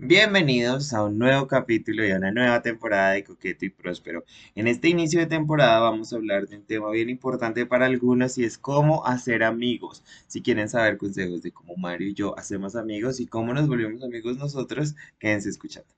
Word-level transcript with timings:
Bienvenidos 0.00 0.92
a 0.92 1.02
un 1.02 1.18
nuevo 1.18 1.48
capítulo 1.48 2.06
y 2.06 2.12
a 2.12 2.18
una 2.18 2.30
nueva 2.30 2.62
temporada 2.62 3.14
de 3.14 3.24
Coqueto 3.24 3.64
y 3.64 3.70
Próspero. 3.70 4.22
En 4.54 4.68
este 4.68 4.88
inicio 4.88 5.18
de 5.18 5.26
temporada 5.26 5.80
vamos 5.80 6.12
a 6.12 6.16
hablar 6.16 6.46
de 6.46 6.54
un 6.54 6.62
tema 6.62 6.88
bien 6.90 7.10
importante 7.10 7.66
para 7.66 7.86
algunos 7.86 8.38
y 8.38 8.44
es 8.44 8.58
cómo 8.58 9.04
hacer 9.04 9.42
amigos. 9.42 10.04
Si 10.28 10.40
quieren 10.40 10.68
saber 10.68 10.98
consejos 10.98 11.42
de 11.42 11.50
cómo 11.50 11.74
Mario 11.76 12.06
y 12.06 12.14
yo 12.14 12.38
hacemos 12.38 12.76
amigos 12.76 13.18
y 13.18 13.26
cómo 13.26 13.52
nos 13.52 13.66
volvemos 13.66 14.00
amigos 14.04 14.36
nosotros, 14.36 14.94
quédense 15.18 15.48
escuchando. 15.48 15.88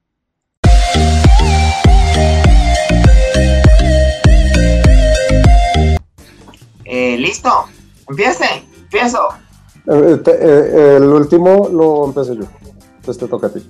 Eh, 6.86 7.18
¿Listo? 7.18 7.50
Empiece, 8.08 8.64
empiezo. 8.80 9.28
Eh, 9.86 10.96
el 10.96 11.04
último 11.04 11.68
lo 11.70 12.06
empecé 12.06 12.34
yo. 12.34 12.48
Entonces 12.96 13.18
te 13.18 13.28
toca 13.28 13.48
a 13.48 13.50
ti. 13.50 13.60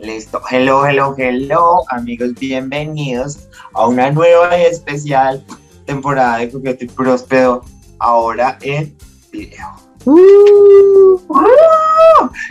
Listo. 0.00 0.40
Hello, 0.50 0.86
hello, 0.86 1.14
hello, 1.18 1.82
amigos, 1.90 2.30
bienvenidos 2.40 3.48
a 3.74 3.86
una 3.86 4.10
nueva 4.10 4.58
y 4.58 4.62
especial 4.62 5.44
temporada 5.84 6.38
de 6.38 6.50
Coqueto 6.50 6.84
y 6.84 6.88
Próspero. 6.88 7.62
Ahora 7.98 8.58
en 8.62 8.96
video. 9.30 9.68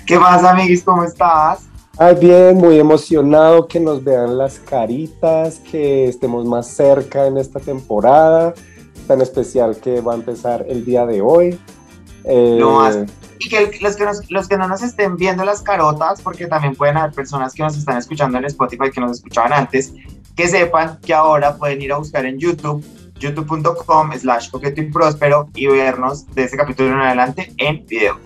¿Qué 0.05 0.19
más, 0.19 0.43
amigos? 0.43 0.83
¿Cómo 0.83 1.03
estás? 1.03 1.67
Ay, 1.97 2.15
bien, 2.15 2.57
muy 2.57 2.79
emocionado 2.79 3.67
que 3.67 3.79
nos 3.79 4.03
vean 4.03 4.37
las 4.37 4.59
caritas, 4.59 5.59
que 5.59 6.05
estemos 6.05 6.45
más 6.45 6.67
cerca 6.67 7.25
en 7.25 7.37
esta 7.37 7.59
temporada 7.59 8.53
tan 9.07 9.21
especial 9.21 9.75
que 9.77 10.01
va 10.01 10.13
a 10.13 10.15
empezar 10.15 10.63
el 10.69 10.85
día 10.85 11.03
de 11.07 11.19
hoy. 11.21 11.59
Eh, 12.25 12.57
Lo 12.59 12.73
más. 12.73 12.95
Y 13.39 13.47
que 13.49 13.79
los 13.81 13.95
que, 13.95 14.03
nos- 14.05 14.29
los 14.29 14.47
que 14.47 14.57
no 14.57 14.67
nos 14.67 14.83
estén 14.83 15.15
viendo 15.15 15.45
las 15.45 15.61
carotas, 15.61 16.21
porque 16.21 16.45
también 16.47 16.75
pueden 16.75 16.97
haber 16.97 17.13
personas 17.13 17.53
que 17.53 17.63
nos 17.63 17.77
están 17.77 17.97
escuchando 17.97 18.37
en 18.37 18.45
Spotify 18.45 18.91
que 18.91 18.99
nos 19.01 19.11
escuchaban 19.13 19.53
antes, 19.53 19.93
que 20.35 20.47
sepan 20.47 20.99
que 21.01 21.13
ahora 21.13 21.55
pueden 21.55 21.81
ir 21.81 21.93
a 21.93 21.97
buscar 21.97 22.25
en 22.25 22.37
YouTube, 22.37 22.83
youtube.com 23.19 24.11
slash 24.17 24.49
coqueto 24.49 24.81
y 24.81 24.91
próspero 24.91 25.49
y 25.55 25.67
vernos 25.67 26.25
de 26.35 26.43
este 26.43 26.57
capítulo 26.57 26.89
en 26.89 26.99
adelante 26.99 27.53
en 27.57 27.85
video. 27.85 28.17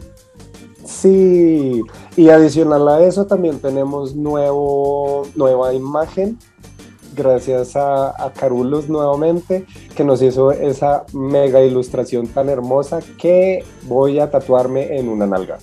Sí, 0.85 1.81
y 2.17 2.29
adicional 2.29 2.87
a 2.89 3.01
eso 3.03 3.25
también 3.25 3.59
tenemos 3.59 4.15
nuevo, 4.15 5.27
nueva 5.35 5.73
imagen, 5.73 6.37
gracias 7.15 7.75
a, 7.75 8.09
a 8.09 8.33
Carulos 8.33 8.89
nuevamente, 8.89 9.65
que 9.93 10.03
nos 10.03 10.21
hizo 10.21 10.51
esa 10.51 11.05
mega 11.13 11.61
ilustración 11.61 12.27
tan 12.27 12.49
hermosa 12.49 12.99
que 13.17 13.63
voy 13.83 14.19
a 14.19 14.29
tatuarme 14.29 14.97
en 14.97 15.09
una 15.09 15.25
nalga. 15.25 15.57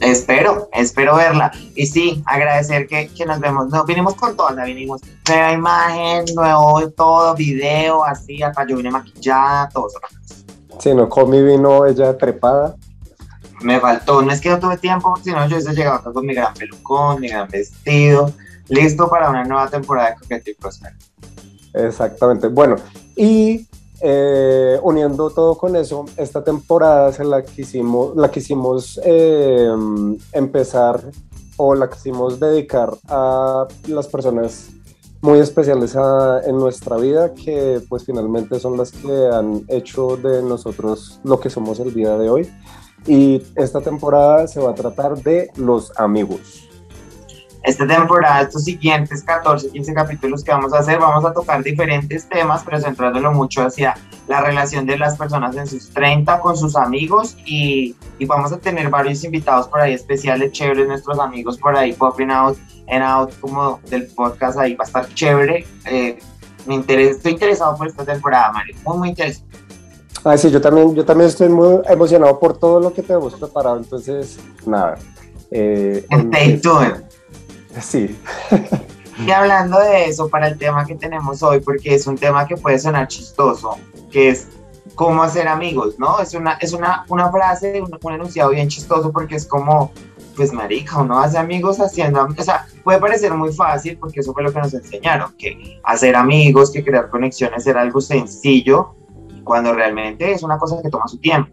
Espero, 0.00 0.68
espero 0.72 1.16
verla. 1.16 1.50
Y 1.74 1.86
sí, 1.86 2.22
agradecer 2.26 2.86
que, 2.86 3.08
que 3.08 3.24
nos 3.24 3.40
vemos. 3.40 3.68
No, 3.68 3.84
vinimos 3.84 4.14
con 4.14 4.36
todas, 4.36 4.56
vinimos. 4.66 5.00
Nueva 5.28 5.52
imagen, 5.52 6.24
nuevo 6.34 6.90
todo, 6.90 7.34
video, 7.34 8.04
así, 8.04 8.42
acá 8.42 8.66
yo 8.68 8.76
vine 8.76 8.90
maquillada, 8.90 9.68
todo 9.70 9.88
eso. 9.88 9.98
Si 10.78 10.94
no, 10.94 11.08
Comi 11.08 11.42
vino 11.42 11.86
ella 11.86 12.16
trepada. 12.16 12.76
Me 13.62 13.80
faltó, 13.80 14.20
no 14.20 14.30
es 14.32 14.40
que 14.40 14.50
no 14.50 14.58
tuve 14.58 14.76
tiempo, 14.76 15.14
si 15.24 15.30
no 15.30 15.46
yo 15.48 15.56
hubiese 15.56 15.72
llegado 15.72 15.96
acá 15.96 16.12
con 16.12 16.26
mi 16.26 16.34
gran 16.34 16.52
pelucón, 16.52 17.20
mi 17.20 17.28
gran 17.28 17.48
vestido, 17.48 18.30
listo 18.68 19.08
para 19.08 19.30
una 19.30 19.44
nueva 19.44 19.68
temporada 19.68 20.10
de 20.10 20.16
Coqueto 20.16 20.50
y 20.50 20.54
Próspero. 20.54 20.94
Exactamente. 21.72 22.48
Bueno, 22.48 22.76
y 23.16 23.66
eh, 24.00 24.78
uniendo 24.82 25.30
todo 25.30 25.56
con 25.56 25.74
eso, 25.74 26.04
esta 26.16 26.44
temporada 26.44 27.12
se 27.12 27.24
la 27.24 27.42
quisimos, 27.42 28.14
la 28.14 28.30
quisimos 28.30 29.00
eh, 29.04 29.68
empezar 30.32 31.02
o 31.56 31.74
la 31.74 31.88
quisimos 31.88 32.38
dedicar 32.38 32.94
a 33.08 33.66
las 33.88 34.06
personas 34.06 34.68
muy 35.22 35.38
especiales 35.38 35.96
en 36.44 36.58
nuestra 36.58 36.98
vida 36.98 37.32
que 37.32 37.80
pues 37.88 38.04
finalmente 38.04 38.60
son 38.60 38.76
las 38.76 38.92
que 38.92 39.28
han 39.32 39.64
hecho 39.68 40.18
de 40.18 40.42
nosotros 40.42 41.18
lo 41.24 41.40
que 41.40 41.48
somos 41.48 41.80
el 41.80 41.94
día 41.94 42.18
de 42.18 42.28
hoy. 42.28 42.52
Y 43.06 43.42
esta 43.54 43.80
temporada 43.80 44.46
se 44.46 44.60
va 44.60 44.72
a 44.72 44.74
tratar 44.74 45.22
de 45.22 45.50
los 45.56 45.92
amigos. 45.98 46.65
Esta 47.66 47.84
temporada, 47.84 48.42
estos 48.42 48.62
siguientes 48.62 49.24
14, 49.24 49.70
15 49.70 49.92
capítulos 49.92 50.44
que 50.44 50.52
vamos 50.52 50.72
a 50.72 50.78
hacer, 50.78 51.00
vamos 51.00 51.24
a 51.24 51.32
tocar 51.32 51.64
diferentes 51.64 52.28
temas, 52.28 52.62
pero 52.64 52.80
centrándolo 52.80 53.32
mucho 53.32 53.62
hacia 53.66 53.96
la 54.28 54.40
relación 54.40 54.86
de 54.86 54.96
las 54.96 55.18
personas 55.18 55.56
en 55.56 55.66
sus 55.66 55.90
30 55.90 56.38
con 56.40 56.56
sus 56.56 56.76
amigos 56.76 57.36
y, 57.44 57.96
y 58.20 58.24
vamos 58.24 58.52
a 58.52 58.58
tener 58.58 58.88
varios 58.88 59.24
invitados 59.24 59.66
por 59.66 59.80
ahí 59.80 59.94
especiales, 59.94 60.52
chéveres, 60.52 60.86
nuestros 60.86 61.18
amigos 61.18 61.58
por 61.58 61.76
ahí, 61.76 61.92
popping 61.92 62.30
out 62.30 62.56
and 62.86 63.02
out, 63.02 63.32
como 63.40 63.80
del 63.90 64.06
podcast 64.06 64.58
ahí, 64.60 64.76
va 64.76 64.84
a 64.84 64.86
estar 64.86 65.08
chévere. 65.14 65.66
Eh, 65.86 66.20
me 66.66 66.76
interesa, 66.76 67.16
estoy 67.16 67.32
interesado 67.32 67.76
por 67.76 67.88
esta 67.88 68.04
temporada, 68.04 68.52
Mario, 68.52 68.76
muy, 68.84 68.98
muy 68.98 69.08
interesado. 69.08 69.44
Ah, 70.24 70.36
sí, 70.38 70.52
yo 70.52 70.60
también, 70.60 70.94
yo 70.94 71.04
también 71.04 71.30
estoy 71.30 71.48
muy 71.48 71.80
emocionado 71.88 72.38
por 72.38 72.56
todo 72.56 72.78
lo 72.78 72.92
que 72.92 73.02
tenemos 73.02 73.34
preparado, 73.34 73.76
entonces, 73.78 74.38
nada. 74.64 74.96
eh, 75.50 76.06
Stay 76.10 76.60
tuned. 76.60 77.02
Sí, 77.80 78.18
Y 79.18 79.30
hablando 79.30 79.78
de 79.78 80.06
eso, 80.06 80.28
para 80.28 80.48
el 80.48 80.58
tema 80.58 80.84
que 80.84 80.94
tenemos 80.94 81.42
hoy, 81.42 81.60
porque 81.60 81.94
es 81.94 82.06
un 82.06 82.16
tema 82.16 82.46
que 82.46 82.56
puede 82.56 82.78
sonar 82.78 83.08
chistoso, 83.08 83.78
que 84.10 84.28
es 84.28 84.48
cómo 84.94 85.22
hacer 85.22 85.48
amigos, 85.48 85.98
¿no? 85.98 86.20
Es 86.20 86.34
una, 86.34 86.52
es 86.60 86.72
una, 86.72 87.04
una 87.08 87.30
frase, 87.30 87.80
un, 87.80 87.98
un 88.02 88.12
enunciado 88.12 88.50
bien 88.50 88.68
chistoso 88.68 89.10
porque 89.12 89.36
es 89.36 89.46
como, 89.46 89.90
pues 90.36 90.52
marica, 90.52 90.98
uno 90.98 91.18
hace 91.18 91.38
amigos 91.38 91.80
haciendo, 91.80 92.26
o 92.36 92.42
sea, 92.42 92.66
puede 92.84 92.98
parecer 92.98 93.32
muy 93.32 93.52
fácil 93.52 93.96
porque 93.98 94.20
eso 94.20 94.34
fue 94.34 94.42
lo 94.42 94.52
que 94.52 94.60
nos 94.60 94.74
enseñaron, 94.74 95.34
que 95.38 95.80
hacer 95.82 96.14
amigos, 96.14 96.70
que 96.70 96.84
crear 96.84 97.08
conexiones 97.08 97.66
era 97.66 97.80
algo 97.80 98.02
sencillo, 98.02 98.94
cuando 99.44 99.72
realmente 99.72 100.32
es 100.32 100.42
una 100.42 100.58
cosa 100.58 100.82
que 100.82 100.90
toma 100.90 101.08
su 101.08 101.18
tiempo. 101.18 101.50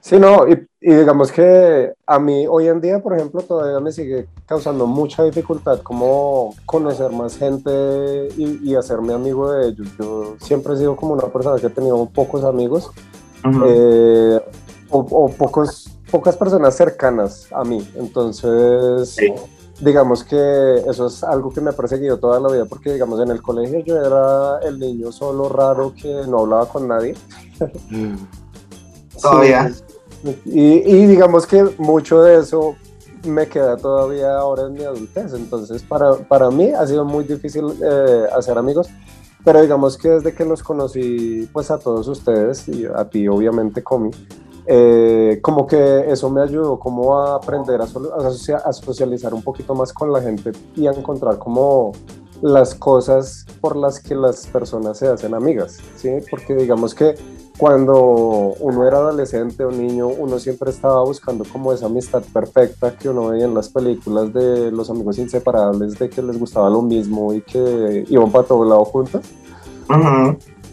Sí, 0.00 0.18
no, 0.18 0.48
y, 0.48 0.66
y 0.80 0.94
digamos 0.94 1.30
que 1.32 1.92
a 2.06 2.18
mí 2.18 2.46
hoy 2.48 2.68
en 2.68 2.80
día, 2.80 3.00
por 3.00 3.14
ejemplo, 3.14 3.42
todavía 3.42 3.80
me 3.80 3.92
sigue 3.92 4.28
causando 4.46 4.86
mucha 4.86 5.22
dificultad 5.24 5.80
como 5.82 6.54
conocer 6.66 7.10
más 7.12 7.36
gente 7.36 8.28
y, 8.36 8.70
y 8.70 8.74
hacerme 8.74 9.12
amigo 9.14 9.50
de 9.52 9.68
ellos. 9.68 9.88
Yo 9.98 10.34
siempre 10.40 10.74
he 10.74 10.76
sido 10.76 10.96
como 10.96 11.14
una 11.14 11.26
persona 11.28 11.58
que 11.60 11.66
ha 11.66 11.70
tenido 11.70 12.06
pocos 12.06 12.44
amigos 12.44 12.90
Ujú. 13.44 13.64
eh, 13.66 14.40
o, 14.90 14.98
o 15.00 15.28
pocos, 15.30 15.90
pocas 16.10 16.36
personas 16.36 16.74
cercanas 16.76 17.46
a 17.52 17.62
mí. 17.64 17.86
Entonces, 17.96 19.10
Sí. 19.10 19.32
digamos 19.80 20.24
que 20.24 20.82
eso 20.88 21.06
es 21.06 21.22
algo 21.22 21.50
que 21.50 21.60
me 21.60 21.70
ha 21.70 21.72
perseguido 21.72 22.18
toda 22.18 22.40
la 22.40 22.48
vida, 22.48 22.64
porque 22.64 22.92
digamos 22.92 23.20
en 23.20 23.30
el 23.30 23.42
colegio 23.42 23.78
yo 23.80 23.96
era 23.96 24.58
el 24.66 24.78
niño 24.78 25.12
solo 25.12 25.48
raro 25.48 25.92
que 26.00 26.22
no 26.26 26.40
hablaba 26.40 26.66
con 26.68 26.88
nadie. 26.88 27.14
Todavía. 29.22 29.72
Sí. 29.72 30.38
Y, 30.46 30.60
y 30.96 31.06
digamos 31.06 31.46
que 31.46 31.64
mucho 31.78 32.22
de 32.22 32.40
eso 32.40 32.74
me 33.26 33.46
queda 33.48 33.76
todavía 33.76 34.36
ahora 34.38 34.66
en 34.66 34.74
mi 34.74 34.84
adultez. 34.84 35.32
Entonces, 35.34 35.82
para, 35.82 36.14
para 36.14 36.50
mí 36.50 36.70
ha 36.70 36.86
sido 36.86 37.04
muy 37.04 37.24
difícil 37.24 37.64
eh, 37.82 38.24
hacer 38.36 38.58
amigos. 38.58 38.88
Pero 39.44 39.62
digamos 39.62 39.96
que 39.96 40.08
desde 40.10 40.34
que 40.34 40.44
los 40.44 40.62
conocí, 40.62 41.48
pues 41.52 41.70
a 41.70 41.78
todos 41.78 42.08
ustedes 42.08 42.68
y 42.68 42.86
a 42.86 43.04
ti, 43.08 43.28
obviamente, 43.28 43.82
Comi, 43.84 44.10
eh, 44.66 45.38
como 45.40 45.66
que 45.66 46.10
eso 46.10 46.28
me 46.28 46.42
ayudó 46.42 46.78
como 46.78 47.18
a 47.18 47.36
aprender 47.36 47.80
a, 47.80 47.86
socia- 47.86 48.58
a 48.62 48.72
socializar 48.72 49.32
un 49.32 49.42
poquito 49.42 49.74
más 49.74 49.92
con 49.92 50.12
la 50.12 50.20
gente 50.20 50.52
y 50.76 50.88
a 50.88 50.90
encontrar 50.90 51.38
como 51.38 51.92
las 52.42 52.74
cosas 52.74 53.46
por 53.60 53.76
las 53.76 54.00
que 54.00 54.14
las 54.14 54.46
personas 54.48 54.98
se 54.98 55.08
hacen 55.08 55.34
amigas, 55.34 55.78
¿sí? 55.96 56.10
Porque 56.30 56.54
digamos 56.54 56.94
que 56.94 57.14
cuando 57.58 57.96
uno 58.60 58.86
era 58.86 58.98
adolescente 58.98 59.64
o 59.64 59.70
niño, 59.72 60.06
uno 60.06 60.38
siempre 60.38 60.70
estaba 60.70 61.02
buscando 61.02 61.44
como 61.44 61.72
esa 61.72 61.86
amistad 61.86 62.22
perfecta 62.32 62.96
que 62.96 63.08
uno 63.08 63.28
veía 63.28 63.46
en 63.46 63.54
las 63.54 63.68
películas 63.68 64.32
de 64.32 64.70
los 64.70 64.88
amigos 64.88 65.18
inseparables, 65.18 65.98
de 65.98 66.08
que 66.08 66.22
les 66.22 66.38
gustaba 66.38 66.70
lo 66.70 66.82
mismo 66.82 67.34
y 67.34 67.42
que 67.42 68.04
iban 68.08 68.30
para 68.30 68.44
todo 68.46 68.64
lado 68.64 68.84
juntos. 68.84 69.22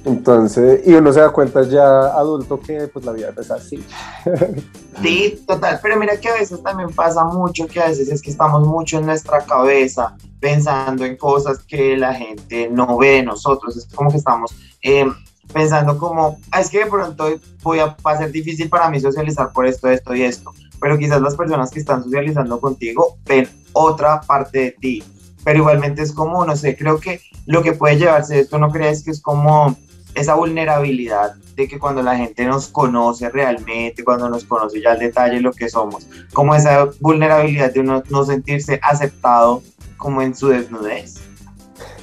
Entonces, 0.05 0.87
y 0.87 0.93
uno 0.93 1.11
se 1.11 1.21
da 1.21 1.31
cuenta 1.31 1.63
ya 1.63 2.15
adulto 2.15 2.59
que 2.59 2.87
pues 2.87 3.03
la 3.03 3.11
vida 3.11 3.33
es 3.37 3.51
así. 3.51 3.83
Sí, 5.01 5.43
total, 5.45 5.77
pero 5.83 5.99
mira 5.99 6.17
que 6.21 6.29
a 6.29 6.35
veces 6.35 6.63
también 6.63 6.89
pasa 6.89 7.25
mucho, 7.25 7.67
que 7.67 7.81
a 7.81 7.89
veces 7.89 8.07
es 8.07 8.21
que 8.21 8.31
estamos 8.31 8.65
mucho 8.65 8.97
en 8.97 9.05
nuestra 9.05 9.41
cabeza 9.41 10.15
pensando 10.39 11.03
en 11.03 11.17
cosas 11.17 11.59
que 11.65 11.97
la 11.97 12.13
gente 12.13 12.69
no 12.69 12.97
ve 12.97 13.15
de 13.15 13.23
nosotros, 13.23 13.75
es 13.75 13.93
como 13.93 14.09
que 14.09 14.15
estamos 14.15 14.55
eh, 14.81 15.05
pensando 15.53 15.97
como, 15.97 16.37
"Ah, 16.51 16.61
es 16.61 16.69
que 16.69 16.79
de 16.79 16.85
pronto 16.87 17.25
voy 17.63 17.79
a, 17.79 17.95
va 18.05 18.11
a 18.11 18.17
ser 18.17 18.31
difícil 18.31 18.69
para 18.69 18.89
mí 18.89 18.99
socializar 18.99 19.51
por 19.51 19.65
esto, 19.65 19.89
esto 19.89 20.15
y 20.15 20.23
esto, 20.23 20.51
pero 20.81 20.97
quizás 20.97 21.21
las 21.21 21.35
personas 21.35 21.71
que 21.71 21.79
están 21.79 22.03
socializando 22.03 22.59
contigo 22.59 23.17
ven 23.25 23.47
otra 23.73 24.21
parte 24.21 24.59
de 24.59 24.71
ti, 24.71 25.03
pero 25.43 25.59
igualmente 25.59 26.01
es 26.01 26.11
como, 26.11 26.45
no 26.45 26.55
sé, 26.55 26.75
creo 26.75 26.99
que 26.99 27.21
lo 27.45 27.61
que 27.61 27.73
puede 27.73 27.97
llevarse 27.97 28.35
de 28.35 28.39
esto, 28.41 28.57
¿no 28.57 28.69
crees 28.71 29.03
que 29.03 29.11
es 29.11 29.21
como 29.21 29.75
esa 30.15 30.35
vulnerabilidad 30.35 31.35
de 31.55 31.67
que 31.67 31.79
cuando 31.79 32.01
la 32.01 32.15
gente 32.15 32.45
nos 32.45 32.67
conoce 32.67 33.29
realmente, 33.29 34.03
cuando 34.03 34.29
nos 34.29 34.43
conoce 34.45 34.81
ya 34.81 34.91
al 34.91 34.99
detalle 34.99 35.39
lo 35.39 35.51
que 35.53 35.69
somos, 35.69 36.07
como 36.33 36.55
esa 36.55 36.89
vulnerabilidad 36.99 37.73
de 37.73 37.79
uno 37.81 38.03
no 38.09 38.25
sentirse 38.25 38.79
aceptado 38.81 39.61
como 39.97 40.21
en 40.21 40.35
su 40.35 40.49
desnudez. 40.49 41.15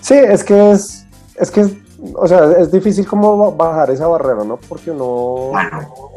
Sí, 0.00 0.14
es 0.14 0.42
que 0.44 0.72
es, 0.72 1.06
es 1.36 1.50
que, 1.50 1.66
o 2.14 2.26
sea, 2.26 2.52
es 2.52 2.70
difícil 2.70 3.06
como 3.06 3.52
bajar 3.52 3.90
esa 3.90 4.08
barrera, 4.08 4.44
¿no? 4.44 4.56
Porque 4.56 4.90
uno, 4.90 5.52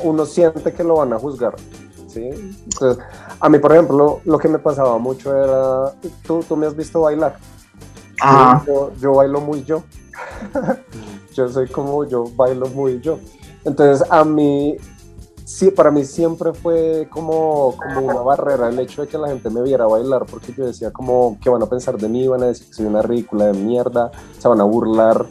uno 0.03 0.25
siente 0.25 0.73
que 0.73 0.83
lo 0.83 0.95
van 0.95 1.13
a 1.13 1.19
juzgar, 1.19 1.55
¿sí? 2.07 2.29
Entonces, 2.63 3.03
a 3.39 3.49
mí, 3.49 3.59
por 3.59 3.71
ejemplo, 3.71 4.19
lo 4.25 4.37
que 4.39 4.47
me 4.47 4.59
pasaba 4.59 4.97
mucho 4.97 5.35
era, 5.35 5.93
tú, 6.25 6.43
tú 6.47 6.55
me 6.55 6.65
has 6.65 6.75
visto 6.75 7.01
bailar. 7.01 7.37
Yo, 8.65 8.91
yo, 8.99 9.13
bailo 9.13 9.41
muy 9.41 9.63
yo. 9.63 9.83
yo 11.33 11.49
soy 11.49 11.67
como 11.67 12.03
yo, 12.05 12.25
bailo 12.35 12.67
muy 12.67 12.99
yo. 13.01 13.19
Entonces, 13.63 14.07
a 14.09 14.23
mí, 14.23 14.77
sí, 15.43 15.69
para 15.69 15.91
mí 15.91 16.03
siempre 16.05 16.53
fue 16.53 17.07
como, 17.11 17.75
como 17.77 18.07
una 18.07 18.21
barrera 18.21 18.69
el 18.69 18.79
hecho 18.79 19.03
de 19.03 19.07
que 19.07 19.17
la 19.17 19.27
gente 19.27 19.49
me 19.49 19.61
viera 19.61 19.85
bailar, 19.85 20.25
porque 20.25 20.53
yo 20.53 20.65
decía 20.65 20.91
como, 20.91 21.37
¿qué 21.41 21.49
van 21.49 21.61
a 21.61 21.67
pensar 21.67 21.97
de 21.97 22.07
mí? 22.07 22.27
Van 22.27 22.41
a 22.43 22.47
decir 22.47 22.67
que 22.67 22.73
soy 22.73 22.85
una 22.85 23.01
ridícula 23.01 23.47
de 23.47 23.53
mierda, 23.53 24.11
se 24.39 24.47
van 24.47 24.61
a 24.61 24.63
burlar. 24.63 25.25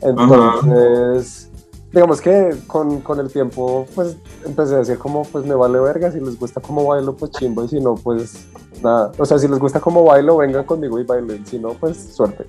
Entonces, 0.00 1.50
digamos 1.92 2.20
que 2.20 2.56
con, 2.66 3.00
con, 3.00 3.20
el 3.20 3.32
tiempo, 3.32 3.86
pues 3.94 4.16
empecé 4.44 4.74
a 4.74 4.78
decir 4.78 4.98
como, 4.98 5.22
pues 5.24 5.44
me 5.44 5.54
vale 5.54 5.78
verga, 5.80 6.10
si 6.10 6.20
les 6.20 6.38
gusta 6.38 6.60
como 6.60 6.84
bailo, 6.84 7.14
pues 7.14 7.30
chimbo, 7.32 7.64
y 7.64 7.68
si 7.68 7.80
no, 7.80 7.94
pues 7.94 8.46
nada. 8.82 9.12
O 9.18 9.24
sea, 9.24 9.38
si 9.38 9.48
les 9.48 9.58
gusta 9.58 9.80
como 9.80 10.04
bailo, 10.04 10.36
vengan 10.36 10.64
conmigo 10.64 10.98
y 10.98 11.04
bailen, 11.04 11.46
si 11.46 11.58
no, 11.58 11.70
pues 11.70 12.14
suerte. 12.14 12.44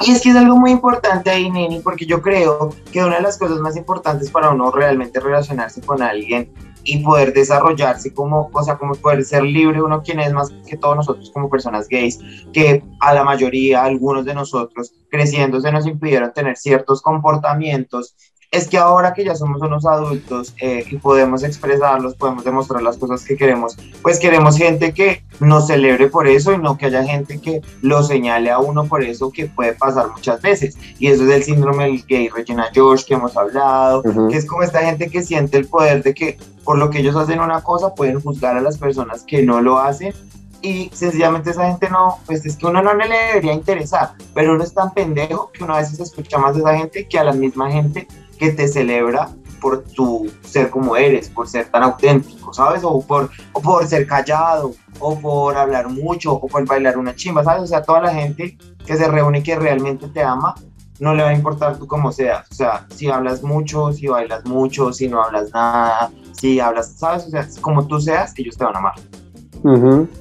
Y 0.00 0.10
es 0.10 0.20
que 0.20 0.30
es 0.30 0.36
algo 0.36 0.56
muy 0.56 0.72
importante 0.72 1.30
ahí, 1.30 1.50
Nini, 1.50 1.80
porque 1.80 2.04
yo 2.04 2.20
creo 2.20 2.70
que 2.92 3.02
una 3.02 3.16
de 3.16 3.22
las 3.22 3.38
cosas 3.38 3.58
más 3.60 3.76
importantes 3.76 4.30
para 4.30 4.50
uno 4.50 4.70
realmente 4.70 5.20
relacionarse 5.20 5.80
con 5.80 6.02
alguien 6.02 6.52
y 6.86 6.98
poder 6.98 7.32
desarrollarse 7.32 8.14
como, 8.14 8.48
o 8.52 8.62
sea, 8.62 8.78
como 8.78 8.94
poder 8.94 9.24
ser 9.24 9.42
libre 9.42 9.82
uno 9.82 10.02
quien 10.02 10.20
es 10.20 10.32
más 10.32 10.52
que 10.66 10.76
todos 10.76 10.96
nosotros 10.96 11.30
como 11.32 11.50
personas 11.50 11.88
gays, 11.88 12.18
que 12.52 12.82
a 13.00 13.12
la 13.12 13.24
mayoría, 13.24 13.84
algunos 13.84 14.24
de 14.24 14.34
nosotros 14.34 14.94
creciendo 15.10 15.60
se 15.60 15.72
nos 15.72 15.86
impidieron 15.86 16.32
tener 16.32 16.56
ciertos 16.56 17.02
comportamientos 17.02 18.14
es 18.56 18.68
que 18.68 18.78
ahora 18.78 19.12
que 19.12 19.24
ya 19.24 19.34
somos 19.34 19.60
unos 19.60 19.84
adultos 19.86 20.54
eh, 20.60 20.84
y 20.90 20.96
podemos 20.96 21.42
expresarlos, 21.42 22.14
podemos 22.14 22.44
demostrar 22.44 22.82
las 22.82 22.96
cosas 22.96 23.24
que 23.24 23.36
queremos, 23.36 23.76
pues 24.02 24.18
queremos 24.18 24.56
gente 24.56 24.92
que 24.92 25.22
nos 25.40 25.66
celebre 25.66 26.08
por 26.08 26.26
eso 26.26 26.52
y 26.52 26.58
no 26.58 26.78
que 26.78 26.86
haya 26.86 27.04
gente 27.04 27.40
que 27.40 27.60
lo 27.82 28.02
señale 28.02 28.50
a 28.50 28.58
uno 28.58 28.84
por 28.84 29.02
eso 29.02 29.30
que 29.30 29.46
puede 29.46 29.74
pasar 29.74 30.10
muchas 30.10 30.40
veces. 30.40 30.76
Y 30.98 31.08
eso 31.08 31.24
es 31.24 31.30
el 31.30 31.42
síndrome 31.42 31.84
del 31.84 32.04
gay 32.06 32.28
Regina 32.28 32.68
George 32.72 33.04
que 33.06 33.14
hemos 33.14 33.36
hablado, 33.36 34.02
que 34.02 34.36
es 34.36 34.46
como 34.46 34.62
esta 34.62 34.80
gente 34.80 35.08
que 35.10 35.22
siente 35.22 35.58
el 35.58 35.66
poder 35.66 36.02
de 36.02 36.14
que 36.14 36.38
por 36.64 36.78
lo 36.78 36.90
que 36.90 37.00
ellos 37.00 37.14
hacen 37.14 37.40
una 37.40 37.62
cosa 37.62 37.94
pueden 37.94 38.20
juzgar 38.20 38.56
a 38.56 38.60
las 38.60 38.78
personas 38.78 39.22
que 39.22 39.42
no 39.42 39.60
lo 39.60 39.78
hacen 39.78 40.14
y 40.62 40.90
sencillamente 40.92 41.50
esa 41.50 41.68
gente 41.68 41.88
no, 41.90 42.18
pues 42.26 42.44
es 42.44 42.56
que 42.56 42.66
uno 42.66 42.82
no 42.82 42.94
le 42.94 43.08
debería 43.08 43.52
interesar, 43.52 44.12
pero 44.34 44.54
uno 44.54 44.64
es 44.64 44.74
tan 44.74 44.92
pendejo 44.92 45.50
que 45.52 45.62
uno 45.62 45.74
a 45.74 45.78
veces 45.78 46.00
escucha 46.00 46.38
más 46.38 46.54
de 46.54 46.60
esa 46.60 46.76
gente 46.76 47.06
que 47.06 47.18
a 47.18 47.24
la 47.24 47.32
misma 47.32 47.70
gente 47.70 48.08
que 48.38 48.50
te 48.50 48.68
celebra 48.68 49.30
por 49.60 49.82
tu 49.82 50.30
ser 50.42 50.70
como 50.70 50.96
eres, 50.96 51.28
por 51.28 51.48
ser 51.48 51.68
tan 51.70 51.82
auténtico, 51.82 52.52
¿sabes? 52.52 52.82
O 52.84 53.00
por, 53.00 53.30
o 53.52 53.60
por 53.60 53.86
ser 53.86 54.06
callado, 54.06 54.74
o 54.98 55.18
por 55.18 55.56
hablar 55.56 55.88
mucho, 55.88 56.32
o 56.34 56.46
por 56.46 56.64
bailar 56.66 56.98
una 56.98 57.14
chimba, 57.14 57.42
¿sabes? 57.42 57.62
O 57.62 57.66
sea, 57.66 57.82
toda 57.82 58.00
la 58.02 58.14
gente 58.14 58.56
que 58.84 58.96
se 58.96 59.08
reúne 59.08 59.38
y 59.38 59.42
que 59.42 59.56
realmente 59.56 60.08
te 60.08 60.22
ama, 60.22 60.54
no 60.98 61.14
le 61.14 61.22
va 61.22 61.30
a 61.30 61.34
importar 61.34 61.78
tú 61.78 61.86
como 61.86 62.12
seas. 62.12 62.46
O 62.50 62.54
sea, 62.54 62.86
si 62.94 63.08
hablas 63.08 63.42
mucho, 63.42 63.92
si 63.92 64.06
bailas 64.06 64.44
mucho, 64.46 64.92
si 64.92 65.08
no 65.08 65.22
hablas 65.22 65.50
nada, 65.52 66.10
si 66.32 66.60
hablas, 66.60 66.92
¿sabes? 66.96 67.26
O 67.26 67.30
sea, 67.30 67.46
como 67.60 67.86
tú 67.86 68.00
seas, 68.00 68.32
ellos 68.36 68.56
te 68.56 68.64
van 68.64 68.76
a 68.76 68.78
amar. 68.78 68.94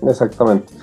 exactamente. 0.08 0.74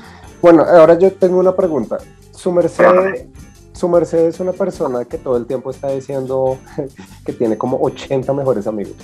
Bueno, 0.41 0.63
ahora 0.63 0.99
yo 0.99 1.13
tengo 1.13 1.39
una 1.39 1.55
pregunta. 1.55 1.99
Su 2.33 2.53
merced, 2.53 3.29
su 3.73 3.89
merced 3.89 4.27
es 4.27 4.41
una 4.41 4.53
persona 4.53 5.05
que 5.05 5.19
todo 5.19 5.37
el 5.37 5.47
tiempo 5.47 5.71
está 5.71 5.89
diciendo 5.89 6.59
que 7.25 7.33
tiene 7.33 7.57
como 7.57 7.79
80 7.81 8.33
mejores 8.33 8.67
amigos. 8.67 8.97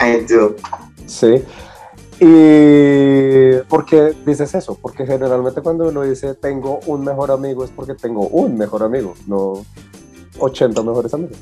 I 0.00 0.24
do. 0.24 0.56
Sí. 1.06 1.42
¿Y 2.20 3.58
por 3.68 3.84
qué 3.84 4.14
dices 4.24 4.54
eso? 4.54 4.78
Porque 4.80 5.04
generalmente 5.04 5.60
cuando 5.60 5.88
uno 5.88 6.02
dice 6.02 6.34
tengo 6.34 6.80
un 6.86 7.04
mejor 7.04 7.30
amigo 7.30 7.64
es 7.64 7.70
porque 7.70 7.94
tengo 7.94 8.28
un 8.28 8.56
mejor 8.56 8.82
amigo, 8.84 9.14
no 9.26 9.64
80 10.38 10.82
mejores 10.82 11.12
amigos. 11.12 11.36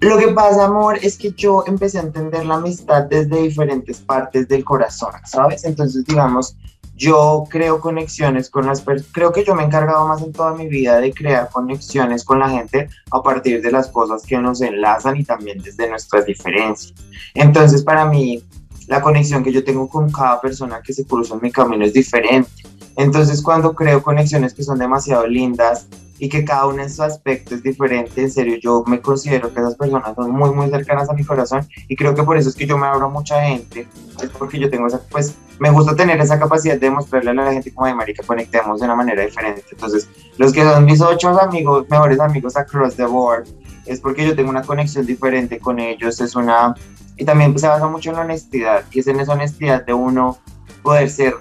Lo 0.00 0.16
que 0.16 0.28
pasa, 0.28 0.66
amor, 0.66 0.98
es 1.02 1.18
que 1.18 1.32
yo 1.32 1.64
empecé 1.66 1.98
a 1.98 2.02
entender 2.02 2.46
la 2.46 2.54
amistad 2.54 3.04
desde 3.04 3.42
diferentes 3.42 3.98
partes 3.98 4.46
del 4.46 4.64
corazón, 4.64 5.10
¿sabes? 5.24 5.64
Entonces, 5.64 6.04
digamos, 6.04 6.56
yo 6.98 7.44
creo 7.48 7.80
conexiones 7.80 8.50
con 8.50 8.66
las 8.66 8.82
personas, 8.82 9.12
creo 9.12 9.32
que 9.32 9.44
yo 9.44 9.54
me 9.54 9.62
he 9.62 9.66
encargado 9.66 10.06
más 10.08 10.20
en 10.20 10.32
toda 10.32 10.52
mi 10.54 10.66
vida 10.66 10.98
de 10.98 11.12
crear 11.12 11.48
conexiones 11.48 12.24
con 12.24 12.40
la 12.40 12.50
gente 12.50 12.88
a 13.12 13.22
partir 13.22 13.62
de 13.62 13.70
las 13.70 13.88
cosas 13.88 14.24
que 14.24 14.36
nos 14.36 14.60
enlazan 14.60 15.16
y 15.16 15.24
también 15.24 15.62
desde 15.62 15.88
nuestras 15.88 16.26
diferencias. 16.26 16.92
Entonces 17.34 17.84
para 17.84 18.04
mí 18.04 18.42
la 18.88 19.00
conexión 19.00 19.44
que 19.44 19.52
yo 19.52 19.62
tengo 19.62 19.88
con 19.88 20.10
cada 20.10 20.40
persona 20.40 20.82
que 20.82 20.92
se 20.92 21.06
cruza 21.06 21.34
en 21.34 21.40
mi 21.40 21.52
camino 21.52 21.84
es 21.84 21.92
diferente. 21.92 22.50
Entonces 22.96 23.42
cuando 23.42 23.74
creo 23.74 24.02
conexiones 24.02 24.52
que 24.52 24.64
son 24.64 24.80
demasiado 24.80 25.24
lindas 25.26 25.86
y 26.18 26.28
que 26.28 26.44
cada 26.44 26.66
uno 26.66 26.82
en 26.82 26.90
su 26.90 27.04
aspecto 27.04 27.54
es 27.54 27.62
diferente, 27.62 28.22
en 28.22 28.30
serio, 28.32 28.56
yo 28.60 28.82
me 28.88 29.00
considero 29.00 29.54
que 29.54 29.60
esas 29.60 29.76
personas 29.76 30.16
son 30.16 30.32
muy, 30.32 30.50
muy 30.50 30.68
cercanas 30.68 31.08
a 31.08 31.12
mi 31.12 31.24
corazón 31.24 31.68
y 31.86 31.94
creo 31.94 32.12
que 32.16 32.24
por 32.24 32.36
eso 32.36 32.48
es 32.48 32.56
que 32.56 32.66
yo 32.66 32.76
me 32.76 32.88
abro 32.88 33.06
a 33.06 33.08
mucha 33.08 33.40
gente, 33.42 33.86
es 34.20 34.30
porque 34.30 34.58
yo 34.58 34.68
tengo 34.68 34.88
esa, 34.88 35.00
pues, 35.10 35.36
me 35.58 35.70
gusta 35.70 35.96
tener 35.96 36.20
esa 36.20 36.38
capacidad 36.38 36.78
de 36.78 36.90
mostrarle 36.90 37.30
a 37.30 37.34
la 37.34 37.52
gente 37.52 37.72
como 37.72 37.86
de 37.86 37.94
marica, 37.94 38.22
conectemos 38.26 38.80
de 38.80 38.86
una 38.86 38.94
manera 38.94 39.22
diferente. 39.22 39.64
Entonces, 39.70 40.08
los 40.36 40.52
que 40.52 40.62
son 40.62 40.84
mis 40.84 41.00
ocho 41.00 41.28
amigos, 41.40 41.86
mejores 41.90 42.20
amigos 42.20 42.56
across 42.56 42.96
the 42.96 43.04
board, 43.04 43.46
es 43.86 44.00
porque 44.00 44.26
yo 44.26 44.36
tengo 44.36 44.50
una 44.50 44.62
conexión 44.62 45.06
diferente 45.06 45.58
con 45.58 45.78
ellos, 45.78 46.20
es 46.20 46.36
una, 46.36 46.74
y 47.16 47.24
también 47.24 47.58
se 47.58 47.66
basa 47.66 47.88
mucho 47.88 48.10
en 48.10 48.16
la 48.16 48.22
honestidad, 48.22 48.84
y 48.92 49.00
es 49.00 49.06
en 49.06 49.20
esa 49.20 49.32
honestidad 49.32 49.84
de 49.84 49.94
uno 49.94 50.38
poder 50.82 51.10
ser 51.10 51.34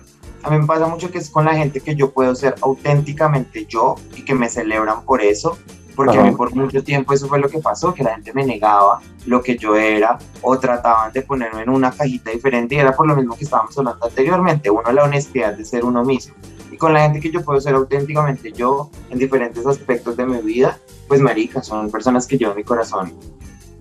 a 0.44 0.50
mí 0.50 0.60
me 0.60 0.66
pasa 0.66 0.88
mucho 0.88 1.12
que 1.12 1.18
es 1.18 1.30
con 1.30 1.46
la 1.46 1.56
gente 1.56 1.82
que 1.82 1.96
yo 1.96 2.12
puedo 2.12 2.34
ser 2.34 2.56
auténticamente 2.62 3.66
yo 3.66 3.96
y 4.16 4.24
que 4.24 4.34
me 4.34 4.50
celebran 4.50 5.04
por 5.04 5.22
eso, 5.22 5.58
porque 5.98 6.16
a 6.16 6.24
mí 6.24 6.32
por 6.32 6.54
mucho 6.54 6.84
tiempo 6.84 7.12
eso 7.12 7.28
fue 7.28 7.40
lo 7.40 7.50
que 7.50 7.58
pasó, 7.58 7.92
que 7.92 8.04
la 8.04 8.14
gente 8.14 8.32
me 8.32 8.46
negaba 8.46 9.02
lo 9.26 9.42
que 9.42 9.58
yo 9.58 9.76
era 9.76 10.20
o 10.44 10.58
trataban 10.60 11.12
de 11.12 11.24
ponerme 11.24 11.64
en 11.64 11.70
una 11.70 11.92
cajita 11.92 12.30
diferente 12.30 12.76
y 12.76 12.78
era 12.78 12.96
por 12.96 13.08
lo 13.08 13.16
mismo 13.16 13.36
que 13.36 13.46
estábamos 13.46 13.76
hablando 13.80 14.06
anteriormente, 14.06 14.70
uno 14.70 14.92
la 14.92 15.04
honestidad 15.04 15.56
de 15.56 15.66
ser 15.66 15.84
uno 15.84 16.06
mismo. 16.06 16.36
Y 16.72 16.78
con 16.78 16.94
la 16.94 17.02
gente 17.02 17.20
que 17.20 17.32
yo 17.32 17.44
puedo 17.44 17.60
ser 17.60 17.74
auténticamente 17.74 18.52
yo 18.52 18.92
en 19.10 19.18
diferentes 19.18 19.66
aspectos 19.66 20.16
de 20.16 20.28
mi 20.28 20.38
vida, 20.38 20.78
pues 21.08 21.20
marica, 21.20 21.64
son 21.64 21.90
personas 21.90 22.28
que 22.28 22.38
llevo 22.38 22.52
en 22.52 22.58
mi 22.58 22.64
corazón 22.64 23.12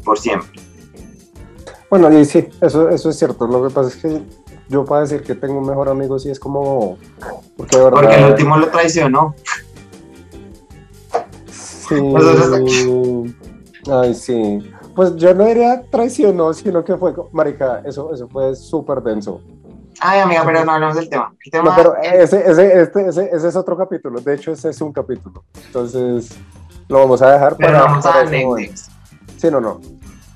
por 0.03 0.19
siempre. 0.19 0.59
Bueno, 1.91 2.11
y 2.19 2.25
sí, 2.25 2.49
eso, 2.63 2.89
eso 2.89 3.11
es 3.11 3.19
cierto. 3.19 3.47
Lo 3.47 3.63
que 3.63 3.75
pasa 3.75 3.91
es 3.91 3.97
que 3.97 4.23
yo 4.69 4.87
para 4.87 5.03
decir 5.03 5.23
que 5.23 5.35
tengo 5.35 5.59
un 5.59 5.67
mejor 5.67 5.91
amigo 5.91 6.19
sí 6.19 6.31
es 6.31 6.41
como... 6.41 6.97
Porque, 7.57 7.77
verdad, 7.77 7.91
porque 7.91 8.15
el 8.15 8.25
último 8.31 8.57
lo 8.57 8.69
traicionó. 8.69 9.35
Sí. 11.89 13.35
Ay, 13.91 14.15
sí. 14.15 14.73
Pues 14.95 15.15
yo 15.17 15.35
no 15.35 15.45
diría 15.45 15.83
traicionó, 15.91 16.53
sino 16.53 16.85
que 16.85 16.97
fue, 16.97 17.15
marica, 17.33 17.83
eso, 17.85 18.13
eso 18.13 18.29
fue 18.29 18.55
súper 18.57 19.03
denso. 19.03 19.41
Ay, 20.01 20.21
amiga, 20.21 20.43
pero 20.45 20.65
no 20.65 20.73
hablamos 20.73 20.97
del 20.97 21.09
tema. 21.09 21.33
no, 21.63 21.75
pero 21.75 21.97
ese, 22.03 22.51
ese, 22.51 22.81
este, 22.81 23.09
ese, 23.09 23.31
ese, 23.33 23.49
es 23.49 23.57
otro 23.57 23.77
capítulo. 23.77 24.21
De 24.21 24.35
hecho, 24.35 24.53
ese 24.53 24.71
es 24.71 24.81
un 24.81 24.93
capítulo. 24.93 25.45
Entonces, 25.67 26.37
lo 26.89 26.99
vamos 26.99 27.23
a 27.23 27.33
dejar 27.33 27.57
pero 27.57 27.73
Vamos 27.73 28.05
a 28.07 28.27
Sí, 28.27 29.51
no, 29.51 29.61
no. 29.61 29.81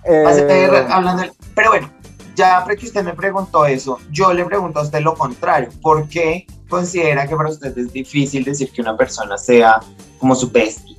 Eh, 0.04 0.86
hablando 0.88 1.24
Pero 1.54 1.70
bueno, 1.70 1.90
ya 2.34 2.64
que 2.66 2.86
usted 2.86 3.04
me 3.04 3.12
preguntó 3.12 3.66
eso, 3.66 3.98
yo 4.10 4.32
le 4.32 4.44
pregunto 4.44 4.80
a 4.80 4.82
usted 4.82 5.00
lo 5.00 5.14
contrario. 5.14 5.68
¿Por 5.82 6.08
qué 6.08 6.46
considera 6.68 7.26
que 7.26 7.36
para 7.36 7.50
usted 7.50 7.76
es 7.76 7.92
difícil 7.92 8.44
decir 8.44 8.72
que 8.72 8.80
una 8.80 8.96
persona 8.96 9.36
sea 9.36 9.80
como 10.18 10.34
su 10.34 10.50
bestie? 10.50 10.96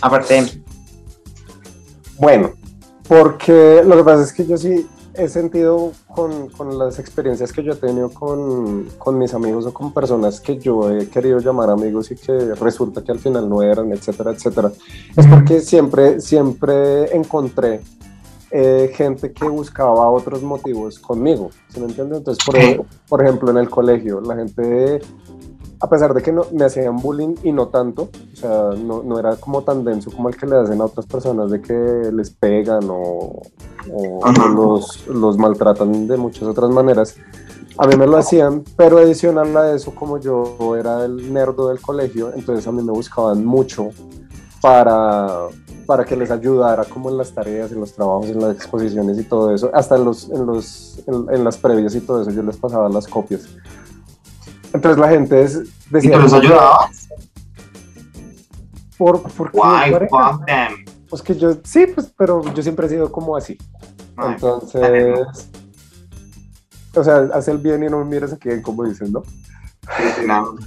Aparte 0.00 0.62
Bueno, 2.18 2.52
porque 3.08 3.82
lo 3.84 3.96
que 3.96 4.04
pasa 4.04 4.22
es 4.22 4.32
que 4.32 4.46
yo 4.46 4.56
sí 4.56 4.86
he 5.16 5.28
sentido 5.28 5.92
con, 6.08 6.48
con, 6.48 6.76
las 6.78 6.98
experiencias 6.98 7.52
que 7.52 7.62
yo 7.62 7.72
he 7.72 7.76
tenido 7.76 8.10
con, 8.10 8.88
con, 8.98 9.16
mis 9.16 9.32
amigos 9.32 9.64
o 9.66 9.72
con 9.72 9.92
personas 9.92 10.40
que 10.40 10.58
yo 10.58 10.90
he 10.90 11.08
querido 11.08 11.38
llamar 11.38 11.70
amigos 11.70 12.10
y 12.10 12.16
que 12.16 12.54
resulta 12.56 13.02
que 13.02 13.12
al 13.12 13.20
final 13.20 13.48
no 13.48 13.62
eran, 13.62 13.92
etcétera, 13.92 14.32
etcétera. 14.32 14.72
Es 15.16 15.26
porque 15.26 15.60
siempre, 15.60 16.20
siempre 16.20 17.14
encontré 17.14 17.80
eh, 18.50 18.92
gente 18.94 19.32
que 19.32 19.48
buscaba 19.48 20.10
otros 20.10 20.42
motivos 20.42 20.98
conmigo, 20.98 21.50
¿se 21.68 21.80
me 21.80 21.86
entiende? 21.86 22.18
Entonces, 22.18 22.44
por, 22.44 22.86
por 23.08 23.22
ejemplo, 23.22 23.50
en 23.50 23.58
el 23.58 23.70
colegio, 23.70 24.20
la 24.20 24.36
gente 24.36 25.00
a 25.84 25.88
pesar 25.90 26.14
de 26.14 26.22
que 26.22 26.32
no, 26.32 26.46
me 26.50 26.64
hacían 26.64 26.96
bullying 26.96 27.34
y 27.42 27.52
no 27.52 27.68
tanto, 27.68 28.08
o 28.32 28.36
sea, 28.36 28.70
no, 28.74 29.02
no, 29.02 29.18
era 29.18 29.36
como 29.36 29.62
tan 29.64 29.84
denso 29.84 30.10
como 30.10 30.30
el 30.30 30.36
que 30.36 30.46
le 30.46 30.56
hacen 30.56 30.80
a 30.80 30.86
otras 30.86 31.04
personas 31.04 31.50
de 31.50 31.60
que 31.60 32.10
les 32.10 32.30
pegan 32.30 32.84
o, 32.88 33.42
o 33.92 34.32
los, 34.54 35.06
los, 35.08 35.36
maltratan 35.36 36.08
de 36.08 36.16
muchas 36.16 36.44
otras 36.44 36.70
maneras. 36.70 37.16
A 37.76 37.86
mí 37.86 37.96
me 37.96 38.06
lo 38.06 38.16
hacían, 38.16 38.64
pero 38.78 38.96
adicional 38.96 39.54
a 39.58 39.74
eso, 39.74 39.94
como 39.94 40.18
yo 40.18 40.74
era 40.74 41.04
el 41.04 41.30
nerdo 41.30 41.68
del 41.68 41.82
colegio, 41.82 42.32
entonces 42.34 42.66
a 42.66 42.72
mí 42.72 42.82
me 42.82 42.92
buscaban 42.92 43.44
mucho 43.44 43.90
para, 44.62 45.48
para 45.84 46.06
que 46.06 46.16
les 46.16 46.30
ayudara 46.30 46.86
como 46.86 47.10
en 47.10 47.18
las 47.18 47.30
tareas, 47.32 47.70
en 47.72 47.80
los 47.80 47.92
trabajos, 47.92 48.28
en 48.28 48.40
las 48.40 48.56
exposiciones 48.56 49.18
y 49.18 49.24
todo 49.24 49.54
eso, 49.54 49.70
hasta 49.74 49.96
en, 49.96 50.06
los, 50.06 50.30
en, 50.30 50.46
los, 50.46 51.02
en, 51.06 51.26
en 51.30 51.44
las 51.44 51.58
previas 51.58 51.94
y 51.94 52.00
todo 52.00 52.22
eso, 52.22 52.30
yo 52.30 52.42
les 52.42 52.56
pasaba 52.56 52.88
las 52.88 53.06
copias. 53.06 53.42
Entonces 54.74 54.98
la 54.98 55.08
gente 55.08 55.40
es, 55.40 55.62
decía... 55.88 56.10
¿Y 56.10 56.14
tú 56.14 56.20
los 56.20 56.32
ayudabas? 56.32 57.08
¿Por, 58.98 59.22
por 59.22 59.50
qué? 59.52 59.58
Why 59.58 60.08
fuck 60.10 60.44
them? 60.44 60.84
Pues 61.08 61.22
que 61.22 61.36
yo, 61.36 61.56
sí, 61.62 61.86
pues, 61.86 62.12
pero 62.16 62.42
yo 62.52 62.62
siempre 62.62 62.86
he 62.86 62.90
sido 62.90 63.10
como 63.10 63.36
así. 63.36 63.56
Entonces... 64.18 65.48
O 66.96 67.02
sea, 67.02 67.28
hace 67.32 67.50
el 67.50 67.58
bien 67.58 67.82
y 67.82 67.86
no 67.86 67.98
me 67.98 68.04
mires 68.04 68.32
aquí, 68.32 68.48
como 68.62 68.84
dicen, 68.84 69.12
¿no? 69.12 69.22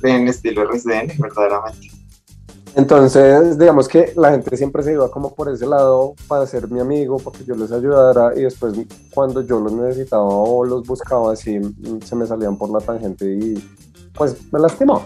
En 0.04 0.28
estilo 0.28 0.64
RCN, 0.64 1.18
verdaderamente. 1.20 1.88
Entonces, 2.76 3.58
digamos 3.58 3.88
que 3.88 4.14
la 4.16 4.32
gente 4.32 4.56
siempre 4.56 4.84
se 4.84 4.92
iba 4.92 5.10
como 5.10 5.34
por 5.34 5.50
ese 5.50 5.66
lado 5.66 6.14
para 6.28 6.46
ser 6.46 6.70
mi 6.70 6.80
amigo, 6.80 7.18
para 7.18 7.38
que 7.38 7.44
yo 7.44 7.56
les 7.56 7.72
ayudara 7.72 8.34
y 8.36 8.44
después 8.44 8.76
cuando 9.14 9.42
yo 9.42 9.60
los 9.60 9.72
necesitaba 9.72 10.24
o 10.24 10.64
los 10.64 10.86
buscaba 10.86 11.34
así, 11.34 11.60
se 12.06 12.16
me 12.16 12.28
salían 12.28 12.56
por 12.56 12.70
la 12.70 12.80
tangente 12.80 13.26
y 13.26 13.56
pues 14.18 14.38
me 14.52 14.60
lastimó. 14.60 15.04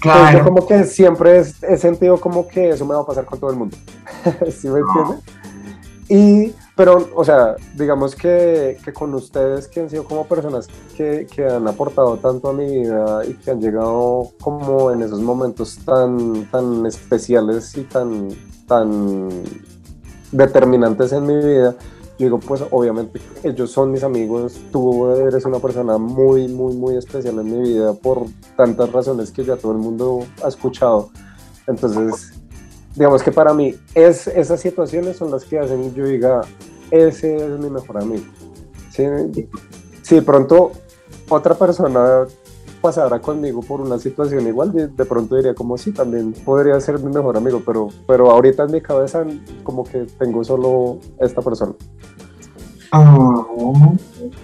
Claro. 0.00 0.38
yo 0.38 0.44
como 0.44 0.66
que 0.66 0.84
siempre 0.84 1.42
he, 1.62 1.76
sentido 1.78 2.20
como 2.20 2.46
que 2.46 2.68
eso 2.68 2.84
me 2.84 2.94
va 2.94 3.00
a 3.00 3.06
pasar 3.06 3.24
con 3.24 3.40
todo 3.40 3.50
el 3.50 3.56
mundo. 3.56 3.76
¿Sí 4.50 4.68
me 4.68 4.80
entiendes? 4.80 5.24
Y, 6.08 6.54
pero, 6.76 7.08
o 7.14 7.24
sea, 7.24 7.56
digamos 7.74 8.14
que, 8.14 8.76
que, 8.84 8.92
con 8.92 9.14
ustedes 9.14 9.68
que 9.68 9.80
han 9.80 9.88
sido 9.88 10.04
como 10.04 10.26
personas 10.26 10.68
que, 10.96 11.26
que, 11.34 11.46
han 11.46 11.66
aportado 11.66 12.18
tanto 12.18 12.50
a 12.50 12.52
mi 12.52 12.66
vida 12.66 13.24
y 13.24 13.32
que 13.34 13.52
han 13.52 13.60
llegado 13.60 14.28
como 14.40 14.90
en 14.90 15.00
esos 15.00 15.20
momentos 15.20 15.78
tan, 15.84 16.44
tan 16.50 16.84
especiales 16.84 17.74
y 17.78 17.84
tan, 17.84 18.28
tan 18.68 19.30
determinantes 20.30 21.12
en 21.12 21.26
mi 21.26 21.36
vida, 21.36 21.74
yo 22.18 22.26
digo, 22.26 22.38
pues 22.38 22.62
obviamente 22.70 23.20
ellos 23.42 23.72
son 23.72 23.90
mis 23.90 24.04
amigos, 24.04 24.60
tú 24.70 25.10
eres 25.16 25.44
una 25.44 25.58
persona 25.58 25.98
muy, 25.98 26.46
muy, 26.48 26.74
muy 26.74 26.96
especial 26.96 27.38
en 27.40 27.44
mi 27.44 27.68
vida 27.68 27.92
por 27.94 28.26
tantas 28.56 28.92
razones 28.92 29.32
que 29.32 29.44
ya 29.44 29.56
todo 29.56 29.72
el 29.72 29.78
mundo 29.78 30.24
ha 30.42 30.48
escuchado. 30.48 31.10
Entonces, 31.66 32.32
digamos 32.94 33.22
que 33.22 33.32
para 33.32 33.52
mí 33.52 33.74
es, 33.94 34.28
esas 34.28 34.60
situaciones 34.60 35.16
son 35.16 35.30
las 35.32 35.44
que 35.44 35.58
hacen 35.58 35.90
que 35.90 36.00
yo 36.00 36.06
diga, 36.06 36.42
ese 36.90 37.36
es 37.36 37.58
mi 37.58 37.68
mejor 37.68 38.00
amigo. 38.00 38.24
Si 38.90 40.14
de 40.14 40.22
pronto 40.22 40.70
otra 41.28 41.54
persona 41.54 42.26
pasara 42.84 43.18
conmigo 43.18 43.62
por 43.62 43.80
una 43.80 43.98
situación 43.98 44.46
igual, 44.46 44.70
de, 44.70 45.04
pronto 45.06 45.36
diría 45.36 45.54
como 45.54 45.78
sí, 45.78 45.90
también 45.90 46.34
podría 46.44 46.78
ser 46.80 46.98
mi 46.98 47.10
mejor 47.10 47.34
amigo, 47.34 47.62
pero, 47.64 47.88
pero 48.06 48.30
ahorita 48.30 48.64
en 48.64 48.72
mi 48.72 48.82
cabeza 48.82 49.24
como 49.62 49.84
que 49.84 50.00
tengo 50.18 50.44
solo 50.44 50.98
esta 51.18 51.40
persona. 51.40 51.72
Oh. 52.92 53.96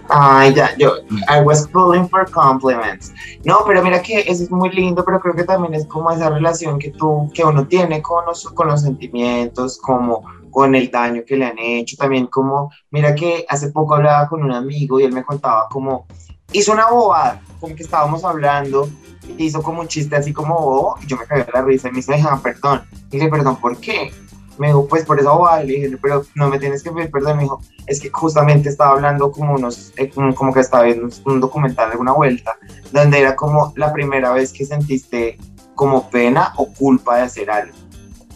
Ay, 0.08 0.54
ya, 0.54 0.74
yo, 0.78 0.94
I 1.28 1.42
was 1.42 1.68
pulling 1.68 2.08
for 2.08 2.24
compliments. 2.30 3.12
No, 3.44 3.58
pero 3.66 3.82
mira 3.82 4.00
que 4.00 4.20
eso 4.20 4.44
es 4.44 4.50
muy 4.50 4.70
lindo, 4.70 5.04
pero 5.04 5.20
creo 5.20 5.34
que 5.34 5.44
también 5.44 5.74
es 5.74 5.84
como 5.86 6.10
esa 6.10 6.30
relación 6.30 6.78
que 6.78 6.92
tú, 6.92 7.30
que 7.34 7.44
uno 7.44 7.66
tiene 7.66 8.00
con 8.00 8.24
los, 8.24 8.48
con 8.48 8.68
los 8.68 8.80
sentimientos, 8.80 9.78
como 9.78 10.24
con 10.50 10.74
el 10.74 10.90
daño 10.90 11.24
que 11.26 11.36
le 11.36 11.44
han 11.44 11.58
hecho, 11.58 11.98
también 11.98 12.26
como, 12.26 12.72
mira 12.90 13.14
que 13.14 13.44
hace 13.50 13.70
poco 13.70 13.96
hablaba 13.96 14.26
con 14.28 14.42
un 14.42 14.52
amigo 14.52 14.98
y 14.98 15.04
él 15.04 15.12
me 15.12 15.24
contaba 15.24 15.68
como, 15.68 16.06
hizo 16.52 16.72
una 16.72 16.90
bobada, 16.90 17.40
como 17.60 17.74
que 17.74 17.82
estábamos 17.82 18.24
hablando, 18.24 18.88
hizo 19.38 19.62
como 19.62 19.80
un 19.80 19.88
chiste 19.88 20.16
así 20.16 20.32
como 20.32 20.54
bobo, 20.54 20.96
y 21.02 21.06
yo 21.06 21.16
me 21.16 21.24
de 21.24 21.46
la 21.52 21.62
risa 21.62 21.88
y 21.88 21.92
me 21.92 21.96
dice, 21.98 22.14
perdón, 22.42 22.82
y 22.92 23.18
le 23.18 23.18
dije, 23.18 23.28
perdón, 23.28 23.56
¿por 23.56 23.76
qué? 23.78 24.12
Me 24.58 24.68
dijo, 24.68 24.86
pues 24.86 25.04
por 25.04 25.18
esa 25.18 25.30
bobada, 25.30 25.62
le 25.62 25.72
dije, 25.74 25.98
pero 26.02 26.24
no 26.34 26.48
me 26.48 26.58
tienes 26.58 26.82
que 26.82 26.90
pedir 26.90 27.10
perdón, 27.10 27.36
me 27.36 27.42
dijo, 27.44 27.62
es 27.86 28.00
que 28.00 28.10
justamente 28.10 28.68
estaba 28.68 28.92
hablando 28.92 29.32
como 29.32 29.54
unos, 29.54 29.92
eh, 29.96 30.10
como 30.10 30.52
que 30.52 30.60
estaba 30.60 30.84
viendo 30.84 31.08
un 31.24 31.40
documental 31.40 31.90
de 31.90 31.96
una 31.96 32.12
vuelta, 32.12 32.56
donde 32.92 33.20
era 33.20 33.36
como 33.36 33.72
la 33.76 33.92
primera 33.92 34.32
vez 34.32 34.52
que 34.52 34.66
sentiste 34.66 35.38
como 35.74 36.10
pena 36.10 36.52
o 36.56 36.66
culpa 36.72 37.16
de 37.16 37.22
hacer 37.22 37.50
algo 37.50 37.74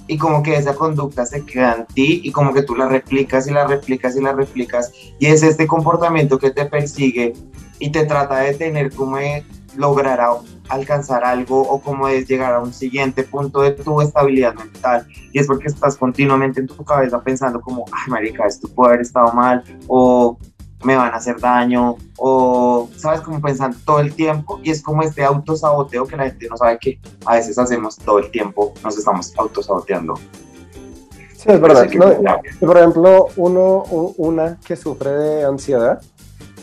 y 0.07 0.19
como 0.19 0.43
que 0.43 0.57
esa 0.57 0.75
conducta 0.75 1.25
se 1.25 1.45
queda 1.45 1.77
en 1.79 1.87
ti 1.87 2.21
y 2.25 2.33
como 2.33 2.53
que 2.53 2.63
tú 2.63 2.75
la 2.75 2.89
replicas 2.89 3.47
y 3.47 3.53
la 3.53 3.67
replicas 3.67 4.17
y 4.17 4.21
la 4.21 4.33
replicas 4.33 4.93
y 5.19 5.27
es 5.27 5.43
este 5.43 5.67
comportamiento 5.67 6.39
que 6.39 6.51
te 6.51 6.67
persigue 6.67 7.33
y 7.79 7.91
te 7.91 8.05
trata 8.05 8.41
de 8.41 8.55
tener 8.55 8.93
como 8.93 9.17
de 9.17 9.45
lograr 9.77 10.21
alcanzar 10.69 11.25
algo 11.25 11.61
o 11.61 11.81
como 11.81 12.09
de 12.09 12.25
llegar 12.25 12.55
a 12.55 12.61
un 12.61 12.73
siguiente 12.73 13.23
punto 13.25 13.61
de 13.61 13.73
tu 13.73 14.01
estabilidad 14.01 14.55
mental. 14.55 15.07
Y 15.33 15.39
es 15.39 15.47
porque 15.47 15.67
estás 15.67 15.97
continuamente 15.97 16.61
en 16.61 16.67
tu 16.67 16.85
cabeza 16.85 17.21
pensando 17.23 17.61
como, 17.61 17.85
ay 17.93 18.11
marica, 18.11 18.47
esto 18.47 18.69
puede 18.69 18.91
haber 18.91 19.01
estado 19.03 19.33
mal 19.33 19.63
o 19.89 20.39
me 20.85 20.97
van 20.97 21.13
a 21.13 21.17
hacer 21.17 21.41
daño 21.41 21.97
o, 22.19 22.89
¿sabes? 22.97 23.21
Como 23.21 23.41
pensando 23.41 23.77
todo 23.85 24.01
el 24.01 24.15
tiempo 24.15 24.61
y 24.63 24.71
es 24.71 24.83
como 24.83 25.03
este 25.03 25.25
autosaboteo 25.25 26.07
que 26.07 26.17
la 26.17 26.25
gente 26.25 26.49
no 26.49 26.57
sabe 26.57 26.79
que 26.79 27.01
a 27.27 27.35
veces 27.35 27.59
hacemos 27.59 27.97
todo 27.97 28.19
el 28.19 28.31
tiempo, 28.31 28.75
nos 28.83 28.97
estamos 28.97 29.33
autosaboteando. 29.37 30.15
Sí, 31.37 31.51
es 31.51 31.61
verdad. 31.61 31.89
por 32.61 32.77
ejemplo, 32.77 33.29
uno, 33.37 33.83
una 34.17 34.59
que 34.65 34.77
sufre 34.77 35.11
de 35.11 35.45
ansiedad, 35.45 36.01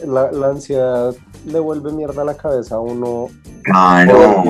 la, 0.06 0.32
la, 0.32 0.48
ansiedad 0.48 1.14
le 1.46 1.60
vuelve 1.60 1.92
mierda 1.92 2.24
a 2.24 2.26
la 2.26 2.36
cabeza 2.36 2.76
a 2.76 2.80
uno. 2.80 3.28
Claro. 3.64 4.44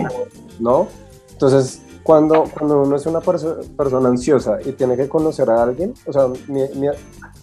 ¿No? 0.60 0.88
Entonces, 1.32 1.82
cuando, 2.04 2.46
cuando 2.46 2.82
uno 2.84 2.96
es 2.96 3.06
una 3.06 3.20
persona 3.20 4.10
ansiosa 4.10 4.60
y 4.64 4.72
tiene 4.74 4.96
que 4.96 5.08
conocer 5.08 5.50
a 5.50 5.64
alguien, 5.64 5.94
o 6.06 6.14
sea, 6.14 6.28
mi, 6.48 6.62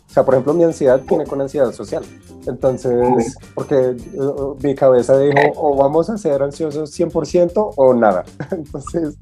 o 0.09 0.11
sea, 0.11 0.25
por 0.25 0.35
ejemplo, 0.35 0.55
mi 0.55 0.65
ansiedad 0.65 1.03
tiene 1.07 1.27
con 1.27 1.41
ansiedad 1.41 1.71
social. 1.73 2.03
Entonces, 2.47 3.37
porque 3.55 3.95
uh, 4.15 4.57
mi 4.63 4.75
cabeza 4.75 5.19
dijo, 5.19 5.39
o 5.57 5.77
vamos 5.77 6.09
a 6.09 6.17
ser 6.17 6.43
ansiosos 6.43 6.99
100% 6.99 7.75
o 7.77 7.95
nada. 7.95 8.25
Entonces... 8.51 9.17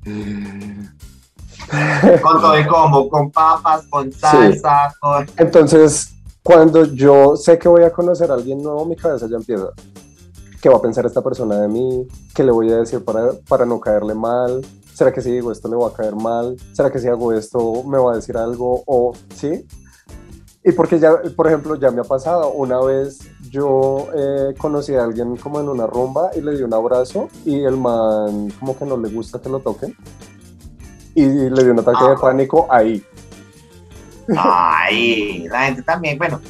con 2.23 2.41
todo 2.41 2.55
el 2.55 2.67
combo, 2.69 3.09
con 3.09 3.31
papas, 3.33 3.85
con 3.91 4.13
salsa, 4.13 4.95
con... 5.01 5.27
Entonces, 5.37 6.15
cuando 6.41 6.85
yo 6.85 7.37
sé 7.37 7.59
que 7.59 7.69
voy 7.69 7.83
a 7.83 7.91
conocer 7.91 8.31
a 8.31 8.35
alguien 8.35 8.63
nuevo, 8.63 8.85
mi 8.85 8.95
cabeza 8.95 9.27
ya 9.29 9.37
empieza. 9.37 9.71
¿Qué 10.63 10.69
va 10.69 10.77
a 10.77 10.81
pensar 10.81 11.05
esta 11.05 11.23
persona 11.23 11.61
de 11.61 11.67
mí? 11.67 12.07
¿Qué 12.33 12.45
le 12.45 12.53
voy 12.53 12.71
a 12.71 12.77
decir 12.77 13.05
para, 13.05 13.33
para 13.49 13.67
no 13.67 13.81
caerle 13.81 14.15
mal? 14.15 14.65
¿Será 14.95 15.13
que 15.13 15.21
si 15.21 15.33
digo 15.33 15.51
esto 15.51 15.69
le 15.69 15.77
va 15.77 15.89
a 15.89 15.93
caer 15.93 16.15
mal? 16.15 16.57
¿Será 16.73 16.93
que 16.93 17.01
si 17.01 17.09
hago 17.09 17.33
esto 17.33 17.83
me 17.83 17.99
va 17.99 18.13
a 18.13 18.17
decir 18.17 18.37
algo? 18.37 18.85
¿O 18.87 19.13
sí? 19.35 19.67
Y 20.67 20.73
porque 20.73 20.99
ya, 20.99 21.13
por 21.37 21.47
ejemplo, 21.47 21.77
ya 21.77 21.93
me 21.93 22.01
ha 22.01 22.05
pasado, 22.05 22.51
una 22.51 22.81
vez 22.81 23.21
yo 23.51 24.09
eh, 24.13 24.53
conocí 24.59 24.97
a 24.97 25.05
alguien 25.05 25.37
como 25.37 25.61
en 25.61 25.69
una 25.69 25.87
rumba 25.87 26.33
y 26.35 26.41
le 26.41 26.57
di 26.57 26.65
un 26.65 26.75
abrazo 26.75 27.29
y 27.45 27.63
el 27.63 27.77
man 27.77 28.51
como 28.59 28.77
que 28.77 28.85
no 28.85 28.97
le 28.97 29.09
gusta 29.11 29.41
que 29.41 29.49
lo 29.49 29.61
toquen 29.61 29.97
y 31.15 31.25
le 31.25 31.63
dio 31.63 31.73
un 31.73 31.79
ataque 31.79 32.05
de 32.05 32.11
ah. 32.11 32.21
pánico 32.21 32.67
ahí. 32.69 33.01
Ay, 34.37 35.47
la 35.49 35.67
gente 35.67 35.83
también, 35.83 36.19
bueno, 36.19 36.41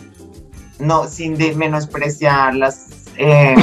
no, 0.78 1.06
sin 1.06 1.36
menospreciar 1.58 2.54
las 2.54 2.86
eh, 3.18 3.54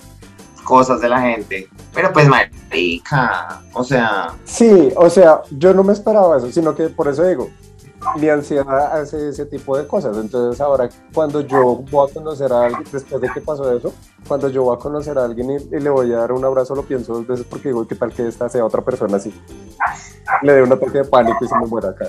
cosas 0.64 1.02
de 1.02 1.08
la 1.10 1.20
gente, 1.20 1.68
pero 1.92 2.10
pues 2.14 2.26
marica, 2.26 3.60
o 3.74 3.84
sea... 3.84 4.34
Sí, 4.46 4.90
o 4.96 5.10
sea, 5.10 5.42
yo 5.50 5.74
no 5.74 5.84
me 5.84 5.92
esperaba 5.92 6.38
eso, 6.38 6.50
sino 6.50 6.74
que 6.74 6.88
por 6.88 7.08
eso 7.08 7.24
digo, 7.24 7.50
mi 8.16 8.28
ansiedad 8.28 9.00
hace 9.00 9.28
ese 9.28 9.46
tipo 9.46 9.76
de 9.76 9.86
cosas. 9.86 10.16
Entonces 10.16 10.60
ahora 10.60 10.88
cuando 11.12 11.40
yo 11.40 11.84
voy 11.90 12.08
a 12.08 12.12
conocer 12.12 12.52
a 12.52 12.66
alguien, 12.66 12.84
después 12.90 13.20
de 13.20 13.28
que 13.28 13.40
pasó 13.40 13.74
eso, 13.76 13.92
cuando 14.26 14.48
yo 14.48 14.64
voy 14.64 14.76
a 14.76 14.78
conocer 14.78 15.18
a 15.18 15.24
alguien 15.24 15.50
y, 15.50 15.80
le 15.80 15.90
voy 15.90 16.12
a 16.12 16.18
dar 16.18 16.32
un 16.32 16.44
abrazo, 16.44 16.74
lo 16.74 16.82
pienso 16.82 17.14
dos 17.14 17.26
veces 17.26 17.46
porque 17.48 17.68
digo, 17.68 17.86
¿qué 17.86 17.94
tal 17.94 18.12
que 18.12 18.26
esta 18.26 18.48
sea 18.48 18.64
otra 18.64 18.82
persona 18.82 19.16
así? 19.16 19.32
Le 20.42 20.52
dé 20.52 20.62
un 20.62 20.72
ataque 20.72 20.98
de 20.98 21.04
pánico 21.04 21.44
y 21.44 21.48
se 21.48 21.56
me 21.56 21.66
muera 21.66 21.90
acá. 21.90 22.06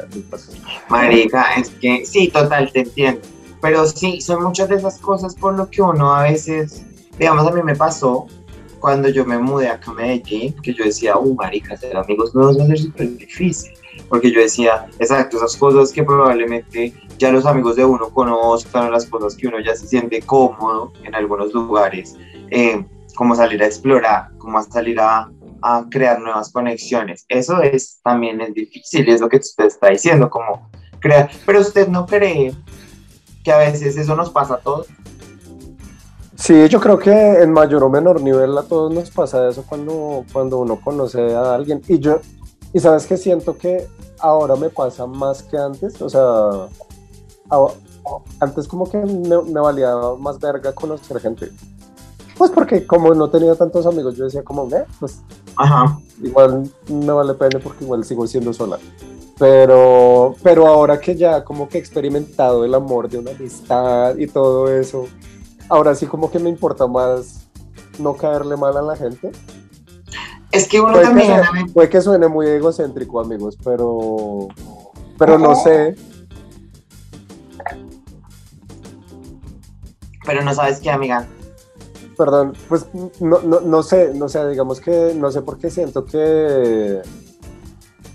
Marica, 0.89 1.55
es 1.57 1.69
que 1.69 2.05
sí, 2.05 2.29
total, 2.29 2.71
te 2.71 2.81
entiendo. 2.81 3.21
Pero 3.61 3.85
sí, 3.85 4.19
son 4.19 4.43
muchas 4.43 4.69
de 4.69 4.75
esas 4.75 4.99
cosas 4.99 5.35
por 5.35 5.55
lo 5.55 5.69
que 5.69 5.81
uno 5.81 6.13
a 6.13 6.23
veces, 6.23 6.83
digamos, 7.17 7.47
a 7.47 7.51
mí 7.51 7.63
me 7.63 7.75
pasó 7.75 8.27
cuando 8.79 9.07
yo 9.07 9.25
me 9.25 9.37
mudé 9.37 9.69
acá 9.69 9.91
a 9.91 9.93
Medellín, 9.93 10.53
que 10.61 10.73
yo 10.73 10.83
decía, 10.83 11.17
uh, 11.17 11.33
marica, 11.35 11.77
ser 11.77 11.95
amigos 11.95 12.35
nuevos 12.35 12.59
va 12.59 12.63
a 12.65 12.67
ser 12.67 12.79
súper 12.79 13.15
difícil 13.15 13.71
porque 14.09 14.31
yo 14.31 14.39
decía, 14.39 14.87
exacto, 14.99 15.37
esas 15.37 15.57
cosas 15.57 15.91
que 15.91 16.03
probablemente 16.03 16.93
ya 17.17 17.31
los 17.31 17.45
amigos 17.45 17.75
de 17.75 17.85
uno 17.85 18.09
conozcan, 18.09 18.91
las 18.91 19.05
cosas 19.05 19.35
que 19.35 19.47
uno 19.47 19.59
ya 19.59 19.75
se 19.75 19.87
siente 19.87 20.21
cómodo 20.21 20.93
en 21.03 21.15
algunos 21.15 21.53
lugares, 21.53 22.15
eh, 22.51 22.85
como 23.15 23.35
salir 23.35 23.61
a 23.63 23.67
explorar, 23.67 24.29
como 24.37 24.61
salir 24.63 24.99
a, 24.99 25.31
a 25.61 25.85
crear 25.89 26.19
nuevas 26.19 26.51
conexiones. 26.51 27.25
Eso 27.29 27.61
es 27.61 27.99
también 28.03 28.41
es 28.41 28.53
difícil, 28.53 29.07
es 29.09 29.21
lo 29.21 29.29
que 29.29 29.37
usted 29.37 29.65
está 29.65 29.89
diciendo, 29.89 30.29
como 30.29 30.69
crear. 30.99 31.29
Pero 31.45 31.61
usted 31.61 31.87
no 31.87 32.05
cree 32.05 32.53
que 33.43 33.51
a 33.51 33.57
veces 33.57 33.97
eso 33.97 34.15
nos 34.15 34.29
pasa 34.29 34.55
a 34.55 34.57
todos. 34.59 34.87
Sí, 36.35 36.67
yo 36.67 36.81
creo 36.81 36.97
que 36.97 37.11
en 37.11 37.53
mayor 37.53 37.83
o 37.83 37.89
menor 37.89 38.19
nivel 38.21 38.57
a 38.57 38.63
todos 38.63 38.93
nos 38.93 39.09
pasa 39.11 39.47
eso 39.47 39.63
cuando, 39.67 40.25
cuando 40.33 40.59
uno 40.59 40.79
conoce 40.81 41.33
a 41.33 41.55
alguien. 41.55 41.81
Y 41.87 41.99
yo, 41.99 42.19
y 42.73 42.79
sabes 42.79 43.05
que 43.05 43.17
siento 43.17 43.57
que 43.57 43.87
ahora 44.19 44.55
me 44.55 44.69
pasa 44.69 45.05
más 45.05 45.43
que 45.43 45.57
antes, 45.57 46.01
o 46.01 46.09
sea, 46.09 46.67
antes 48.39 48.67
como 48.67 48.89
que 48.89 48.97
me, 48.97 49.41
me 49.41 49.59
valía 49.59 49.95
más 50.19 50.39
verga 50.39 50.73
conocer 50.73 51.19
gente. 51.19 51.51
Pues 52.37 52.49
porque 52.51 52.85
como 52.85 53.13
no 53.13 53.29
tenía 53.29 53.55
tantos 53.55 53.85
amigos, 53.85 54.15
yo 54.15 54.25
decía 54.25 54.43
como, 54.43 54.67
eh, 54.75 54.85
pues 54.99 55.21
Ajá. 55.55 55.99
igual 56.21 56.69
no 56.89 57.15
vale 57.17 57.35
pena 57.35 57.59
porque 57.63 57.83
igual 57.83 58.03
sigo 58.03 58.25
siendo 58.25 58.53
sola. 58.53 58.79
Pero, 59.37 60.35
pero 60.41 60.67
ahora 60.67 60.99
que 60.99 61.15
ya 61.15 61.43
como 61.43 61.67
que 61.67 61.77
he 61.77 61.81
experimentado 61.81 62.65
el 62.65 62.73
amor 62.73 63.09
de 63.09 63.19
una 63.19 63.31
amistad 63.31 64.15
y 64.17 64.27
todo 64.27 64.71
eso, 64.71 65.05
ahora 65.69 65.95
sí 65.95 66.05
como 66.05 66.31
que 66.31 66.39
me 66.39 66.49
importa 66.49 66.87
más 66.87 67.47
no 67.99 68.15
caerle 68.15 68.57
mal 68.57 68.77
a 68.77 68.81
la 68.81 68.95
gente. 68.95 69.31
Es 70.53 70.67
que 70.67 70.79
uno 70.79 70.93
Puede 70.93 71.01
que, 71.01 71.07
también, 71.07 71.43
suene, 71.43 71.71
puede 71.73 71.89
que 71.89 72.01
suene 72.01 72.27
muy 72.27 72.47
egocéntrico, 72.47 73.19
amigos, 73.19 73.57
pero, 73.63 74.47
pero 75.17 75.37
no 75.37 75.55
sé. 75.55 75.95
pero 80.25 80.43
no 80.43 80.53
sabes 80.53 80.79
qué, 80.79 80.91
amiga. 80.91 81.27
Perdón, 82.17 82.53
pues 82.69 82.85
no, 83.19 83.39
no, 83.39 83.61
no 83.61 83.83
sé, 83.83 84.13
no 84.13 84.29
sé, 84.29 84.47
digamos 84.47 84.79
que 84.79 85.13
no 85.15 85.31
sé 85.31 85.41
por 85.41 85.57
qué 85.57 85.71
siento 85.71 86.05
que, 86.05 87.01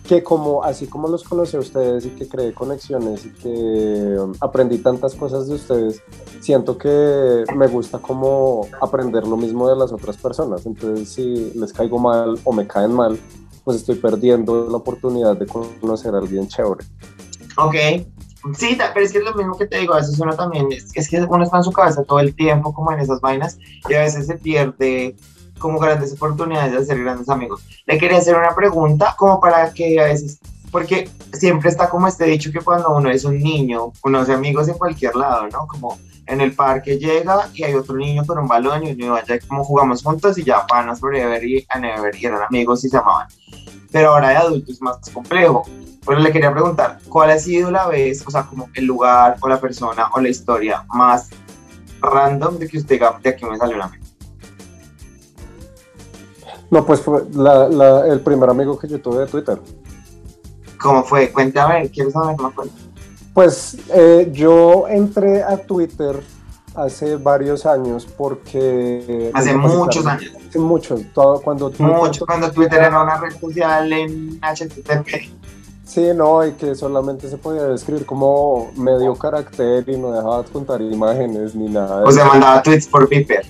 que 0.09 0.23
como 0.23 0.65
así 0.65 0.87
como 0.87 1.07
los 1.07 1.23
conocí 1.23 1.57
a 1.59 1.61
ustedes 1.61 2.07
y 2.07 2.11
que 2.11 2.27
creé 2.27 2.55
conexiones 2.55 3.27
y 3.27 3.31
que 3.31 4.17
um, 4.19 4.33
aprendí 4.41 4.79
tantas 4.79 5.15
cosas 5.15 5.49
de 5.49 5.55
ustedes, 5.57 6.03
siento 6.41 6.79
que 6.79 7.45
me 7.55 7.67
gusta 7.67 7.99
como 7.99 8.67
aprender 8.81 9.27
lo 9.27 9.37
mismo 9.37 9.69
de 9.69 9.77
las 9.77 9.93
otras 9.93 10.17
personas. 10.17 10.65
Entonces, 10.65 11.11
si 11.11 11.53
les 11.55 11.75
caigo 11.75 11.99
mal 11.99 12.41
o 12.45 12.53
me 12.53 12.67
caen 12.67 12.93
mal, 12.93 13.19
pues 13.65 13.77
estoy 13.77 13.97
perdiendo 13.97 14.67
la 14.71 14.79
oportunidad 14.79 15.37
de 15.37 15.47
conocer 15.47 16.15
a 16.15 16.19
alguien 16.19 16.49
chévere. 16.49 16.87
Ok. 17.59 17.75
Sí, 18.57 18.79
pero 18.79 19.05
es 19.05 19.13
que 19.13 19.19
es 19.19 19.25
lo 19.25 19.35
mismo 19.35 19.59
que 19.59 19.67
te 19.67 19.79
digo, 19.79 19.93
a 19.93 19.99
veces 19.99 20.19
uno 20.21 20.35
también, 20.35 20.73
es, 20.73 20.91
es 20.95 21.09
que 21.09 21.21
uno 21.21 21.45
está 21.45 21.59
en 21.59 21.65
su 21.65 21.73
cabeza 21.73 22.03
todo 22.05 22.21
el 22.21 22.35
tiempo 22.35 22.73
como 22.73 22.93
en 22.93 23.01
esas 23.01 23.21
vainas 23.21 23.59
y 23.87 23.95
a 23.95 24.01
veces 24.01 24.27
se 24.27 24.39
pierde 24.39 25.17
como 25.59 25.79
grandes 25.79 26.13
oportunidades 26.13 26.73
de 26.73 26.79
hacer 26.79 27.03
grandes 27.03 27.29
amigos. 27.29 27.63
Le 27.87 27.99
quería 27.99 28.19
hacer 28.19 28.37
una 28.37 28.55
pregunta 28.55 29.15
como 29.17 29.41
para 29.41 29.73
que 29.73 30.01
a 30.01 30.05
veces, 30.05 30.39
porque 30.71 31.11
siempre 31.33 31.71
está 31.71 31.89
como 31.89 32.07
este 32.07 32.25
dicho 32.25 32.51
que 32.53 32.61
cuando 32.61 32.91
uno 32.91 33.11
es 33.11 33.25
un 33.25 33.39
niño, 33.39 33.93
uno 34.05 34.21
hace 34.21 34.33
amigos 34.33 34.69
en 34.69 34.79
cualquier 34.79 35.17
lado, 35.17 35.49
¿no? 35.49 35.67
Como 35.67 35.99
en 36.27 36.41
el 36.41 36.53
parque 36.53 36.99
llega 36.99 37.49
y 37.55 37.65
hay 37.65 37.75
otro 37.75 37.97
niño 37.97 38.25
con 38.27 38.39
un 38.39 38.47
balón 38.47 38.87
y 38.87 38.93
uno 38.93 39.15
vaya 39.15 39.39
como 39.49 39.65
jugamos 39.65 40.03
juntos 40.03 40.37
y 40.39 40.45
ya 40.45 40.67
van 40.71 40.91
a 40.91 40.95
forever 40.95 41.43
y 41.43 41.67
a 41.71 41.79
never 41.79 42.15
y 42.15 42.27
eran 42.27 42.43
amigos 42.43 42.85
y 42.85 42.89
se 42.89 42.99
amaban. 42.99 43.29
Pero 43.91 44.11
ahora 44.11 44.31
de 44.31 44.37
adulto 44.37 44.71
es 44.71 44.81
más 44.83 44.99
complejo. 45.11 45.65
Pero 46.07 46.21
le 46.21 46.33
quería 46.33 46.53
preguntar, 46.53 46.99
¿cuál 47.09 47.31
ha 47.31 47.39
sido 47.39 47.71
la 47.71 47.87
vez, 47.87 48.27
o 48.27 48.31
sea, 48.31 48.45
como 48.45 48.71
el 48.75 48.87
lugar 48.87 49.37
o 49.41 49.49
la 49.49 49.61
persona 49.61 50.09
o 50.15 50.21
la 50.21 50.31
historia 50.31 50.85
más 50.89 51.29
random 52.01 52.59
de 52.59 52.67
que 52.69 52.79
usted 52.79 52.95
diga, 52.95 53.19
de 53.23 53.29
aquí 53.29 53.45
me 53.45 53.59
salió 53.59 53.77
un 53.77 53.83
amigo? 53.83 54.08
No, 56.71 56.85
pues 56.85 57.01
fue 57.01 57.25
la- 57.35 57.69
la- 57.69 58.07
el 58.07 58.21
primer 58.21 58.51
amigo 58.51 58.79
que 58.79 58.89
yo 58.89 59.01
tuve 59.01 59.21
de 59.21 59.27
Twitter. 59.27 59.59
¿Cómo 60.81 61.03
fue? 61.05 61.31
Cuéntame, 61.33 61.89
quiero 61.91 62.11
saber, 62.11 62.37
me 62.41 62.47
acuerdo. 62.49 62.73
Pues 63.35 63.77
eh, 63.95 64.29
yo 64.33 64.87
entré 64.89 65.43
a 65.43 65.57
Twitter 65.57 66.21
hace 66.75 67.17
varios 67.17 67.67
años 67.67 68.07
porque... 68.07 69.31
Hace 69.35 69.55
muchos 69.57 70.07
años, 70.07 70.33
Hace 70.49 70.59
muchos, 70.59 71.01
todo, 71.13 71.41
cuando 71.41 71.73
mucho, 71.79 72.25
cuando 72.27 72.51
Twitter 72.51 72.79
era 72.83 73.03
una 73.03 73.19
red 73.19 73.33
social 73.39 73.93
en 73.93 74.39
HTTP. 74.41 75.31
Sí, 75.85 76.09
no, 76.15 76.47
y 76.47 76.53
que 76.53 76.75
solamente 76.75 77.29
se 77.31 77.39
podía 77.39 77.65
describir 77.65 78.05
como 78.05 78.71
medio 78.77 79.15
carácter 79.17 79.89
y 79.89 79.97
no 79.97 80.13
dejaba 80.13 80.39
adjuntar 80.41 80.83
imágenes 80.83 81.55
ni 81.55 81.69
nada. 81.69 82.05
O 82.05 82.13
se 82.13 82.21
eso. 82.21 82.29
mandaba 82.29 82.63
tweets 82.63 82.87
por 82.87 83.09
Piper. 83.09 83.45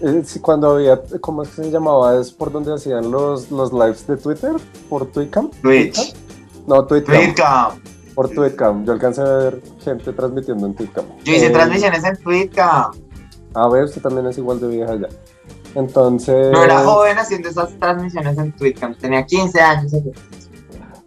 Eh, 0.00 0.22
cuando 0.40 0.72
había, 0.72 1.00
¿cómo 1.20 1.42
es 1.42 1.50
que 1.50 1.62
se 1.64 1.70
llamaba? 1.70 2.18
Es 2.18 2.30
por 2.32 2.50
donde 2.52 2.74
hacían 2.74 3.10
los, 3.10 3.50
los 3.50 3.72
lives 3.72 4.06
de 4.06 4.16
Twitter, 4.16 4.52
por 4.88 5.06
Twitcam. 5.06 5.50
Twitch. 5.62 6.14
No, 6.66 6.84
Twitcam. 6.86 7.16
Twitcam. 7.16 7.72
Por 8.14 8.28
Twitcam. 8.30 8.84
Yo 8.84 8.92
alcancé 8.92 9.20
a 9.22 9.24
ver 9.24 9.62
gente 9.80 10.12
transmitiendo 10.12 10.66
en 10.66 10.74
Twitcam. 10.74 11.04
Yo 11.24 11.32
hice 11.32 11.46
Eh, 11.46 11.50
transmisiones 11.50 12.04
en 12.04 12.16
Twitcam. 12.16 12.92
A 13.54 13.68
ver, 13.68 13.84
usted 13.84 14.02
también 14.02 14.26
es 14.26 14.38
igual 14.38 14.60
de 14.60 14.68
vieja 14.68 14.94
ya. 14.96 15.08
Entonces. 15.74 16.52
No 16.52 16.64
era 16.64 16.80
joven 16.84 17.18
haciendo 17.18 17.48
esas 17.48 17.78
transmisiones 17.78 18.36
en 18.38 18.52
Twitcam. 18.52 18.94
Tenía 18.96 19.24
15 19.24 19.60
años. 19.60 19.92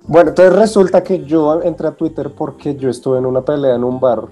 Bueno, 0.04 0.30
entonces 0.30 0.56
resulta 0.56 1.04
que 1.04 1.26
yo 1.26 1.62
entré 1.62 1.88
a 1.88 1.92
Twitter 1.92 2.34
porque 2.34 2.76
yo 2.76 2.90
estuve 2.90 3.18
en 3.18 3.26
una 3.26 3.44
pelea 3.44 3.76
en 3.76 3.84
un 3.84 4.00
bar 4.00 4.28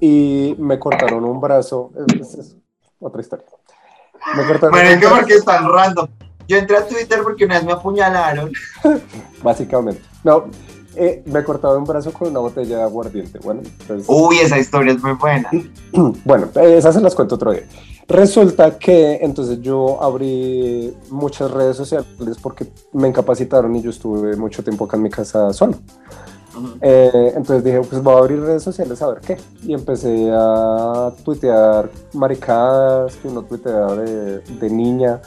y 0.00 0.54
me 0.58 0.78
cortaron 0.78 1.24
un 1.24 1.40
brazo. 1.40 1.90
Es, 2.20 2.34
es 2.34 2.56
otra 3.00 3.20
historia. 3.20 3.46
Me 4.36 4.46
cortaron 4.46 4.70
Bueno, 4.70 5.00
brazo, 5.00 5.16
porque 5.16 5.34
es 5.34 5.44
tan 5.44 5.68
random. 5.68 6.08
Yo 6.48 6.56
entré 6.56 6.76
a 6.76 6.86
Twitter 6.86 7.20
porque 7.22 7.44
una 7.44 7.56
vez 7.56 7.64
me 7.64 7.72
apuñalaron. 7.72 8.52
Básicamente. 9.42 10.02
No, 10.24 10.46
eh, 10.96 11.22
me 11.26 11.44
cortaron 11.44 11.78
un 11.78 11.84
brazo 11.84 12.12
con 12.12 12.28
una 12.28 12.40
botella 12.40 12.78
de 12.78 12.82
aguardiente. 12.82 13.38
Bueno, 13.38 13.62
entonces. 13.80 14.06
Uy, 14.08 14.38
esa 14.38 14.58
historia 14.58 14.92
es 14.92 15.02
muy 15.02 15.12
buena. 15.12 15.48
Bueno, 16.24 16.48
esas 16.54 16.94
se 16.94 17.00
las 17.00 17.14
cuento 17.14 17.36
otro 17.36 17.52
día. 17.52 17.64
Resulta 18.08 18.76
que 18.76 19.20
entonces 19.22 19.60
yo 19.60 20.02
abrí 20.02 20.92
muchas 21.10 21.50
redes 21.50 21.76
sociales 21.76 22.08
porque 22.42 22.66
me 22.92 23.06
incapacitaron 23.06 23.74
y 23.76 23.82
yo 23.82 23.90
estuve 23.90 24.36
mucho 24.36 24.64
tiempo 24.64 24.84
acá 24.84 24.96
en 24.96 25.04
mi 25.04 25.10
casa 25.10 25.52
solo. 25.52 25.74
Eh, 26.80 27.32
entonces 27.36 27.64
dije, 27.64 27.80
pues 27.80 28.02
voy 28.02 28.14
a 28.14 28.18
abrir 28.18 28.40
redes 28.40 28.62
sociales 28.62 29.00
a 29.02 29.08
ver 29.08 29.20
qué. 29.20 29.36
Y 29.62 29.74
empecé 29.74 30.30
a 30.32 31.12
tuitear 31.24 31.90
maricadas 32.12 33.16
que 33.16 33.28
uno 33.28 33.42
tuitea 33.42 33.86
de, 33.94 34.38
de 34.40 34.70
niña 34.70 35.20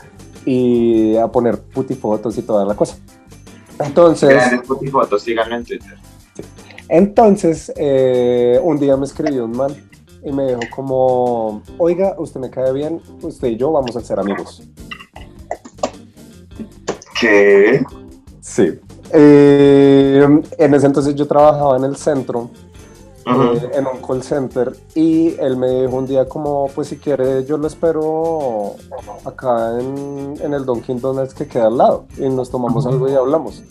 y 0.46 1.16
a 1.18 1.28
poner 1.28 1.60
putifotos 1.60 2.38
y 2.38 2.42
toda 2.42 2.66
la 2.66 2.76
cosa. 2.76 2.98
Entonces, 3.80 4.30
Grandes 4.30 4.92
fotos, 4.92 5.24
síganlo 5.24 5.56
en 5.56 5.66
Twitter. 5.66 5.98
entonces 6.90 7.72
eh, 7.76 8.60
un 8.62 8.78
día 8.78 8.96
me 8.98 9.06
escribió 9.06 9.46
un 9.46 9.58
man 9.58 9.76
y 10.24 10.32
me 10.32 10.48
dijo 10.48 10.62
como, 10.76 11.62
oiga, 11.78 12.16
usted 12.18 12.40
me 12.40 12.50
cae 12.50 12.72
bien, 12.72 13.02
usted 13.22 13.50
y 13.50 13.58
yo 13.58 13.72
vamos 13.72 13.96
a 13.96 14.02
ser 14.02 14.20
amigos. 14.20 14.64
¿Qué? 17.20 17.84
Sí. 18.42 18.80
Eh, 19.16 20.42
en 20.58 20.74
ese 20.74 20.88
entonces 20.88 21.14
yo 21.14 21.28
trabajaba 21.28 21.78
en 21.78 21.84
el 21.84 21.96
centro, 21.96 22.50
eh, 23.26 23.72
en 23.76 23.86
un 23.86 24.02
call 24.06 24.24
center, 24.24 24.76
y 24.96 25.36
él 25.40 25.56
me 25.56 25.70
dijo 25.82 25.96
un 25.96 26.08
día 26.08 26.28
como, 26.28 26.68
pues 26.74 26.88
si 26.88 26.98
quiere 26.98 27.46
yo 27.46 27.58
lo 27.58 27.68
espero 27.68 28.76
acá 29.24 29.80
en, 29.80 30.34
en 30.42 30.54
el 30.54 30.66
Dunkin' 30.66 31.00
Donuts 31.00 31.36
que 31.36 31.48
queda 31.48 31.68
al 31.68 31.78
lado, 31.78 32.06
y 32.18 32.28
nos 32.28 32.50
tomamos 32.50 32.88
algo 32.88 33.08
y 33.08 33.14
hablamos. 33.14 33.62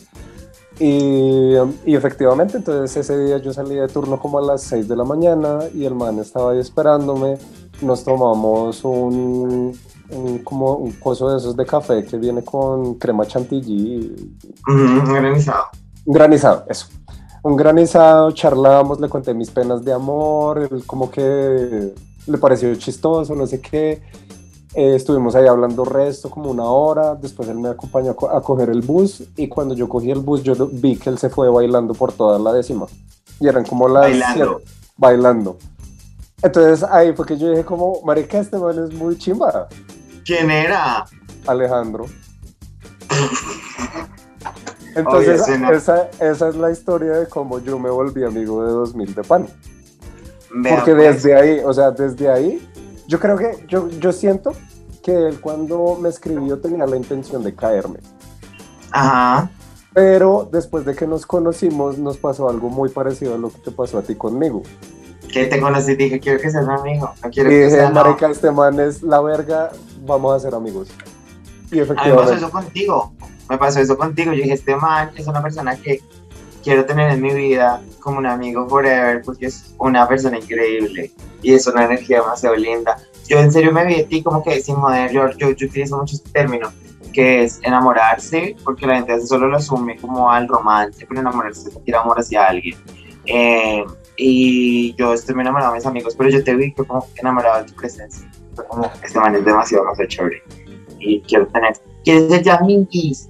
Y, 0.78 1.54
y 1.84 1.94
efectivamente, 1.94 2.56
entonces 2.56 2.96
ese 2.96 3.18
día 3.18 3.38
yo 3.38 3.52
salí 3.52 3.74
de 3.74 3.88
turno 3.88 4.18
como 4.18 4.38
a 4.38 4.42
las 4.42 4.62
6 4.62 4.88
de 4.88 4.96
la 4.96 5.04
mañana 5.04 5.60
y 5.74 5.84
el 5.84 5.94
man 5.94 6.18
estaba 6.18 6.52
ahí 6.52 6.58
esperándome. 6.58 7.36
Nos 7.82 8.04
tomamos 8.04 8.82
un, 8.84 9.78
un- 10.10 10.38
como 10.38 10.74
un 10.74 10.92
coso 10.92 11.30
de 11.30 11.38
esos 11.38 11.56
de 11.56 11.64
café 11.66 12.04
que 12.04 12.16
viene 12.18 12.42
con 12.44 12.94
crema 12.94 13.26
chantilly, 13.26 14.36
Ujú, 14.68 15.10
Organizado. 15.12 15.64
un 16.06 16.14
granizado, 16.14 16.64
eso. 16.68 16.86
Un 17.42 17.56
granizado, 17.56 18.30
charlamos, 18.32 19.00
le 19.00 19.08
conté 19.08 19.34
mis 19.34 19.50
penas 19.50 19.84
de 19.84 19.92
amor, 19.92 20.68
él 20.70 20.84
como 20.86 21.10
que 21.10 21.92
le 22.26 22.38
pareció 22.38 22.72
chistoso, 22.76 23.34
no 23.34 23.46
sé 23.46 23.60
qué. 23.60 24.00
Eh, 24.74 24.94
estuvimos 24.94 25.34
ahí 25.34 25.46
hablando 25.46 25.84
resto 25.84 26.30
como 26.30 26.50
una 26.50 26.64
hora, 26.64 27.14
después 27.14 27.48
él 27.48 27.58
me 27.58 27.68
acompañó 27.68 28.12
a, 28.12 28.14
co- 28.14 28.30
a 28.30 28.40
coger 28.40 28.70
el 28.70 28.80
bus 28.80 29.22
y 29.36 29.48
cuando 29.48 29.74
yo 29.74 29.86
cogí 29.88 30.10
el 30.10 30.20
bus 30.20 30.42
yo 30.42 30.54
vi 30.72 30.96
que 30.96 31.10
él 31.10 31.18
se 31.18 31.28
fue 31.28 31.50
bailando 31.50 31.92
por 31.94 32.12
toda 32.12 32.38
la 32.38 32.52
décima. 32.54 32.86
Y 33.40 33.48
eran 33.48 33.64
como 33.66 33.88
las... 33.88 34.02
Bailando. 34.04 34.58
siete- 34.60 34.72
bailando. 34.96 35.56
Entonces 36.42 36.82
ahí 36.90 37.12
fue 37.12 37.26
que 37.26 37.38
yo 37.38 37.50
dije 37.50 37.64
como, 37.64 38.00
marica, 38.02 38.38
este 38.38 38.58
man 38.58 38.78
es 38.78 38.92
muy 38.92 39.16
chimba, 39.16 39.68
¿Quién 40.24 40.50
era? 40.50 41.04
Alejandro. 41.46 42.06
Entonces, 44.94 45.48
esa, 45.48 46.10
esa 46.20 46.48
es 46.48 46.54
la 46.54 46.70
historia 46.70 47.12
de 47.12 47.26
cómo 47.26 47.58
yo 47.60 47.78
me 47.78 47.88
volví 47.90 48.24
amigo 48.24 48.64
de 48.64 48.72
2000 48.72 49.14
de 49.14 49.22
pan. 49.22 49.48
Porque 50.48 50.94
pues. 50.94 51.22
desde 51.22 51.34
ahí, 51.34 51.60
o 51.64 51.72
sea, 51.72 51.90
desde 51.90 52.28
ahí, 52.28 52.68
yo 53.08 53.18
creo 53.18 53.36
que, 53.36 53.64
yo, 53.68 53.88
yo 53.88 54.12
siento 54.12 54.52
que 55.02 55.28
él 55.28 55.40
cuando 55.40 55.96
me 55.98 56.10
escribió 56.10 56.58
tenía 56.60 56.86
la 56.86 56.96
intención 56.96 57.42
de 57.42 57.54
caerme. 57.54 58.00
Ajá. 58.90 59.50
Pero 59.94 60.48
después 60.50 60.84
de 60.84 60.94
que 60.94 61.06
nos 61.06 61.26
conocimos, 61.26 61.98
nos 61.98 62.18
pasó 62.18 62.48
algo 62.48 62.68
muy 62.68 62.88
parecido 62.90 63.34
a 63.34 63.38
lo 63.38 63.50
que 63.50 63.58
te 63.58 63.70
pasó 63.70 63.98
a 63.98 64.02
ti 64.02 64.14
conmigo. 64.14 64.62
Que 65.32 65.46
te 65.46 65.60
conocí 65.60 65.92
y 65.92 65.96
dije, 65.96 66.20
quiero 66.20 66.38
que 66.38 66.50
seas 66.50 66.66
mi 66.66 66.74
amigo. 66.74 67.12
No 67.24 67.30
quiero 67.30 67.50
Y 67.50 67.54
que 67.54 67.64
dije, 67.64 67.70
sea 67.70 67.88
no. 67.90 68.04
marica, 68.04 68.30
este 68.30 68.50
man 68.50 68.78
es 68.78 69.02
la 69.02 69.20
verga, 69.20 69.70
vamos 70.06 70.36
a 70.36 70.40
ser 70.40 70.54
amigos. 70.54 70.88
Y 71.70 71.80
A 71.80 71.84
mí 71.84 71.88
me 71.88 71.94
pasó 71.94 71.94
efectivamente, 71.94 72.36
eso 72.36 72.50
contigo. 72.50 73.12
Me 73.48 73.58
pasó 73.58 73.80
eso 73.80 73.96
contigo. 73.96 74.32
Yo 74.32 74.42
dije, 74.42 74.54
este 74.54 74.76
man 74.76 75.10
es 75.16 75.26
una 75.26 75.42
persona 75.42 75.74
que 75.76 76.00
quiero 76.62 76.84
tener 76.84 77.10
en 77.10 77.20
mi 77.20 77.32
vida 77.32 77.82
como 78.00 78.18
un 78.18 78.26
amigo 78.26 78.68
forever 78.68 79.22
porque 79.22 79.46
es 79.46 79.74
una 79.78 80.06
persona 80.06 80.38
increíble 80.38 81.10
y 81.42 81.54
es 81.54 81.66
una 81.66 81.84
energía 81.84 82.20
demasiado 82.20 82.54
linda. 82.56 82.98
Yo 83.26 83.38
en 83.38 83.50
serio 83.52 83.72
me 83.72 83.86
vi 83.86 83.96
de 83.96 84.04
ti 84.04 84.22
como 84.22 84.42
que 84.42 84.60
sin 84.60 84.76
joder, 84.76 85.10
yo, 85.10 85.30
yo, 85.38 85.50
yo 85.52 85.66
utilizo 85.66 85.96
mucho 85.96 86.16
este 86.16 86.30
término 86.30 86.70
que 87.12 87.44
es 87.44 87.60
enamorarse, 87.62 88.56
porque 88.64 88.86
la 88.86 88.96
gente 88.96 89.20
solo 89.26 89.46
lo 89.48 89.56
asume 89.58 89.96
como 89.98 90.30
al 90.30 90.48
romance, 90.48 91.04
pero 91.06 91.20
enamorarse 91.20 91.68
es 91.68 91.74
sentir 91.74 91.94
amor 91.94 92.18
hacia 92.18 92.46
alguien. 92.46 92.76
Eh, 93.26 93.84
y 94.16 94.94
yo 94.94 95.14
estoy 95.14 95.34
muy 95.34 95.42
enamorado 95.42 95.72
de 95.72 95.78
mis 95.78 95.86
amigos, 95.86 96.14
pero 96.16 96.30
yo 96.30 96.44
te 96.44 96.54
vi 96.54 96.72
que 96.72 96.84
como 96.84 97.06
enamorado 97.16 97.64
de 97.64 97.70
tu 97.70 97.74
presencia. 97.74 98.30
Fue 98.54 98.66
como, 98.66 98.90
este 99.02 99.18
man 99.18 99.34
es 99.34 99.44
demasiado, 99.44 99.84
demasiado 99.84 100.08
chévere. 100.08 100.42
Y 100.98 101.20
quiero 101.22 101.46
tener, 101.48 101.74
¿quieres 102.04 102.28
ser 102.28 102.42
ya 102.42 102.56
amiguis? 102.56 103.28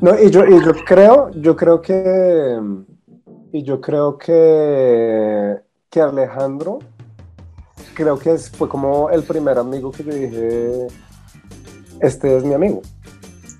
no, 0.00 0.18
y 0.20 0.30
yo, 0.30 0.46
y 0.46 0.64
yo 0.64 0.72
creo, 0.84 1.30
yo 1.32 1.56
creo 1.56 1.80
que, 1.80 2.60
y 3.52 3.62
yo 3.62 3.80
creo 3.80 4.16
que, 4.18 5.56
que 5.90 6.00
Alejandro, 6.00 6.78
creo 7.94 8.18
que 8.18 8.36
fue 8.38 8.68
como 8.68 9.10
el 9.10 9.22
primer 9.24 9.58
amigo 9.58 9.90
que 9.90 10.04
yo 10.04 10.12
dije, 10.12 10.86
este 12.00 12.36
es 12.36 12.44
mi 12.44 12.54
amigo. 12.54 12.82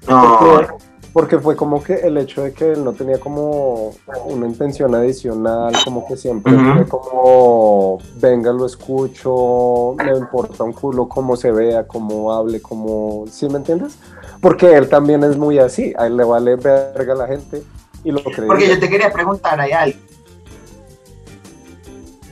No, 0.08 0.38
Porque, 0.38 0.87
porque 1.18 1.40
fue 1.40 1.56
como 1.56 1.82
que 1.82 1.94
el 1.94 2.16
hecho 2.16 2.44
de 2.44 2.52
que 2.52 2.70
él 2.70 2.84
no 2.84 2.92
tenía 2.92 3.18
como 3.18 3.90
una 4.26 4.46
intención 4.46 4.94
adicional, 4.94 5.74
como 5.84 6.06
que 6.06 6.16
siempre 6.16 6.52
fue 6.52 6.86
como, 6.86 7.98
venga, 8.20 8.52
lo 8.52 8.64
escucho, 8.64 9.96
me 9.96 10.16
importa 10.16 10.62
un 10.62 10.72
culo 10.72 11.08
cómo 11.08 11.34
se 11.34 11.50
vea, 11.50 11.88
cómo 11.88 12.32
hable, 12.32 12.62
cómo, 12.62 13.24
¿sí 13.28 13.48
me 13.48 13.56
entiendes? 13.56 13.98
Porque 14.40 14.72
él 14.76 14.88
también 14.88 15.24
es 15.24 15.36
muy 15.36 15.58
así, 15.58 15.92
a 15.98 16.06
él 16.06 16.16
le 16.16 16.22
vale 16.22 16.54
verga 16.54 17.14
a 17.14 17.16
la 17.16 17.26
gente 17.26 17.64
y 18.04 18.12
lo 18.12 18.22
cree. 18.22 18.46
Porque 18.46 18.68
yo 18.68 18.78
te 18.78 18.88
quería 18.88 19.12
preguntar, 19.12 19.60
hay 19.60 19.72
algo. 19.72 19.98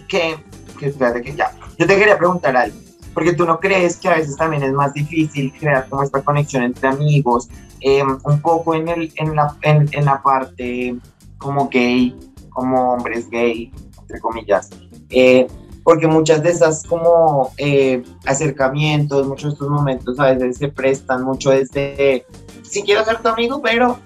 Que, 0.06 0.36
que 0.78 0.86
espérate 0.86 1.22
que 1.22 1.34
ya. 1.34 1.50
Yo 1.76 1.88
te 1.88 1.98
quería 1.98 2.16
preguntar 2.16 2.56
algo. 2.56 2.78
Porque 3.12 3.32
tú 3.32 3.46
no 3.46 3.58
crees 3.58 3.96
que 3.96 4.08
a 4.08 4.14
veces 4.14 4.36
también 4.36 4.62
es 4.62 4.72
más 4.72 4.92
difícil 4.92 5.52
crear 5.58 5.88
como 5.88 6.04
esta 6.04 6.22
conexión 6.22 6.62
entre 6.62 6.86
amigos, 6.86 7.48
eh, 7.86 8.02
un 8.02 8.40
poco 8.40 8.74
en, 8.74 8.88
el, 8.88 9.12
en, 9.14 9.36
la, 9.36 9.56
en, 9.62 9.88
en 9.92 10.04
la 10.06 10.20
parte 10.20 10.96
como 11.38 11.68
gay, 11.68 12.18
como 12.50 12.94
hombres 12.94 13.30
gay, 13.30 13.72
entre 14.00 14.18
comillas. 14.18 14.70
Eh, 15.08 15.46
porque 15.84 16.08
muchas 16.08 16.42
de 16.42 16.50
esas 16.50 16.82
como 16.82 17.52
eh, 17.58 18.02
acercamientos, 18.24 19.24
muchos 19.28 19.50
de 19.50 19.52
estos 19.52 19.68
momentos 19.68 20.18
a 20.18 20.32
veces 20.32 20.56
se 20.56 20.66
prestan 20.66 21.22
mucho 21.22 21.50
desde, 21.50 22.26
si 22.64 22.82
quiero 22.82 23.04
ser 23.04 23.22
tu 23.22 23.28
amigo, 23.28 23.62
pero... 23.62 24.00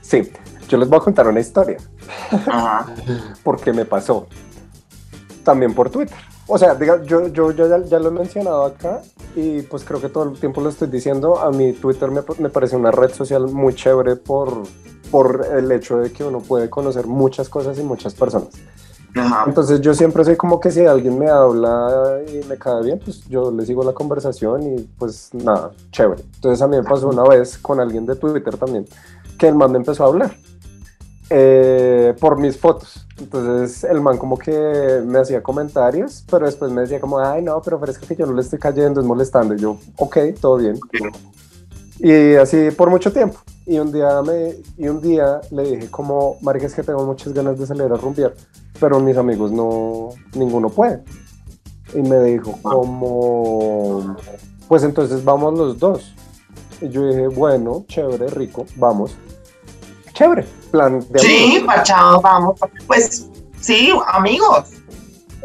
Sí, 0.00 0.30
yo 0.68 0.78
les 0.78 0.88
voy 0.88 0.98
a 0.98 1.02
contar 1.02 1.26
una 1.26 1.40
historia, 1.40 1.78
Ajá. 2.30 2.86
porque 3.42 3.72
me 3.72 3.84
pasó. 3.84 4.28
También 5.42 5.74
por 5.74 5.90
Twitter. 5.90 6.16
O 6.48 6.58
sea, 6.58 6.74
diga, 6.74 7.02
yo, 7.02 7.26
yo, 7.28 7.50
yo 7.50 7.68
ya, 7.68 7.84
ya 7.84 7.98
lo 7.98 8.08
he 8.08 8.12
mencionado 8.12 8.64
acá 8.64 9.02
y 9.34 9.62
pues 9.62 9.84
creo 9.84 10.00
que 10.00 10.08
todo 10.08 10.30
el 10.30 10.38
tiempo 10.38 10.60
lo 10.60 10.68
estoy 10.68 10.88
diciendo. 10.88 11.40
A 11.40 11.50
mí 11.50 11.72
Twitter 11.72 12.10
me, 12.10 12.22
me 12.38 12.50
parece 12.50 12.76
una 12.76 12.92
red 12.92 13.12
social 13.12 13.48
muy 13.48 13.74
chévere 13.74 14.14
por, 14.14 14.62
por 15.10 15.44
el 15.56 15.70
hecho 15.72 15.98
de 15.98 16.12
que 16.12 16.22
uno 16.22 16.38
puede 16.40 16.70
conocer 16.70 17.06
muchas 17.06 17.48
cosas 17.48 17.78
y 17.78 17.82
muchas 17.82 18.14
personas. 18.14 18.48
Ajá. 19.16 19.44
Entonces 19.46 19.80
yo 19.80 19.92
siempre 19.94 20.24
soy 20.24 20.36
como 20.36 20.60
que 20.60 20.70
si 20.70 20.84
alguien 20.84 21.18
me 21.18 21.28
habla 21.28 22.20
y 22.28 22.46
me 22.46 22.56
cae 22.56 22.82
bien, 22.82 23.00
pues 23.02 23.26
yo 23.28 23.50
le 23.50 23.66
sigo 23.66 23.82
la 23.82 23.92
conversación 23.92 24.62
y 24.62 24.82
pues 24.98 25.30
nada, 25.32 25.72
chévere. 25.90 26.22
Entonces 26.36 26.62
a 26.62 26.68
mí 26.68 26.76
me 26.76 26.84
pasó 26.84 27.08
una 27.08 27.24
vez 27.24 27.58
con 27.58 27.80
alguien 27.80 28.06
de 28.06 28.14
Twitter 28.14 28.56
también, 28.56 28.86
que 29.36 29.48
el 29.48 29.54
man 29.56 29.72
me 29.72 29.78
empezó 29.78 30.04
a 30.04 30.08
hablar 30.08 30.36
eh, 31.30 32.14
por 32.20 32.38
mis 32.38 32.56
fotos. 32.56 33.06
Entonces 33.18 33.84
el 33.84 34.00
man 34.00 34.18
como 34.18 34.38
que 34.38 35.02
me 35.04 35.18
hacía 35.18 35.42
comentarios, 35.42 36.24
pero 36.30 36.46
después 36.46 36.70
me 36.70 36.82
decía 36.82 37.00
como, 37.00 37.18
ay 37.18 37.42
no, 37.42 37.60
pero 37.62 37.80
parece 37.80 38.06
que 38.06 38.14
yo 38.14 38.26
no 38.26 38.34
le 38.34 38.42
estoy 38.42 38.58
cayendo, 38.58 39.00
es 39.00 39.06
molestando. 39.06 39.54
Y 39.54 39.58
yo, 39.58 39.78
ok, 39.96 40.18
todo 40.40 40.58
bien. 40.58 40.78
Y 41.98 42.34
así 42.34 42.70
por 42.70 42.90
mucho 42.90 43.12
tiempo. 43.12 43.38
Y 43.64 43.78
un 43.78 43.90
día, 43.90 44.22
me, 44.22 44.54
y 44.76 44.88
un 44.88 45.00
día 45.00 45.40
le 45.50 45.62
dije 45.62 45.90
como, 45.90 46.36
marica, 46.40 46.66
es 46.66 46.74
que 46.74 46.82
tengo 46.82 47.04
muchas 47.04 47.32
ganas 47.32 47.58
de 47.58 47.66
salir 47.66 47.90
a 47.90 47.96
rumbear, 47.96 48.32
pero 48.78 49.00
mis 49.00 49.16
amigos 49.16 49.50
no, 49.50 50.10
ninguno 50.34 50.68
puede. 50.68 51.02
Y 51.94 52.02
me 52.02 52.22
dijo 52.22 52.56
como, 52.62 54.16
pues 54.68 54.84
entonces 54.84 55.24
vamos 55.24 55.58
los 55.58 55.78
dos. 55.78 56.14
Y 56.80 56.90
yo 56.90 57.08
dije, 57.08 57.26
bueno, 57.28 57.84
chévere, 57.88 58.28
rico, 58.28 58.66
vamos. 58.76 59.16
Chévere, 60.16 60.46
plan 60.70 61.04
de 61.10 61.18
Sí, 61.18 61.62
parchado, 61.66 62.22
vamos. 62.22 62.58
Pues 62.86 63.28
sí, 63.60 63.92
amigos. 64.08 64.70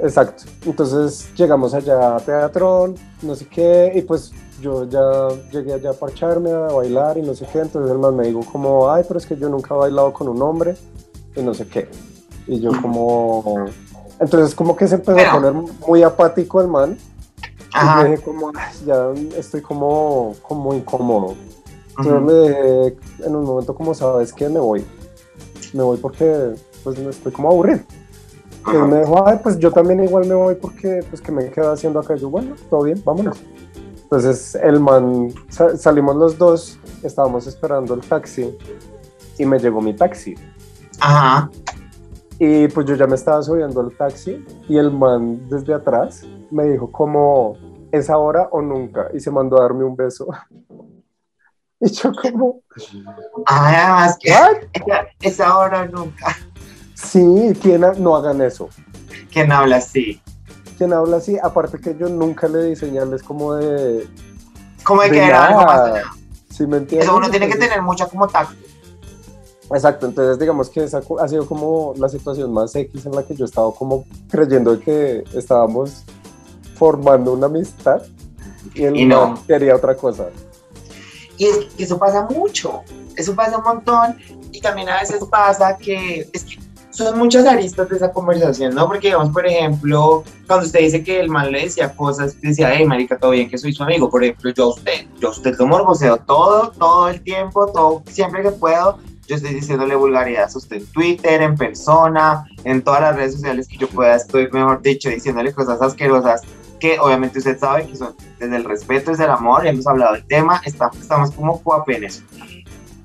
Exacto. 0.02 0.46
Entonces 0.66 1.30
llegamos 1.36 1.74
allá 1.74 2.16
a 2.16 2.20
Teatrón, 2.22 2.96
no 3.22 3.36
sé 3.36 3.48
qué, 3.48 3.92
y 3.94 4.02
pues 4.02 4.32
yo 4.62 4.86
ya 4.86 5.02
llegué 5.52 5.74
allá 5.74 5.90
a 5.90 5.94
parcharme, 5.94 6.52
a 6.52 6.68
bailar 6.74 7.18
y 7.18 7.22
no 7.22 7.34
sé 7.36 7.46
qué. 7.52 7.60
Entonces 7.60 7.92
el 7.92 7.98
man 8.00 8.16
me 8.16 8.28
dijo 8.28 8.40
como, 8.50 8.90
ay, 8.90 9.04
pero 9.06 9.20
es 9.20 9.26
que 9.26 9.36
yo 9.36 9.50
nunca 9.50 9.76
he 9.76 9.78
bailado 9.78 10.14
con 10.14 10.30
un 10.30 10.42
hombre 10.42 10.78
y 11.36 11.42
no 11.42 11.54
sé 11.54 11.68
qué. 11.68 11.90
Y 12.48 12.62
yo 12.62 12.72
como... 12.82 13.66
Entonces 14.22 14.56
como 14.56 14.76
que 14.78 14.88
se 14.88 14.96
empezó 14.96 15.18
Pero- 15.18 15.32
a 15.32 15.34
poner 15.34 15.54
muy 15.86 16.02
apático 16.04 16.62
el 16.62 16.70
man. 16.70 16.98
Y 17.74 18.10
dije 18.10 18.24
como, 18.24 18.52
"Ay, 18.56 18.74
ya 18.86 19.12
estoy 19.38 19.62
como, 19.62 20.34
como 20.42 20.74
incómodo. 20.74 21.36
Ujú. 22.10 22.28
le 22.28 22.50
dije 22.50 22.98
en 23.26 23.36
un 23.36 23.44
momento 23.46 23.74
como, 23.76 23.94
¿sabes 23.94 24.34
qué? 24.34 24.50
Me 24.50 24.60
voy. 24.60 24.86
Me 25.74 25.84
voy 25.84 25.98
porque 25.98 26.54
pues 26.84 27.00
me 27.00 27.10
estoy 27.10 27.32
como 27.32 27.50
aburrido. 27.50 27.80
Y 28.72 28.78
me 28.78 29.00
dijo, 29.00 29.28
ay, 29.28 29.40
pues 29.42 29.58
yo 29.58 29.72
también 29.72 30.04
igual 30.04 30.28
me 30.28 30.36
voy 30.36 30.54
porque, 30.56 31.04
pues, 31.10 31.20
que 31.22 31.32
me 31.32 31.50
quedo 31.50 31.72
haciendo 31.72 32.00
acá? 32.00 32.16
Y 32.16 32.20
yo, 32.20 32.30
bueno, 32.30 32.56
todo 32.70 32.84
bien, 32.84 33.02
vámonos. 33.04 33.42
Entonces, 34.04 34.54
el 34.56 34.80
man, 34.80 35.30
sa- 35.50 35.76
salimos 35.78 36.16
los 36.16 36.38
dos, 36.38 36.78
estábamos 37.02 37.48
esperando 37.48 37.96
el 37.96 38.02
taxi 38.02 38.56
y 39.40 39.46
me 39.46 39.58
llegó 39.58 39.82
mi 39.82 39.96
taxi. 39.96 40.36
Ajá. 41.00 41.50
Y 42.38 42.68
pues 42.68 42.86
yo 42.86 42.96
ya 42.96 43.08
me 43.08 43.16
estaba 43.16 43.42
subiendo 43.42 43.82
al 43.82 43.96
taxi 43.98 44.46
y 44.68 44.78
el 44.78 44.92
man 44.92 45.48
desde 45.50 45.74
atrás 45.74 46.22
me 46.52 46.66
dijo 46.66 46.92
como, 46.92 47.56
¿es 47.92 48.10
ahora 48.12 48.48
o 48.52 48.62
nunca? 48.62 49.08
Y 49.14 49.20
se 49.20 49.32
mandó 49.32 49.58
a 49.60 49.64
darme 49.64 49.86
un 49.86 49.96
beso. 49.96 50.28
Y 51.86 51.90
yo 51.92 52.12
como, 52.14 52.60
Ay, 53.48 53.76
además 53.76 54.18
que 54.20 54.32
¿what? 54.32 54.58
esa, 54.74 55.08
esa 55.22 55.58
hora 55.58 55.86
nunca. 55.88 56.38
Sí, 56.94 57.54
¿quién 57.62 57.84
ha- 57.84 57.94
no 57.94 58.16
hagan 58.16 58.40
eso? 58.42 58.70
¿Quién 59.32 59.52
habla 59.52 59.78
así? 59.78 60.22
¿Quién 60.78 60.94
habla 60.94 61.18
así? 61.18 61.38
Aparte 61.42 61.80
que 61.80 61.98
yo 61.98 62.08
nunca 62.08 62.48
le 62.48 62.64
di 62.66 62.76
señales 62.76 63.24
como 63.24 63.56
de... 63.56 64.08
Como 64.84 65.02
de 65.02 65.10
de 65.10 65.14
que 65.16 65.26
era 65.26 65.48
algo 65.48 65.62
más. 65.62 65.76
nada. 65.78 66.04
¿Sí 66.50 66.68
me 66.68 66.78
entiendes? 66.78 67.08
Eso 67.08 67.18
uno 67.18 67.30
tiene 67.32 67.48
que 67.50 67.56
tener 67.58 67.82
mucha 67.82 68.06
como 68.08 68.28
tacto. 68.28 68.56
Exacto, 69.74 70.06
entonces 70.06 70.38
digamos 70.38 70.70
que 70.70 70.84
esa 70.84 71.02
ha 71.20 71.28
sido 71.28 71.48
como 71.48 71.94
la 71.98 72.10
situación 72.10 72.52
más 72.54 72.76
X 72.76 73.06
en 73.06 73.14
la 73.14 73.24
que 73.24 73.34
yo 73.36 73.46
he 73.46 73.48
estado 73.48 73.74
como 73.74 74.04
creyendo 74.30 74.78
que 74.80 75.24
estábamos 75.34 76.04
formando 76.76 77.34
una 77.34 77.46
amistad 77.48 78.02
y 78.76 78.84
el 78.84 78.98
Y 78.98 79.06
no. 79.06 79.42
quería 79.48 79.76
otra 79.76 79.96
cosa. 79.96 80.26
Y 81.42 81.48
es 81.48 81.58
que 81.76 81.86
eso 81.86 81.98
pasa 81.98 82.28
mucho. 82.30 82.84
Eso 83.16 83.36
pasa 83.36 83.58
un 83.58 83.64
montón. 83.64 84.16
Y 84.52 84.62
también 84.62 84.88
a 84.90 85.00
veces 85.00 85.24
pasa 85.26 85.76
que 85.76 86.30
es 86.32 86.44
que 86.44 86.60
son 86.92 87.18
muchas 87.18 87.48
aristas 87.48 87.90
de 87.90 87.96
esa 87.96 88.12
conversación, 88.12 88.76
¿no? 88.76 88.86
Porque, 88.86 89.08
digamos, 89.08 89.30
por 89.30 89.48
ejemplo, 89.48 90.24
cuando 90.46 90.68
usted 90.68 90.82
dice 90.82 91.04
que 91.04 91.20
el 91.20 91.30
man 91.30 91.52
le 91.52 91.64
decía 91.64 91.96
cosas, 91.96 92.40
decía, 92.42 92.72
hey, 92.76 92.86
marica, 92.86 93.18
todo 93.18 93.32
bien 93.32 93.50
que 93.50 93.58
soy 93.58 93.74
su 93.74 93.82
amigo. 93.82 94.08
Por 94.08 94.24
ejemplo, 94.24 94.52
yo 94.52 94.66
a 94.66 94.68
usted, 94.68 95.08
yo 95.20 95.30
a 95.30 95.32
usted 95.32 95.56
lo 95.58 95.66
morboseo 95.66 96.18
todo, 96.18 96.70
todo 96.78 97.10
el 97.10 97.20
tiempo, 97.22 97.66
todo, 97.72 98.04
siempre 98.06 98.44
que 98.44 98.52
puedo. 98.52 99.00
Yo 99.28 99.38
estoy 99.38 99.56
diciéndole 99.56 99.96
vulgaridades 99.96 100.54
a 100.54 100.60
usted 100.60 100.76
en 100.76 100.86
Twitter, 100.92 101.42
en 101.42 101.56
persona, 101.56 102.46
en 102.66 102.84
todas 102.84 103.02
las 103.02 103.16
redes 103.16 103.34
sociales 103.34 103.68
que 103.68 103.78
yo 103.78 103.88
pueda, 103.88 104.16
estoy, 104.16 104.48
mejor 104.52 104.84
dicho, 104.84 105.10
diciéndole 105.10 105.54
cosas 105.54 105.82
asquerosas 105.82 106.44
que 106.82 107.00
obviamente 107.00 107.40
usted 107.40 107.58
sabe 107.58 107.88
que 107.88 107.96
son 107.96 108.14
desde 108.40 108.56
el 108.58 108.66
respeto, 108.66 109.12
desde 109.12 109.24
el 109.26 109.30
amor, 109.30 109.66
hemos 109.66 109.88
hablado 109.88 110.14
del 110.16 110.26
tema, 110.26 110.62
está- 110.66 110.92
estamos 111.00 111.32
como 111.32 111.60
guapo 111.60 111.92
en 111.92 112.04
eso. 112.06 112.24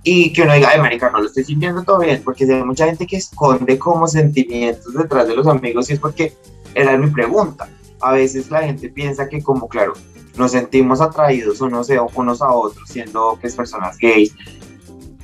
Y 0.03 0.33
que 0.33 0.43
uno 0.43 0.55
diga, 0.55 0.71
ay, 0.73 0.81
marica, 0.81 1.11
no 1.11 1.19
lo 1.21 1.27
estoy 1.27 1.45
sintiendo 1.45 1.83
todo 1.85 1.99
bien, 2.01 2.23
porque 2.25 2.45
hay 2.45 2.65
mucha 2.65 2.87
gente 2.87 3.07
que 3.07 3.17
esconde 3.17 3.79
como 3.79 4.07
sentimientos 4.07 4.95
detrás 4.95 5.29
de 5.29 5.37
los 5.37 5.47
amigos 5.47 5.91
y 5.91 5.95
es 5.95 6.01
porque 6.01 6.33
era 6.75 6.97
mi 6.97 7.09
pregunta. 7.11 7.69
A 8.01 8.12
veces 8.12 8.51
la 8.51 8.62
gente 8.62 8.89
piensa 8.89 9.29
que 9.29 9.43
como, 9.43 9.69
claro, 9.69 9.93
nos 10.37 10.53
sentimos 10.53 11.01
atraídos 11.01 11.61
unos, 11.61 11.91
a- 11.91 12.03
unos 12.15 12.41
a 12.43 12.51
otros, 12.53 12.89
siendo 12.89 13.39
que 13.41 13.47
es 13.49 13.55
personas 13.57 13.99
gays, 13.99 14.33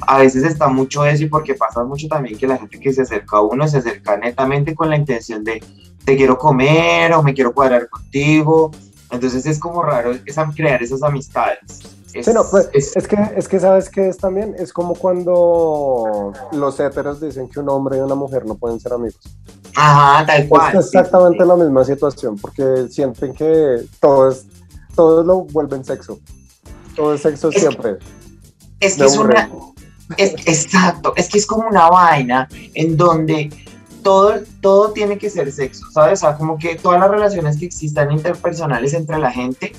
a 0.06 0.18
veces 0.18 0.44
está 0.44 0.68
mucho 0.68 1.04
eso 1.04 1.24
y 1.24 1.28
porque 1.28 1.54
pasa 1.54 1.84
mucho 1.84 2.08
también 2.08 2.38
que 2.38 2.46
la 2.46 2.58
gente 2.58 2.78
que 2.78 2.92
se 2.92 3.02
acerca 3.02 3.38
a 3.38 3.42
uno 3.42 3.66
se 3.68 3.78
acerca 3.78 4.16
netamente 4.16 4.74
con 4.74 4.90
la 4.90 4.96
intención 4.96 5.44
de 5.44 5.62
te 6.04 6.16
quiero 6.16 6.38
comer 6.38 7.12
o 7.12 7.22
me 7.22 7.34
quiero 7.34 7.52
cuadrar 7.52 7.88
contigo. 7.88 8.70
Entonces 9.10 9.44
es 9.46 9.58
como 9.58 9.82
raro 9.82 10.12
crear 10.54 10.82
esas 10.82 11.02
amistades. 11.02 11.80
Es, 12.14 12.26
sí, 12.26 12.32
no, 12.32 12.44
pues, 12.50 12.68
es, 12.74 13.08
que, 13.08 13.16
es 13.36 13.48
que 13.48 13.60
sabes 13.60 13.88
que 13.88 14.08
es 14.08 14.18
también, 14.18 14.54
es 14.58 14.72
como 14.72 14.94
cuando 14.94 16.32
los 16.52 16.78
héteros 16.80 17.20
dicen 17.20 17.48
que 17.48 17.60
un 17.60 17.68
hombre 17.70 17.98
y 17.98 18.00
una 18.00 18.14
mujer 18.14 18.44
no 18.44 18.54
pueden 18.54 18.80
ser 18.80 18.92
amigos. 18.92 19.20
Ajá, 19.76 20.26
tal 20.26 20.48
cual. 20.48 20.76
Es 20.76 20.86
exactamente 20.86 21.44
la 21.44 21.56
misma 21.56 21.84
situación, 21.84 22.36
porque 22.36 22.88
sienten 22.90 23.32
que 23.34 23.86
todo 24.00 24.30
es, 24.30 24.46
todo 24.94 25.22
lo 25.22 25.44
vuelven 25.44 25.84
sexo. 25.84 26.18
Todo 26.94 27.14
es 27.14 27.22
sexo 27.22 27.50
siempre. 27.50 27.96
es 28.80 28.96
que 28.96 29.04
es 29.04 29.16
una, 29.16 29.48
exacto, 30.16 31.12
es 31.16 31.28
que 31.28 31.38
es 31.38 31.46
como 31.46 31.68
una 31.68 31.88
vaina 31.88 32.48
en 32.74 32.96
donde 32.96 33.50
todo, 34.02 34.34
todo 34.60 34.90
tiene 34.92 35.18
que 35.18 35.30
ser 35.30 35.50
sexo, 35.52 35.84
¿sabes? 35.92 36.20
O 36.20 36.26
sea, 36.26 36.36
como 36.36 36.58
que 36.58 36.74
todas 36.76 37.00
las 37.00 37.10
relaciones 37.10 37.56
que 37.56 37.66
existan 37.66 38.10
interpersonales 38.10 38.94
entre 38.94 39.18
la 39.18 39.30
gente, 39.30 39.72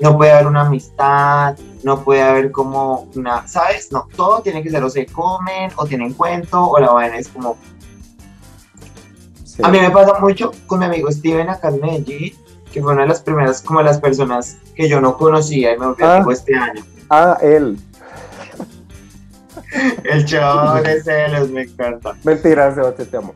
no 0.00 0.16
puede 0.16 0.32
haber 0.32 0.46
una 0.46 0.62
amistad, 0.62 1.56
no 1.82 2.02
puede 2.02 2.22
haber 2.22 2.50
como 2.50 3.08
una, 3.14 3.46
¿sabes? 3.46 3.92
No, 3.92 4.08
todo 4.16 4.40
tiene 4.40 4.62
que 4.62 4.70
ser 4.70 4.82
o 4.82 4.90
se 4.90 5.06
comen, 5.06 5.70
o 5.76 5.84
tienen 5.86 6.14
cuento, 6.14 6.64
o 6.64 6.78
la 6.78 6.90
vaina 6.90 7.18
es 7.18 7.28
como... 7.28 7.56
A 9.62 9.68
mí 9.68 9.78
me 9.78 9.90
pasa 9.90 10.18
mucho 10.18 10.50
con 10.66 10.80
mi 10.80 10.86
amigo 10.86 11.10
Steven 11.12 11.48
acá 11.48 11.68
en 11.68 11.80
Medellín, 11.80 12.34
que 12.72 12.82
fue 12.82 12.92
una 12.92 13.02
de 13.02 13.08
las 13.08 13.20
primeras, 13.20 13.62
como 13.62 13.82
las 13.82 14.00
personas 14.00 14.56
que 14.74 14.88
yo 14.88 15.00
no 15.00 15.16
conocía 15.16 15.74
y 15.74 15.78
me 15.78 15.86
volvió 15.86 16.06
ah, 16.06 16.24
este 16.30 16.56
año. 16.56 16.82
Ah, 17.08 17.38
él. 17.40 17.78
El 20.04 20.24
chavo 20.24 20.80
de 20.82 21.02
celos, 21.02 21.50
me 21.50 21.62
encanta. 21.62 22.14
Mentira, 22.24 22.74
Sebastián, 22.74 23.08
te 23.10 23.16
amo. 23.16 23.34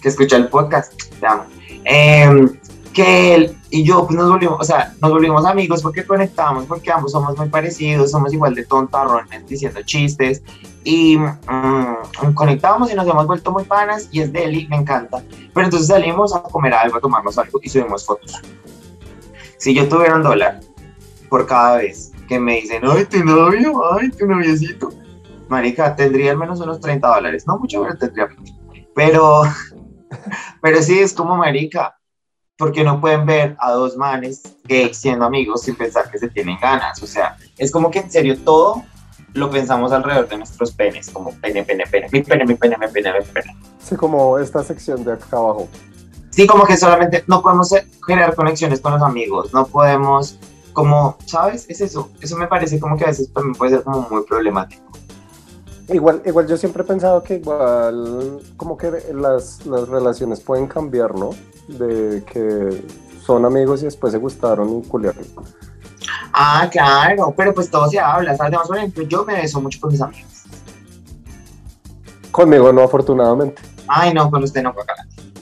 Que 0.00 0.08
escucha 0.08 0.36
el 0.36 0.48
podcast, 0.48 0.92
te 1.18 1.26
amo. 1.26 1.44
Em, 1.84 2.58
que 2.92 3.34
él 3.34 3.56
y 3.70 3.84
yo 3.84 4.06
pues 4.06 4.18
nos 4.18 4.28
volvimos, 4.28 4.60
o 4.60 4.64
sea, 4.64 4.94
nos 5.00 5.10
volvimos 5.10 5.46
amigos 5.46 5.82
porque 5.82 6.04
conectamos, 6.04 6.66
porque 6.66 6.92
ambos 6.92 7.12
somos 7.12 7.36
muy 7.38 7.48
parecidos, 7.48 8.10
somos 8.10 8.32
igual 8.32 8.54
de 8.54 8.66
tontarrones 8.66 9.46
diciendo 9.46 9.80
chistes 9.82 10.42
y 10.84 11.16
mm, 11.16 12.34
conectamos 12.34 12.92
y 12.92 12.94
nos 12.94 13.06
hemos 13.06 13.26
vuelto 13.26 13.50
muy 13.50 13.64
panas 13.64 14.08
y 14.12 14.20
es 14.20 14.32
Deli, 14.32 14.68
me 14.68 14.76
encanta. 14.76 15.22
Pero 15.54 15.64
entonces 15.64 15.88
salimos 15.88 16.34
a 16.34 16.42
comer 16.42 16.74
algo, 16.74 16.98
a 16.98 17.00
tomarnos 17.00 17.38
algo 17.38 17.60
y 17.62 17.68
subimos 17.68 18.04
fotos. 18.04 18.40
Si 19.56 19.74
yo 19.74 19.88
tuviera 19.88 20.16
un 20.16 20.22
dólar 20.22 20.60
por 21.30 21.46
cada 21.46 21.78
vez 21.78 22.11
que 22.32 22.40
me 22.40 22.62
dicen, 22.62 22.82
ay, 22.82 23.04
tu 23.04 23.22
novio, 23.22 23.92
ay, 23.92 24.10
tu 24.10 24.26
noviecito. 24.26 24.88
Marica, 25.48 25.94
tendría 25.94 26.30
al 26.30 26.38
menos 26.38 26.60
unos 26.60 26.80
30 26.80 27.06
dólares. 27.06 27.44
No 27.46 27.58
mucho, 27.58 27.82
pero 27.82 27.98
tendría. 27.98 28.28
Pero, 28.94 29.42
pero 30.60 30.82
sí, 30.82 30.98
es 30.98 31.14
como 31.14 31.34
marica, 31.34 31.96
porque 32.58 32.84
no 32.84 33.00
pueden 33.00 33.24
ver 33.24 33.56
a 33.58 33.70
dos 33.70 33.96
manes 33.96 34.42
que 34.68 34.92
siendo 34.92 35.24
amigos 35.24 35.62
sin 35.62 35.76
pensar 35.76 36.10
que 36.10 36.18
se 36.18 36.28
tienen 36.28 36.58
ganas. 36.60 37.02
O 37.02 37.06
sea, 37.06 37.38
es 37.56 37.70
como 37.70 37.90
que 37.90 38.00
en 38.00 38.10
serio 38.10 38.38
todo 38.38 38.84
lo 39.32 39.48
pensamos 39.48 39.92
alrededor 39.92 40.28
de 40.28 40.36
nuestros 40.36 40.72
penes, 40.72 41.08
como 41.08 41.30
pene, 41.40 41.62
pene, 41.62 41.84
pene, 41.86 42.08
mi 42.12 42.20
pene, 42.20 42.44
mi 42.44 42.54
pene, 42.54 42.76
mi 42.76 42.86
pene, 42.88 43.12
mi 43.18 43.24
pene. 43.24 43.56
Sí, 43.78 43.96
como 43.96 44.38
esta 44.38 44.62
sección 44.62 45.02
de 45.04 45.14
acá 45.14 45.38
abajo. 45.38 45.70
Sí, 46.28 46.46
como 46.46 46.66
que 46.66 46.76
solamente 46.76 47.24
no 47.28 47.40
podemos 47.40 47.74
generar 48.06 48.34
conexiones 48.34 48.82
con 48.82 48.92
los 48.92 49.02
amigos, 49.02 49.54
no 49.54 49.64
podemos 49.66 50.38
como, 50.72 51.16
¿sabes? 51.26 51.66
Es 51.68 51.80
eso. 51.80 52.10
Eso 52.20 52.36
me 52.36 52.46
parece 52.46 52.80
como 52.80 52.96
que 52.96 53.04
a 53.04 53.08
veces 53.08 53.32
también 53.32 53.54
puede 53.54 53.72
ser 53.72 53.82
como 53.82 54.08
muy 54.10 54.22
problemático. 54.24 54.82
Igual, 55.88 56.22
igual 56.24 56.46
yo 56.46 56.56
siempre 56.56 56.82
he 56.82 56.86
pensado 56.86 57.22
que 57.22 57.36
igual 57.36 58.40
como 58.56 58.76
que 58.76 58.90
las, 59.12 59.66
las 59.66 59.88
relaciones 59.88 60.40
pueden 60.40 60.66
cambiar, 60.66 61.14
¿no? 61.14 61.30
De 61.68 62.24
que 62.24 62.84
son 63.24 63.44
amigos 63.44 63.82
y 63.82 63.86
después 63.86 64.12
se 64.12 64.18
gustaron 64.18 64.78
y 64.78 64.82
culiaron. 64.88 65.24
Ah, 66.32 66.68
claro, 66.70 67.34
pero 67.36 67.52
pues 67.52 67.70
todo 67.70 67.88
se 67.88 67.98
habla, 67.98 68.36
¿sabes? 68.36 68.58
por 68.66 68.76
ejemplo, 68.76 69.02
yo 69.04 69.24
me 69.24 69.34
beso 69.34 69.60
mucho 69.60 69.80
con 69.80 69.92
mis 69.92 70.00
amigos. 70.00 70.44
Conmigo 72.30 72.72
no, 72.72 72.82
afortunadamente. 72.82 73.60
Ay, 73.86 74.14
no, 74.14 74.30
con 74.30 74.42
usted 74.42 74.62
no, 74.62 74.74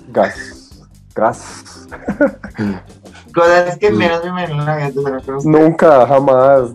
Gas. 0.09 0.71
Gas. 1.15 1.87
Cosas 3.35 3.79
que 3.79 3.91
menos 3.91 4.23
me 4.23 4.31
imagino 4.31 4.65
la 4.65 4.81
gente 4.81 5.01
Nunca, 5.45 6.07
jamás. 6.07 6.71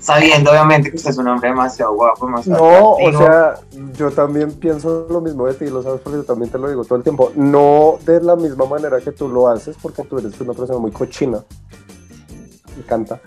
Sabiendo 0.00 0.50
obviamente 0.50 0.90
que 0.90 0.96
usted 0.96 1.10
es 1.10 1.18
un 1.18 1.28
hombre 1.28 1.48
demasiado 1.48 1.94
guapo, 1.94 2.26
demasiado 2.26 2.62
No, 2.62 2.90
o 2.92 3.18
sea, 3.18 3.54
yo 3.96 4.10
también 4.10 4.52
pienso 4.52 5.06
lo 5.08 5.20
mismo 5.22 5.46
de 5.46 5.54
ti, 5.54 5.66
lo 5.68 5.82
sabes, 5.82 6.00
porque 6.02 6.18
yo 6.18 6.24
también 6.24 6.50
te 6.50 6.58
lo 6.58 6.68
digo 6.68 6.84
todo 6.84 6.96
el 6.96 7.02
tiempo. 7.02 7.32
No 7.34 7.98
de 8.04 8.20
la 8.20 8.36
misma 8.36 8.66
manera 8.66 9.00
que 9.00 9.12
tú 9.12 9.28
lo 9.28 9.48
haces, 9.48 9.76
porque 9.80 10.02
tú 10.02 10.18
eres 10.18 10.38
una 10.40 10.52
persona 10.52 10.78
muy 10.78 10.90
cochina. 10.90 11.42
Me 12.76 12.82
encanta. 12.82 13.18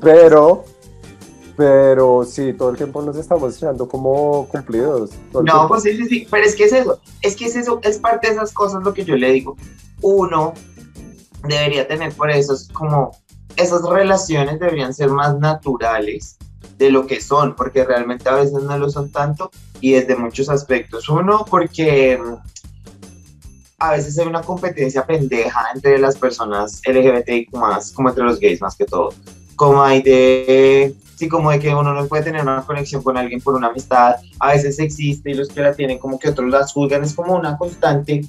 Pero 0.00 0.64
pero 1.56 2.24
sí, 2.24 2.52
todo 2.52 2.70
el 2.70 2.76
tiempo 2.76 3.02
nos 3.02 3.16
estamos 3.16 3.56
echando 3.56 3.88
como 3.88 4.46
cumplidos. 4.48 5.10
No, 5.32 5.68
pues 5.68 5.82
sí, 5.82 5.96
sí, 5.96 6.06
sí, 6.06 6.28
pero 6.30 6.44
es 6.44 6.54
que 6.54 6.64
es 6.64 6.72
eso, 6.72 7.00
es 7.22 7.36
que 7.36 7.46
es 7.46 7.56
eso, 7.56 7.80
es 7.82 7.98
parte 7.98 8.28
de 8.28 8.34
esas 8.34 8.52
cosas 8.52 8.82
lo 8.82 8.92
que 8.92 9.04
yo 9.04 9.16
le 9.16 9.32
digo. 9.32 9.56
Uno 10.02 10.54
debería 11.46 11.86
tener 11.86 12.12
por 12.14 12.30
eso, 12.30 12.54
es 12.54 12.68
como 12.68 13.16
esas 13.56 13.82
relaciones 13.88 14.58
deberían 14.58 14.94
ser 14.94 15.10
más 15.10 15.38
naturales 15.38 16.36
de 16.78 16.90
lo 16.90 17.06
que 17.06 17.20
son, 17.20 17.54
porque 17.54 17.84
realmente 17.84 18.28
a 18.28 18.34
veces 18.34 18.54
no 18.54 18.76
lo 18.76 18.90
son 18.90 19.10
tanto 19.10 19.50
y 19.80 19.92
desde 19.92 20.16
muchos 20.16 20.48
aspectos. 20.48 21.08
Uno, 21.08 21.44
porque 21.48 22.18
a 23.78 23.90
veces 23.92 24.18
hay 24.18 24.26
una 24.26 24.42
competencia 24.42 25.06
pendeja 25.06 25.66
entre 25.74 25.98
las 25.98 26.16
personas 26.16 26.80
LGBTI 26.86 27.48
más, 27.52 27.92
como 27.92 28.08
entre 28.08 28.24
los 28.24 28.40
gays 28.40 28.60
más 28.60 28.76
que 28.76 28.86
todo. 28.86 29.10
Como 29.56 29.82
hay 29.82 30.02
de 30.02 30.94
sí, 31.16 31.28
como 31.28 31.50
de 31.50 31.58
que 31.58 31.74
uno 31.74 31.94
no 31.94 32.06
puede 32.06 32.24
tener 32.24 32.42
una 32.42 32.62
conexión 32.62 33.02
con 33.02 33.16
alguien 33.16 33.40
por 33.40 33.54
una 33.54 33.68
amistad, 33.68 34.16
a 34.40 34.48
veces 34.52 34.78
existe 34.78 35.30
y 35.30 35.34
los 35.34 35.48
que 35.48 35.60
la 35.60 35.72
tienen 35.72 35.98
como 35.98 36.18
que 36.18 36.30
otros 36.30 36.50
las 36.50 36.72
juzgan, 36.72 37.04
es 37.04 37.14
como 37.14 37.34
una 37.34 37.56
constante 37.56 38.22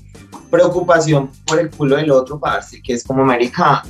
preocupación 0.50 1.30
por 1.46 1.60
el 1.60 1.70
culo 1.70 1.98
del 1.98 2.12
otro, 2.12 2.40
parce, 2.40 2.82
que 2.82 2.94
es 2.94 3.04
como, 3.04 3.24
América, 3.24 3.84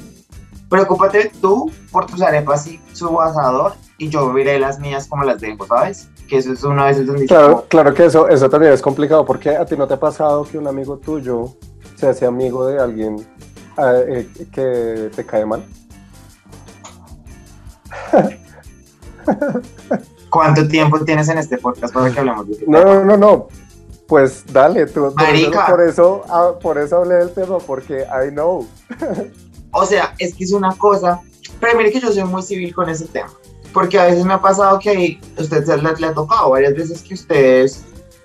preocúpate 0.69 1.31
tú 1.41 1.71
por 1.91 2.05
tus 2.05 2.21
arepas 2.21 2.67
y 2.67 2.79
su 2.93 3.19
asador 3.21 3.73
y 3.97 4.09
yo 4.09 4.31
veré 4.33 4.59
las 4.59 4.79
mías 4.79 5.07
como 5.07 5.23
las 5.23 5.39
dejo, 5.39 5.65
¿sabes? 5.65 6.09
Que 6.27 6.37
eso 6.37 6.53
es 6.53 6.63
una 6.63 6.85
vez 6.85 7.05
donde... 7.05 7.27
Claro, 7.27 7.65
claro 7.69 7.93
que 7.93 8.05
eso, 8.05 8.27
eso 8.27 8.49
también 8.49 8.73
es 8.73 8.81
complicado, 8.81 9.25
porque 9.25 9.49
a 9.49 9.65
ti 9.65 9.77
no 9.77 9.87
te 9.87 9.93
ha 9.93 9.99
pasado 9.99 10.43
que 10.43 10.57
un 10.57 10.67
amigo 10.67 10.97
tuyo 10.97 11.55
se 11.95 12.07
hace 12.07 12.25
amigo 12.25 12.65
de 12.65 12.79
alguien 12.79 13.25
eh, 13.77 14.27
eh, 14.37 14.47
que 14.51 15.11
te 15.15 15.25
cae 15.25 15.45
mal. 15.45 15.63
¿Cuánto 20.29 20.67
tiempo 20.67 20.99
tienes 21.03 21.29
en 21.29 21.37
este 21.37 21.57
podcast 21.57 21.93
para 21.93 22.11
que 22.11 22.19
hablemos 22.19 22.47
de 22.47 22.53
este 22.53 22.65
No, 22.67 22.83
no, 22.83 23.05
no, 23.05 23.17
no. 23.17 23.47
Pues 24.07 24.45
dale, 24.51 24.85
tú. 24.85 25.11
Marica. 25.15 25.67
Por 25.67 25.81
eso, 25.81 26.23
ah, 26.29 26.51
por 26.61 26.77
eso 26.77 26.97
hablé 26.97 27.15
del 27.15 27.33
tema, 27.33 27.57
porque 27.57 28.01
I 28.01 28.29
know. 28.31 28.67
o 29.71 29.85
sea, 29.85 30.13
es 30.19 30.35
que 30.35 30.43
es 30.43 30.51
una 30.51 30.73
cosa. 30.75 31.21
Pero 31.59 31.77
mire 31.77 31.91
que 31.91 31.99
yo 31.99 32.11
soy 32.11 32.23
muy 32.23 32.43
civil 32.43 32.73
con 32.73 32.89
ese 32.89 33.05
tema. 33.07 33.31
Porque 33.73 33.99
a 33.99 34.05
veces 34.05 34.23
me 34.25 34.33
ha 34.33 34.41
pasado 34.41 34.79
que 34.79 35.19
usted 35.37 35.65
le, 35.67 35.95
le 35.99 36.07
ha 36.07 36.13
tocado 36.13 36.51
varias 36.51 36.73
veces 36.75 37.01
que 37.01 37.13
ustedes 37.13 37.83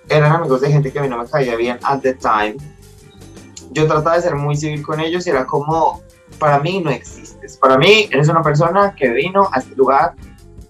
eran 0.08 0.32
amigos 0.32 0.60
de 0.60 0.70
gente 0.70 0.92
que 0.92 0.98
a 0.98 1.02
mí 1.02 1.08
no 1.08 1.18
me 1.18 1.28
caía 1.28 1.56
bien 1.56 1.78
at 1.82 2.00
the 2.00 2.14
time. 2.14 2.56
Yo 3.70 3.86
trataba 3.86 4.16
de 4.16 4.22
ser 4.22 4.34
muy 4.34 4.56
civil 4.56 4.82
con 4.82 5.00
ellos 5.00 5.26
y 5.26 5.30
era 5.30 5.46
como, 5.46 6.02
para 6.38 6.58
mí 6.58 6.80
no 6.80 6.90
existes. 6.90 7.56
Para 7.56 7.78
mí 7.78 8.08
eres 8.10 8.28
una 8.28 8.42
persona 8.42 8.94
que 8.94 9.08
vino 9.10 9.48
a 9.52 9.60
este 9.60 9.74
lugar 9.76 10.14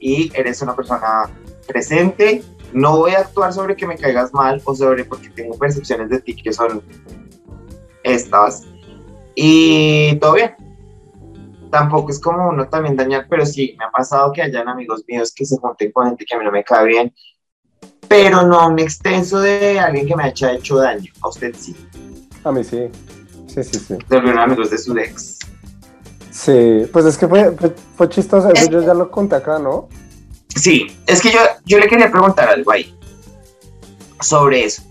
y 0.01 0.33
eres 0.35 0.61
una 0.63 0.75
persona 0.75 1.31
presente. 1.67 2.43
No 2.73 2.97
voy 2.97 3.13
a 3.13 3.21
actuar 3.21 3.53
sobre 3.53 3.77
que 3.77 3.87
me 3.87 3.97
caigas 3.97 4.33
mal 4.33 4.61
o 4.65 4.75
sobre 4.75 5.05
porque 5.05 5.29
tengo 5.31 5.57
percepciones 5.57 6.09
de 6.11 6.21
ti 6.21 6.35
que 6.35 6.53
son 6.53 6.83
estas. 8.03 8.67
Y 9.35 10.17
todo 10.17 10.35
bien. 10.35 10.55
Tampoco 11.71 12.11
es 12.11 12.19
como 12.19 12.49
uno 12.49 12.69
también 12.69 12.97
dañar, 12.97 13.27
pero 13.31 13.47
sí, 13.47 13.77
me 13.79 13.85
ha 13.85 13.91
pasado 13.91 14.33
que 14.33 14.43
hayan 14.43 14.69
amigos 14.69 15.05
míos 15.07 15.33
que 15.35 15.45
se 15.45 15.57
junten 15.57 15.93
con 15.93 16.09
gente 16.09 16.25
que 16.25 16.35
a 16.35 16.39
mí 16.39 16.45
no 16.45 16.51
me 16.51 16.65
cae 16.65 16.87
bien, 16.87 17.15
pero 18.09 18.45
no 18.45 18.67
un 18.67 18.79
extenso 18.81 19.39
de 19.41 19.79
alguien 19.79 20.09
que 20.09 20.17
me 20.17 20.25
haya 20.25 20.55
hecho 20.55 20.79
daño. 20.79 21.13
A 21.23 21.29
usted 21.29 21.55
sí. 21.57 21.77
A 22.43 22.51
mí 22.51 22.65
sí. 22.65 22.89
Sí, 23.47 23.63
sí, 23.63 23.79
sí. 23.79 23.99
De 24.09 24.17
amigos 24.17 24.71
de 24.71 24.79
su 24.79 24.97
ex. 24.97 25.40
Sí, 26.43 26.89
pues 26.91 27.05
es 27.05 27.19
que 27.19 27.29
fue, 27.29 27.55
fue, 27.97 28.09
chistoso, 28.09 28.51
yo 28.71 28.81
ya 28.81 28.95
lo 28.95 29.11
conté 29.11 29.37
acá, 29.37 29.59
¿no? 29.59 29.91
Sí, 30.57 30.87
es 31.07 31.21
que 31.21 31.31
yo, 31.31 31.39
yo 31.67 31.79
le 31.79 31.87
quería 31.87 32.11
preguntar 32.11 32.49
algo 32.49 32.71
ahí 32.71 32.97
sobre 34.23 34.65
eso. 34.65 34.83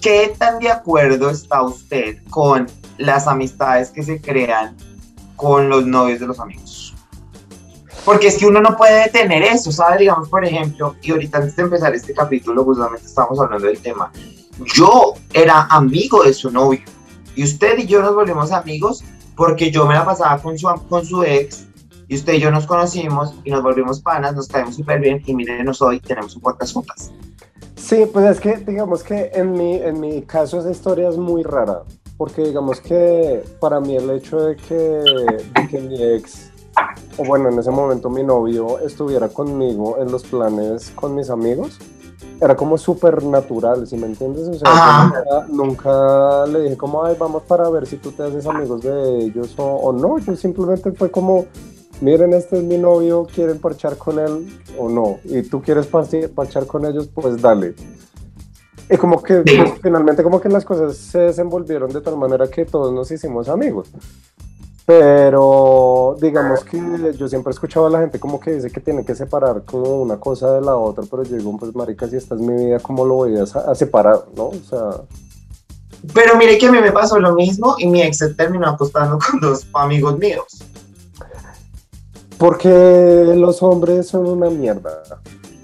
¿Qué 0.00 0.34
tan 0.38 0.58
de 0.58 0.70
acuerdo 0.70 1.28
está 1.28 1.60
usted 1.60 2.16
con 2.30 2.66
las 2.96 3.26
amistades 3.26 3.90
que 3.90 4.02
se 4.02 4.18
crean 4.18 4.74
con 5.36 5.68
los 5.68 5.84
novios 5.84 6.20
de 6.20 6.26
los 6.26 6.40
amigos? 6.40 6.94
Porque 8.06 8.28
es 8.28 8.38
que 8.38 8.46
uno 8.46 8.62
no 8.62 8.78
puede 8.78 9.02
detener 9.02 9.42
eso, 9.42 9.70
¿sabes? 9.70 9.98
Digamos, 9.98 10.30
por 10.30 10.42
ejemplo, 10.42 10.96
y 11.02 11.10
ahorita 11.10 11.36
antes 11.36 11.54
de 11.54 11.64
empezar 11.64 11.94
este 11.94 12.14
capítulo, 12.14 12.64
justamente 12.64 13.04
estábamos 13.04 13.38
hablando 13.40 13.66
del 13.66 13.78
tema. 13.78 14.10
Yo 14.74 15.12
era 15.34 15.64
amigo 15.64 16.24
de 16.24 16.32
su 16.32 16.50
novio 16.50 16.80
y 17.34 17.44
usted 17.44 17.76
y 17.76 17.86
yo 17.86 18.00
nos 18.00 18.14
volvimos 18.14 18.52
amigos 18.52 19.04
porque 19.36 19.70
yo 19.70 19.86
me 19.86 19.94
la 19.94 20.04
pasaba 20.04 20.40
con 20.40 20.58
su, 20.58 20.68
con 20.88 21.04
su 21.04 21.22
ex 21.22 21.66
y 22.08 22.16
usted 22.16 22.34
y 22.34 22.40
yo 22.40 22.50
nos 22.50 22.66
conocimos 22.66 23.34
y 23.44 23.50
nos 23.50 23.62
volvimos 23.62 24.00
panas, 24.00 24.34
nos 24.34 24.48
caemos 24.48 24.76
súper 24.76 25.00
bien 25.00 25.22
y 25.26 25.34
mírenos 25.34 25.82
hoy, 25.82 26.00
tenemos 26.00 26.34
un 26.36 26.42
podcast 26.42 26.74
juntas. 26.74 27.12
Sí, 27.74 28.04
pues 28.12 28.26
es 28.26 28.40
que 28.40 28.56
digamos 28.56 29.02
que 29.02 29.30
en 29.34 29.52
mi, 29.52 29.74
en 29.74 30.00
mi 30.00 30.22
caso 30.22 30.58
esa 30.58 30.70
historia 30.70 31.08
es 31.08 31.16
muy 31.16 31.42
rara, 31.42 31.82
porque 32.16 32.42
digamos 32.42 32.80
que 32.80 33.44
para 33.60 33.80
mí 33.80 33.96
el 33.96 34.10
hecho 34.10 34.40
de 34.40 34.56
que, 34.56 34.74
de 34.74 35.68
que 35.70 35.80
mi 35.80 36.02
ex, 36.02 36.50
o 37.16 37.24
bueno, 37.24 37.50
en 37.50 37.58
ese 37.58 37.70
momento 37.70 38.08
mi 38.08 38.22
novio 38.22 38.78
estuviera 38.80 39.28
conmigo 39.28 39.98
en 40.00 40.10
los 40.10 40.24
planes 40.24 40.90
con 40.94 41.14
mis 41.14 41.30
amigos, 41.30 41.78
era 42.40 42.54
como 42.54 42.76
súper 42.76 43.22
natural, 43.24 43.86
¿sí 43.86 43.96
me 43.96 44.06
entiendes? 44.06 44.48
O 44.48 44.54
sea, 44.54 45.04
nunca, 45.04 45.46
nunca, 45.48 46.46
le 46.46 46.62
dije 46.62 46.76
como, 46.76 47.04
ay, 47.04 47.16
vamos 47.18 47.42
para 47.44 47.68
ver 47.70 47.86
si 47.86 47.96
tú 47.96 48.12
te 48.12 48.24
haces 48.24 48.46
amigos 48.46 48.82
de 48.82 49.24
ellos 49.24 49.54
o, 49.58 49.64
o 49.64 49.92
no, 49.92 50.18
yo 50.18 50.36
simplemente 50.36 50.92
fue 50.92 51.10
como, 51.10 51.46
miren, 52.00 52.34
este 52.34 52.58
es 52.58 52.64
mi 52.64 52.78
novio, 52.78 53.26
quieren 53.32 53.58
parchar 53.58 53.96
con 53.96 54.18
él 54.18 54.46
o 54.78 54.88
no, 54.88 55.18
y 55.24 55.42
tú 55.42 55.62
quieres 55.62 55.86
parchar 55.86 56.66
con 56.66 56.84
ellos, 56.84 57.08
pues 57.12 57.40
dale. 57.40 57.74
Y 58.88 58.96
como 58.98 59.22
que 59.22 59.42
pues, 59.42 59.80
finalmente 59.82 60.22
como 60.22 60.40
que 60.40 60.48
las 60.48 60.64
cosas 60.64 60.96
se 60.96 61.18
desenvolvieron 61.18 61.92
de 61.92 62.00
tal 62.00 62.16
manera 62.16 62.48
que 62.48 62.64
todos 62.64 62.92
nos 62.92 63.10
hicimos 63.10 63.48
amigos. 63.48 63.90
Pero 64.86 66.16
digamos 66.20 66.62
que 66.64 66.78
yo 67.18 67.26
siempre 67.26 67.50
he 67.50 67.54
escuchado 67.54 67.86
a 67.86 67.90
la 67.90 67.98
gente 67.98 68.20
como 68.20 68.38
que 68.38 68.52
dice 68.52 68.70
que 68.70 68.80
tiene 68.80 69.04
que 69.04 69.16
separar 69.16 69.64
como 69.64 70.00
una 70.00 70.20
cosa 70.20 70.52
de 70.52 70.60
la 70.60 70.76
otra, 70.76 71.02
pero 71.10 71.24
yo 71.24 71.36
digo, 71.36 71.56
pues 71.58 71.74
marica, 71.74 72.06
si 72.06 72.14
esta 72.14 72.36
es 72.36 72.40
mi 72.40 72.66
vida, 72.66 72.78
¿cómo 72.78 73.04
lo 73.04 73.14
voy 73.14 73.34
a, 73.36 73.74
separar? 73.74 74.26
¿No? 74.36 74.44
O 74.44 74.54
sea... 74.54 75.02
Pero 76.14 76.36
mire 76.36 76.56
que 76.56 76.66
a 76.66 76.72
mí 76.72 76.80
me 76.80 76.92
pasó 76.92 77.18
lo 77.18 77.34
mismo 77.34 77.74
y 77.78 77.88
mi 77.88 78.00
ex 78.00 78.18
se 78.18 78.34
terminó 78.34 78.68
acostando 78.68 79.18
con 79.30 79.40
dos 79.40 79.66
amigos 79.74 80.18
míos. 80.18 80.62
Porque 82.38 83.34
los 83.34 83.62
hombres 83.64 84.06
son 84.06 84.28
una 84.28 84.50
mierda. 84.50 85.02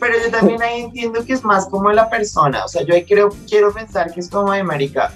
Pero 0.00 0.14
yo 0.18 0.32
también 0.32 0.60
ahí 0.62 0.80
entiendo 0.80 1.24
que 1.24 1.34
es 1.34 1.44
más 1.44 1.66
como 1.66 1.92
la 1.92 2.10
persona. 2.10 2.64
O 2.64 2.68
sea, 2.68 2.82
yo 2.82 2.92
ahí 2.92 3.04
creo, 3.04 3.28
quiero 3.48 3.72
pensar 3.72 4.12
que 4.12 4.18
es 4.18 4.28
como 4.28 4.50
de 4.50 4.64
marica. 4.64 5.12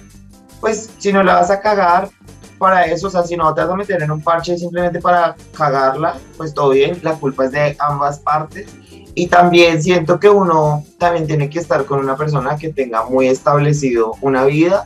Pues 0.61 0.91
si 0.97 1.11
no 1.11 1.23
la 1.23 1.33
vas 1.33 1.51
a 1.51 1.59
cagar, 1.59 2.09
para 2.57 2.85
eso, 2.85 3.07
o 3.07 3.09
sea, 3.09 3.23
si 3.23 3.35
no 3.35 3.53
te 3.53 3.61
vas 3.61 3.69
a 3.69 3.75
meter 3.75 4.01
en 4.01 4.11
un 4.11 4.21
parche 4.21 4.57
simplemente 4.57 4.99
para 4.99 5.35
cagarla, 5.55 6.15
pues 6.37 6.53
todo 6.53 6.69
bien, 6.69 6.99
la 7.03 7.13
culpa 7.13 7.45
es 7.45 7.51
de 7.51 7.75
ambas 7.79 8.19
partes. 8.19 8.67
Y 9.13 9.27
también 9.27 9.81
siento 9.81 10.19
que 10.19 10.29
uno 10.29 10.83
también 10.99 11.25
tiene 11.25 11.49
que 11.49 11.59
estar 11.59 11.85
con 11.85 11.99
una 11.99 12.15
persona 12.15 12.55
que 12.55 12.71
tenga 12.71 13.03
muy 13.05 13.27
establecido 13.27 14.13
una 14.21 14.45
vida 14.45 14.85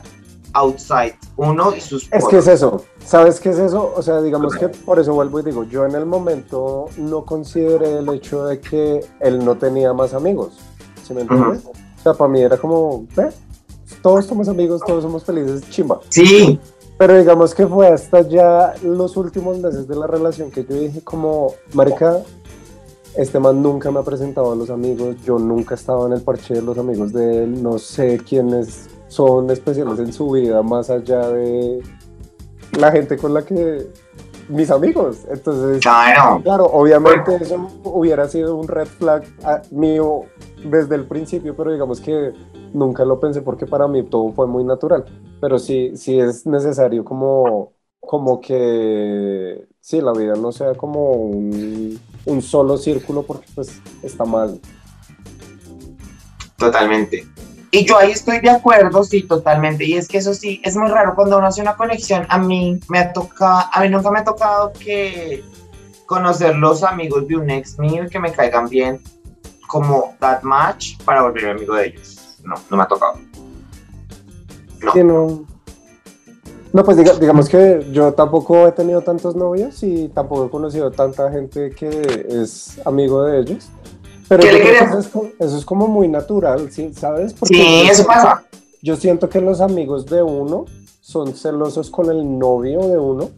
outside 0.54 1.14
uno 1.36 1.74
y 1.74 1.80
sus... 1.80 2.08
Es 2.12 2.26
que 2.26 2.38
es 2.38 2.46
eso, 2.46 2.84
¿sabes 3.04 3.40
qué 3.40 3.50
es 3.50 3.58
eso? 3.58 3.92
O 3.94 4.02
sea, 4.02 4.20
digamos 4.20 4.54
que 4.56 4.68
por 4.68 4.98
eso 4.98 5.14
vuelvo 5.14 5.40
y 5.40 5.44
digo, 5.44 5.64
yo 5.64 5.86
en 5.86 5.94
el 5.94 6.06
momento 6.06 6.86
no 6.96 7.24
consideré 7.24 7.98
el 7.98 8.08
hecho 8.10 8.46
de 8.46 8.60
que 8.60 9.04
él 9.20 9.44
no 9.44 9.56
tenía 9.56 9.92
más 9.92 10.14
amigos, 10.14 10.60
¿sí 11.06 11.14
me 11.14 11.22
entiendes? 11.22 11.64
O 11.66 12.02
sea, 12.02 12.14
para 12.14 12.30
mí 12.30 12.42
era 12.42 12.56
como, 12.56 13.06
¿eh? 13.16 13.30
todos 14.02 14.26
somos 14.26 14.48
amigos, 14.48 14.82
todos 14.86 15.02
somos 15.02 15.24
felices, 15.24 15.68
chimba. 15.70 16.00
Sí, 16.08 16.58
pero 17.02 17.18
digamos 17.18 17.52
que 17.52 17.66
fue 17.66 17.88
hasta 17.88 18.20
ya 18.20 18.74
los 18.84 19.16
últimos 19.16 19.58
meses 19.58 19.88
de 19.88 19.96
la 19.96 20.06
relación 20.06 20.52
que 20.52 20.64
yo 20.64 20.76
dije 20.76 21.00
como, 21.02 21.52
marica, 21.72 22.22
este 23.16 23.40
man 23.40 23.60
nunca 23.60 23.90
me 23.90 23.98
ha 23.98 24.04
presentado 24.04 24.52
a 24.52 24.54
los 24.54 24.70
amigos, 24.70 25.16
yo 25.24 25.36
nunca 25.36 25.74
he 25.74 25.78
estado 25.78 26.06
en 26.06 26.12
el 26.12 26.20
parche 26.22 26.54
de 26.54 26.62
los 26.62 26.78
amigos 26.78 27.12
de 27.12 27.42
él, 27.42 27.60
no 27.60 27.80
sé 27.80 28.18
quiénes 28.18 28.88
son 29.08 29.50
especiales 29.50 29.98
en 29.98 30.12
su 30.12 30.30
vida 30.30 30.62
más 30.62 30.90
allá 30.90 31.28
de 31.28 31.82
la 32.78 32.92
gente 32.92 33.16
con 33.16 33.34
la 33.34 33.42
que 33.44 33.84
mis 34.52 34.70
amigos. 34.70 35.18
Entonces, 35.28 35.80
claro, 35.82 36.40
claro 36.42 36.64
obviamente 36.66 37.36
eso 37.40 37.68
hubiera 37.84 38.28
sido 38.28 38.56
un 38.56 38.68
red 38.68 38.86
flag 38.86 39.24
ah, 39.44 39.62
mío 39.70 40.24
desde 40.64 40.94
el 40.94 41.06
principio, 41.06 41.56
pero 41.56 41.72
digamos 41.72 42.00
que 42.00 42.32
nunca 42.72 43.04
lo 43.04 43.18
pensé 43.18 43.42
porque 43.42 43.66
para 43.66 43.88
mí 43.88 44.02
todo 44.04 44.32
fue 44.32 44.46
muy 44.46 44.64
natural. 44.64 45.04
Pero 45.40 45.58
sí, 45.58 45.96
sí 45.96 46.18
es 46.20 46.46
necesario 46.46 47.04
como, 47.04 47.72
como 48.00 48.40
que, 48.40 49.66
sí, 49.80 50.00
la 50.00 50.12
vida 50.12 50.34
no 50.34 50.52
sea 50.52 50.74
como 50.74 51.12
un, 51.12 51.98
un 52.26 52.42
solo 52.42 52.76
círculo 52.76 53.22
porque 53.22 53.46
pues 53.54 53.80
está 54.02 54.24
mal. 54.24 54.60
Totalmente. 56.56 57.26
Y 57.74 57.86
yo 57.86 57.96
ahí 57.96 58.10
estoy 58.10 58.40
de 58.40 58.50
acuerdo, 58.50 59.02
sí, 59.02 59.22
totalmente. 59.22 59.86
Y 59.86 59.94
es 59.94 60.06
que 60.06 60.18
eso 60.18 60.34
sí, 60.34 60.60
es 60.62 60.76
muy 60.76 60.90
raro 60.90 61.14
cuando 61.14 61.38
uno 61.38 61.46
hace 61.46 61.62
una 61.62 61.74
conexión. 61.74 62.26
A 62.28 62.38
mí 62.38 62.78
me 62.90 62.98
ha 62.98 63.14
tocado, 63.14 63.66
a 63.72 63.80
mí 63.80 63.88
nunca 63.88 64.10
me 64.10 64.18
ha 64.18 64.24
tocado 64.24 64.74
que 64.74 65.42
conocer 66.04 66.54
los 66.56 66.82
amigos 66.82 67.26
de 67.26 67.36
un 67.38 67.48
ex 67.48 67.78
mío 67.78 68.04
y 68.04 68.10
que 68.10 68.20
me 68.20 68.30
caigan 68.30 68.68
bien 68.68 69.00
como 69.68 70.14
that 70.20 70.42
match 70.42 71.02
para 71.02 71.22
volverme 71.22 71.52
amigo 71.52 71.74
de 71.74 71.86
ellos. 71.86 72.38
No, 72.44 72.56
no 72.68 72.76
me 72.76 72.82
ha 72.82 72.86
tocado. 72.86 73.14
No. 74.94 75.46
no. 76.74 76.84
pues 76.84 76.98
digamos 76.98 77.48
que 77.48 77.86
yo 77.90 78.12
tampoco 78.12 78.68
he 78.68 78.72
tenido 78.72 79.00
tantos 79.00 79.34
novios 79.34 79.82
y 79.82 80.10
tampoco 80.10 80.44
he 80.44 80.50
conocido 80.50 80.90
tanta 80.90 81.32
gente 81.32 81.70
que 81.70 82.26
es 82.28 82.78
amigo 82.84 83.24
de 83.24 83.40
ellos. 83.40 83.70
Pero 84.36 84.56
eso, 84.56 84.98
es, 84.98 85.06
eso, 85.38 85.58
es, 85.58 85.64
como 85.64 85.88
muy 85.88 86.08
natural, 86.08 86.70
¿sí? 86.70 86.92
¿sabes? 86.94 87.34
Porque 87.34 87.54
sí, 87.54 87.88
eso 87.88 88.04
pasa. 88.04 88.44
Yo 88.82 88.96
siento 88.96 89.28
que 89.28 89.40
los 89.40 89.60
amigos 89.60 90.06
de 90.06 90.22
uno 90.22 90.64
son 91.00 91.34
celosos 91.34 91.90
con 91.90 92.10
el 92.10 92.38
novio 92.38 92.80
de 92.88 92.98
uno 92.98 93.30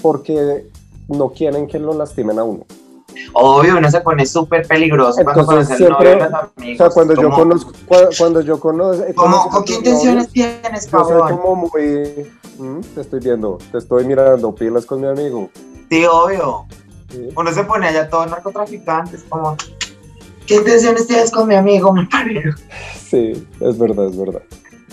porque 0.00 0.66
no 1.08 1.30
quieren 1.30 1.66
que 1.66 1.78
lo 1.78 1.94
lastimen 1.94 2.38
a 2.38 2.44
uno. 2.44 2.66
Obvio, 3.34 3.76
uno 3.78 3.90
se 3.90 4.00
pone 4.00 4.26
súper 4.26 4.66
peligroso 4.66 5.22
cuando 5.22 5.46
conoce 5.46 5.74
el 5.74 5.90
novio 5.90 6.10
de 6.10 6.16
los 6.16 6.32
amigos. 6.32 6.74
O 6.74 6.76
sea, 6.76 6.90
cuando 6.90 7.14
yo 7.14 7.30
conozco, 7.30 7.72
cuando 8.18 8.40
yo 8.40 8.60
conozco... 8.60 9.04
¿Con 9.50 9.64
qué 9.64 9.74
intenciones 9.74 10.28
tienes, 10.30 10.86
cabrón? 10.86 11.18
Yo 11.18 11.28
soy 11.28 11.36
como 11.36 11.56
muy... 11.56 12.30
Mm, 12.58 12.80
te 12.94 13.00
estoy 13.00 13.20
viendo, 13.20 13.58
te 13.70 13.78
estoy 13.78 14.04
mirando, 14.04 14.54
pilas 14.54 14.84
con 14.86 15.00
mi 15.00 15.06
amigo. 15.06 15.50
Sí, 15.90 16.04
obvio. 16.04 16.66
Uno 17.34 17.52
se 17.52 17.64
pone 17.64 17.88
allá 17.88 18.08
todo 18.08 18.26
narcotraficante, 18.26 19.16
es 19.16 19.24
como... 19.24 19.56
¿Qué 20.46 20.56
intenciones 20.56 21.06
tienes 21.06 21.30
con 21.30 21.46
mi 21.46 21.54
amigo, 21.54 21.92
mi 21.92 22.04
padre? 22.06 22.52
Sí, 23.08 23.46
es 23.60 23.78
verdad, 23.78 24.06
es 24.06 24.16
verdad. 24.16 24.42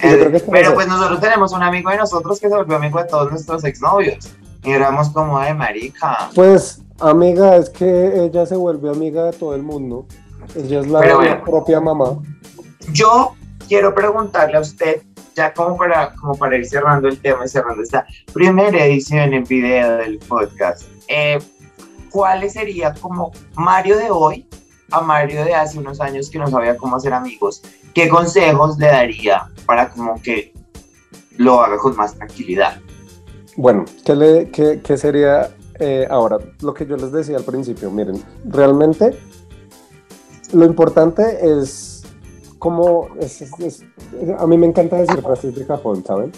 Eh, 0.02 0.42
pero 0.50 0.74
pues 0.76 0.88
nosotros 0.88 1.20
tenemos 1.20 1.52
un 1.52 1.62
amigo 1.62 1.90
de 1.90 1.98
nosotros 1.98 2.40
que 2.40 2.48
se 2.48 2.56
volvió 2.56 2.78
amigo 2.78 3.00
de 3.00 3.06
todos 3.06 3.30
nuestros 3.32 3.64
exnovios. 3.66 4.30
Y 4.64 4.72
éramos 4.72 5.10
como 5.10 5.40
de 5.40 5.54
marica. 5.54 6.30
Pues 6.36 6.82
Amiga, 7.02 7.56
es 7.56 7.70
que 7.70 8.26
ella 8.26 8.46
se 8.46 8.58
vuelve 8.58 8.90
amiga 8.90 9.26
de 9.26 9.34
todo 9.34 9.56
el 9.56 9.64
mundo. 9.64 10.06
Ella 10.56 10.82
es 10.82 10.88
la 10.88 11.44
propia 11.46 11.80
mamá. 11.80 12.20
Yo 12.92 13.36
quiero 13.70 13.96
preguntarle 13.96 14.58
a 14.58 14.60
usted, 14.60 15.02
ya 15.34 15.54
como 15.54 15.78
para, 15.78 16.14
como 16.16 16.36
para 16.36 16.58
ir 16.58 16.66
cerrando 16.66 17.08
el 17.08 17.22
tema 17.22 17.46
y 17.46 17.48
cerrando 17.48 17.84
esta 17.84 18.06
primera 18.34 18.86
edición 18.86 19.34
en 19.34 19.46
video 19.46 19.98
del 19.98 20.20
podcast, 20.20 20.84
eh, 21.08 21.40
¿cuál 22.10 22.50
sería 22.50 22.94
como 22.94 23.32
Mario 23.56 23.98
de 23.98 24.12
hoy 24.12 24.48
a 24.92 25.02
Mario 25.02 25.44
de 25.46 25.54
hace 25.54 25.78
unos 25.78 26.02
años 26.02 26.30
que 26.30 26.40
no 26.40 26.48
sabía 26.48 26.78
cómo 26.78 26.96
hacer 26.96 27.14
amigos? 27.14 27.62
¿Qué 27.94 28.10
consejos 28.10 28.78
le 28.78 28.88
daría 28.88 29.48
para 29.66 29.90
como 29.90 30.22
que 30.22 30.54
lo 31.38 31.62
haga 31.62 31.78
con 31.78 31.96
más 31.96 32.16
tranquilidad? 32.16 32.80
Bueno, 33.56 33.86
¿qué, 34.06 34.16
le, 34.16 34.50
qué, 34.52 34.82
qué 34.82 34.98
sería 34.98 35.50
eh, 35.80 36.06
ahora, 36.10 36.38
lo 36.62 36.74
que 36.74 36.86
yo 36.86 36.98
les 36.98 37.12
decía 37.12 37.38
al 37.38 37.46
principio, 37.46 37.90
miren, 37.90 38.22
realmente 38.46 39.18
lo 40.52 40.66
importante 40.66 41.24
es 41.42 42.04
como, 42.58 43.08
a 44.38 44.48
mí 44.48 44.58
me 44.58 44.68
encanta 44.68 44.98
decir 44.98 45.22
frases 45.22 45.56
de 45.56 45.66
¿saben? 45.66 46.32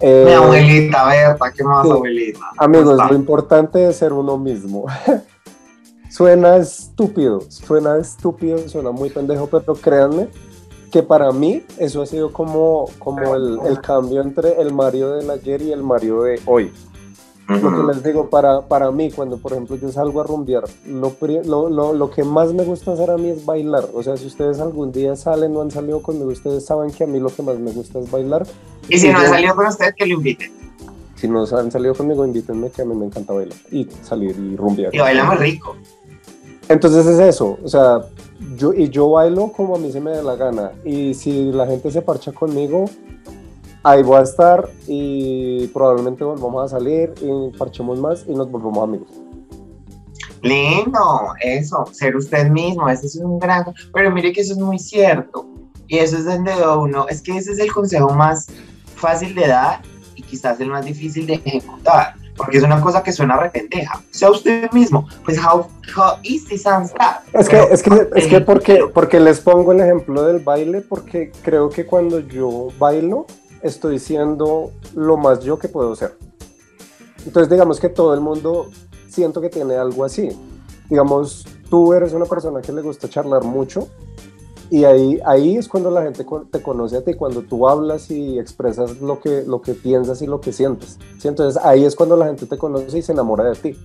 Eh, 0.00 0.24
Mi 0.26 0.32
abuelita, 0.32 1.08
Berta, 1.08 1.52
¿qué 1.52 1.64
más 1.64 1.84
abuelita? 1.84 2.50
Amigos, 2.56 2.96
lo 3.10 3.16
importante 3.16 3.88
es 3.88 3.96
ser 3.96 4.12
uno 4.12 4.38
mismo. 4.38 4.86
suena 6.10 6.56
estúpido, 6.56 7.42
suena 7.48 7.98
estúpido, 7.98 8.68
suena 8.68 8.92
muy 8.92 9.10
pendejo, 9.10 9.48
pero 9.48 9.74
créanme 9.74 10.28
que 10.92 11.02
para 11.02 11.32
mí 11.32 11.64
eso 11.78 12.00
ha 12.02 12.06
sido 12.06 12.32
como, 12.32 12.88
como 12.98 13.34
el, 13.34 13.58
el 13.66 13.80
cambio 13.80 14.22
entre 14.22 14.60
el 14.60 14.72
Mario 14.72 15.10
del 15.10 15.30
ayer 15.30 15.62
y 15.62 15.72
el 15.72 15.82
Mario 15.82 16.22
de 16.22 16.40
hoy. 16.46 16.72
Lo 17.48 17.74
que 17.74 17.94
les 17.94 18.02
digo, 18.02 18.28
para, 18.28 18.60
para 18.60 18.90
mí, 18.90 19.10
cuando 19.10 19.38
por 19.38 19.52
ejemplo 19.52 19.76
yo 19.76 19.90
salgo 19.90 20.20
a 20.20 20.24
rumbear, 20.24 20.64
lo, 20.84 21.70
lo, 21.70 21.94
lo, 21.94 22.10
que 22.10 22.22
más 22.22 22.52
me 22.52 22.62
gusta 22.62 22.92
hacer 22.92 23.10
a 23.10 23.16
mí 23.16 23.30
es 23.30 23.46
bailar. 23.46 23.86
O 23.94 24.02
sea, 24.02 24.18
si 24.18 24.26
ustedes 24.26 24.60
algún 24.60 24.92
día 24.92 25.16
salen 25.16 25.56
o 25.56 25.62
han 25.62 25.70
salido 25.70 26.02
conmigo, 26.02 26.30
ustedes 26.30 26.66
saben 26.66 26.90
que 26.90 27.04
a 27.04 27.06
mí 27.06 27.18
lo 27.18 27.30
que 27.30 27.42
más 27.42 27.58
me 27.58 27.70
gusta 27.70 28.00
es 28.00 28.10
bailar. 28.10 28.46
Y 28.88 28.98
si 28.98 29.10
no 29.10 29.18
han 29.18 29.28
salido 29.28 29.56
con 29.56 29.66
ustedes, 29.66 29.94
que 29.94 30.06
lo 30.06 30.14
inviten. 30.14 30.52
Si 31.14 31.26
no 31.26 31.44
han 31.44 31.72
salido 31.72 31.94
conmigo, 31.94 32.24
invítenme 32.26 32.70
que 32.70 32.82
a 32.82 32.84
mí 32.84 32.94
me 32.94 33.06
encanta 33.06 33.32
bailar 33.32 33.56
y 33.70 33.88
salir 34.02 34.36
y 34.38 34.54
rumbear. 34.54 34.94
Y 34.94 34.98
baila 34.98 35.24
muy 35.24 35.36
rico. 35.36 35.74
Entonces 36.68 37.06
es 37.06 37.18
eso, 37.18 37.58
o 37.64 37.68
sea, 37.68 38.02
yo, 38.56 38.74
y 38.74 38.90
yo 38.90 39.08
bailo 39.08 39.50
como 39.52 39.76
a 39.76 39.78
mí 39.78 39.90
se 39.90 40.02
me 40.02 40.10
dé 40.10 40.22
la 40.22 40.36
gana. 40.36 40.72
Y 40.84 41.14
si 41.14 41.50
la 41.50 41.66
gente 41.66 41.90
se 41.90 42.02
parcha 42.02 42.30
conmigo, 42.32 42.84
ahí 43.90 44.02
voy 44.02 44.18
a 44.18 44.22
estar 44.22 44.68
y 44.86 45.66
probablemente 45.68 46.24
volvamos 46.24 46.64
a 46.64 46.76
salir 46.76 47.14
y 47.20 47.56
parchemos 47.56 47.98
más 47.98 48.24
y 48.26 48.34
nos 48.34 48.50
volvamos 48.50 48.84
amigos. 48.84 49.08
Lindo, 50.42 51.34
eso, 51.40 51.84
ser 51.92 52.14
usted 52.16 52.48
mismo, 52.48 52.88
ese 52.88 53.06
es 53.06 53.16
un 53.16 53.38
gran, 53.38 53.64
pero 53.92 54.10
mire 54.10 54.32
que 54.32 54.42
eso 54.42 54.52
es 54.52 54.58
muy 54.58 54.78
cierto. 54.78 55.46
Y 55.88 55.98
eso 55.98 56.18
es 56.18 56.26
donde 56.26 56.52
uno, 56.66 57.06
es 57.08 57.22
que 57.22 57.36
ese 57.36 57.52
es 57.52 57.58
el 57.58 57.72
consejo 57.72 58.10
más 58.10 58.46
fácil 58.94 59.34
de 59.34 59.48
dar 59.48 59.80
y 60.14 60.22
quizás 60.22 60.60
el 60.60 60.68
más 60.68 60.84
difícil 60.84 61.26
de 61.26 61.34
ejecutar, 61.34 62.14
porque 62.36 62.58
es 62.58 62.62
una 62.62 62.80
cosa 62.80 63.02
que 63.02 63.10
suena 63.10 63.38
repenteja. 63.38 64.02
Sea 64.10 64.30
usted 64.30 64.70
mismo, 64.72 65.08
pues 65.24 65.38
how, 65.38 65.66
how 65.96 66.18
easy 66.22 66.58
sounds 66.58 66.92
that. 66.92 67.20
Es 67.32 67.48
que, 67.48 67.58
es 67.70 67.82
que, 67.82 68.08
es 68.14 68.26
que 68.26 68.40
porque, 68.42 68.84
porque 68.92 69.18
les 69.18 69.40
pongo 69.40 69.72
el 69.72 69.80
ejemplo 69.80 70.22
del 70.24 70.40
baile, 70.40 70.82
porque 70.82 71.32
creo 71.42 71.70
que 71.70 71.86
cuando 71.86 72.20
yo 72.20 72.68
bailo, 72.78 73.26
estoy 73.62 73.98
siendo 73.98 74.70
lo 74.94 75.16
más 75.16 75.40
yo 75.40 75.58
que 75.58 75.68
puedo 75.68 75.94
ser. 75.96 76.16
Entonces 77.26 77.50
digamos 77.50 77.80
que 77.80 77.88
todo 77.88 78.14
el 78.14 78.20
mundo 78.20 78.68
siento 79.08 79.40
que 79.40 79.48
tiene 79.48 79.74
algo 79.74 80.04
así. 80.04 80.30
Digamos, 80.88 81.46
tú 81.68 81.92
eres 81.92 82.12
una 82.12 82.24
persona 82.24 82.60
que 82.60 82.72
le 82.72 82.82
gusta 82.82 83.08
charlar 83.08 83.44
mucho 83.44 83.88
y 84.70 84.84
ahí, 84.84 85.18
ahí 85.24 85.56
es 85.56 85.66
cuando 85.66 85.90
la 85.90 86.02
gente 86.02 86.26
te 86.50 86.62
conoce 86.62 86.98
a 86.98 87.04
ti, 87.04 87.14
cuando 87.14 87.42
tú 87.42 87.68
hablas 87.68 88.10
y 88.10 88.38
expresas 88.38 89.00
lo 89.00 89.18
que, 89.18 89.42
lo 89.46 89.62
que 89.62 89.74
piensas 89.74 90.20
y 90.20 90.26
lo 90.26 90.40
que 90.40 90.52
sientes. 90.52 90.98
Entonces 91.24 91.60
ahí 91.62 91.84
es 91.84 91.96
cuando 91.96 92.16
la 92.16 92.26
gente 92.26 92.46
te 92.46 92.58
conoce 92.58 92.98
y 92.98 93.02
se 93.02 93.12
enamora 93.12 93.44
de 93.44 93.54
ti. 93.54 93.76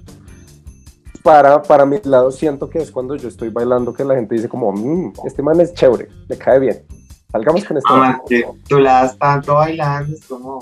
Para, 1.23 1.61
para 1.61 1.85
mi 1.85 1.99
lado 2.03 2.31
siento 2.31 2.69
que 2.69 2.79
es 2.79 2.91
cuando 2.91 3.15
yo 3.15 3.29
estoy 3.29 3.47
bailando 3.47 3.93
que 3.93 4.03
la 4.03 4.15
gente 4.15 4.35
dice 4.35 4.49
como, 4.49 4.73
mmm, 4.73 5.13
este 5.25 5.41
man 5.41 5.61
es 5.61 5.73
chévere, 5.73 6.09
me 6.27 6.37
cae 6.37 6.59
bien. 6.59 6.85
Salgamos 7.33 7.65
con 7.65 7.77
esto. 7.77 7.89
Ah, 7.93 8.21
tú 8.69 8.79
la 8.79 8.93
das 9.03 9.17
tanto 9.17 9.55
bailando, 9.55 10.13
es 10.15 10.23
como... 10.25 10.59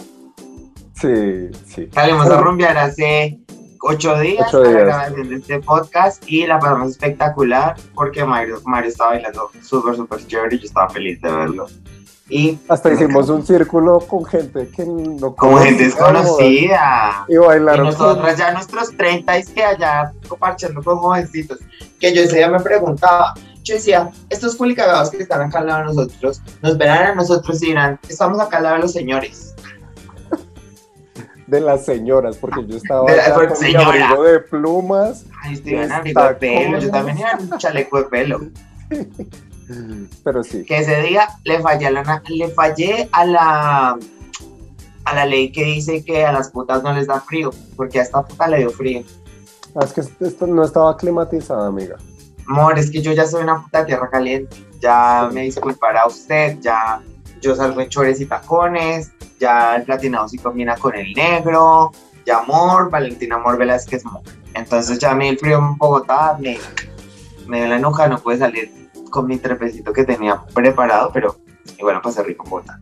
Sí, 0.94 1.50
sí. 1.66 1.90
Salimos 1.94 2.28
a 2.28 2.40
rumbear 2.42 2.78
hace 2.78 3.40
ocho 3.82 4.18
días, 4.20 4.48
Ocho 4.48 4.62
días. 4.62 4.74
para 4.74 4.86
la 4.86 4.86
grabación 4.86 5.30
de 5.30 5.36
este 5.36 5.60
podcast 5.60 6.24
y 6.28 6.46
la 6.48 6.60
pasamos 6.60 6.92
espectacular 6.92 7.76
porque 7.94 8.24
Mario, 8.24 8.62
Mario 8.66 8.90
estaba 8.90 9.12
bailando 9.12 9.50
súper, 9.62 9.96
súper 9.96 10.26
chévere 10.28 10.56
y 10.56 10.60
yo 10.60 10.66
estaba 10.66 10.90
feliz 10.90 11.22
de 11.22 11.32
verlo. 11.32 11.68
Y 12.30 12.58
Hasta 12.70 12.94
hicimos 12.94 13.28
un 13.28 13.46
círculo 13.46 14.00
con 14.00 14.24
gente 14.24 14.70
que 14.74 14.86
no 14.86 15.36
como 15.36 15.58
gente 15.58 15.84
desconocida. 15.84 17.26
Y 17.28 17.34
Y 17.34 17.38
bailaron. 17.38 17.88
nosotros 17.88 18.38
ya 18.38 18.54
nuestros 18.54 18.96
30 18.96 19.36
es 19.38 19.50
que 19.50 19.62
allá 19.62 20.14
parchando 20.40 20.82
con 20.82 20.98
jovencitos, 21.00 21.60
que 22.00 22.16
yo 22.16 22.22
ese 22.22 22.38
día 22.38 22.50
me 22.50 22.62
preguntaba, 22.62 23.34
yo 23.64 23.76
decía, 23.76 24.10
estos 24.30 24.56
culicagados 24.56 25.10
que 25.12 25.18
están 25.24 25.42
acá 25.42 25.60
al 25.60 25.68
lado 25.68 25.80
de 25.80 25.86
nosotros, 25.86 26.42
nos 26.62 26.78
verán 26.78 27.08
a 27.08 27.16
nosotros 27.16 27.62
y 27.64 27.68
dirán, 27.68 28.00
estamos 28.08 28.40
acá 28.40 28.58
al 28.58 28.64
lado 28.64 28.76
de 28.78 28.82
los 28.84 28.94
señores. 28.94 29.54
de 31.48 31.60
las 31.60 31.84
señoras, 31.86 32.38
porque 32.38 32.66
yo 32.66 32.78
estaba 32.78 33.12
De 33.12 33.18
la- 33.18 33.34
con 33.34 33.60
mi 33.60 33.76
abrigo 33.76 34.24
de 34.24 34.40
plumas, 34.40 35.26
Ay, 35.44 35.56
estoy 35.56 35.74
en 35.76 35.92
abrigo 35.92 36.24
de 36.24 36.36
pelo, 36.36 36.80
yo 36.80 36.90
también 36.92 37.18
en 37.18 37.52
un 37.52 37.58
chaleco 37.58 37.98
de 37.98 38.04
pelo. 38.06 38.40
pero 40.24 40.44
sí. 40.44 40.64
que 40.66 40.78
ese 40.78 41.02
día 41.02 41.28
le 41.44 41.60
fallé 41.60 41.88
a 41.88 41.92
la, 41.92 42.22
le 42.30 42.48
fallé 42.50 43.10
a 43.12 43.26
la 43.26 43.98
a 45.04 45.16
la 45.16 45.26
ley 45.26 45.52
que 45.52 45.64
dice 45.64 46.04
que 46.06 46.24
a 46.26 46.32
las 46.32 46.52
putas 46.52 46.84
no 46.84 46.94
les 46.94 47.08
da 47.08 47.20
frío, 47.20 47.50
porque 47.76 48.00
a 48.00 48.04
esta 48.04 48.22
puta 48.24 48.48
le 48.48 48.60
dio 48.60 48.70
frío. 48.70 49.04
Ah, 49.76 49.84
Es 49.84 49.94
que 49.94 50.02
esto 50.26 50.46
no 50.48 50.64
estaba 50.64 50.96
climatizada, 50.96 51.68
amiga. 51.68 51.98
Amor, 52.48 52.78
es 52.78 52.90
que 52.92 53.02
yo 53.02 53.12
ya 53.14 53.26
soy 53.26 53.44
una 53.44 53.62
puta 53.62 53.86
tierra 53.86 54.10
caliente. 54.10 54.56
Ya 54.80 55.30
me 55.32 55.42
disculpará 55.42 56.08
usted, 56.08 56.58
ya 56.60 57.02
yo 57.42 57.56
salgo 57.56 57.82
en 57.82 57.90
chores 57.90 58.20
y 58.22 58.26
tacones, 58.26 59.12
ya 59.40 59.76
el 59.76 59.84
platinado 59.84 60.28
sí 60.28 60.38
combina 60.38 60.76
con 60.76 60.96
el 60.96 61.14
negro, 61.14 61.92
ya 62.26 62.40
amor, 62.40 62.90
Valentina 62.90 63.36
Amor 63.36 63.58
Velázquez 63.58 64.06
Amor. 64.06 64.22
Entonces 64.54 65.00
ya 65.00 65.12
a 65.12 65.16
mí 65.16 65.28
el 65.28 65.38
frío 65.38 65.58
en 65.58 65.78
Bogotá 65.78 66.38
me, 66.40 66.58
me 67.48 67.60
dio 67.60 67.68
la 67.68 67.80
nuca, 67.80 68.08
no 68.08 68.20
pude 68.20 68.38
salir 68.38 68.90
con 69.10 69.28
mi 69.28 69.38
trepecito 69.38 69.92
que 69.92 70.04
tenía 70.04 70.44
preparado, 70.54 71.12
pero 71.14 71.38
y 71.78 71.84
bueno, 71.84 72.02
pasé 72.02 72.24
rico 72.24 72.46
en 72.46 72.50
Bogotá. 72.50 72.80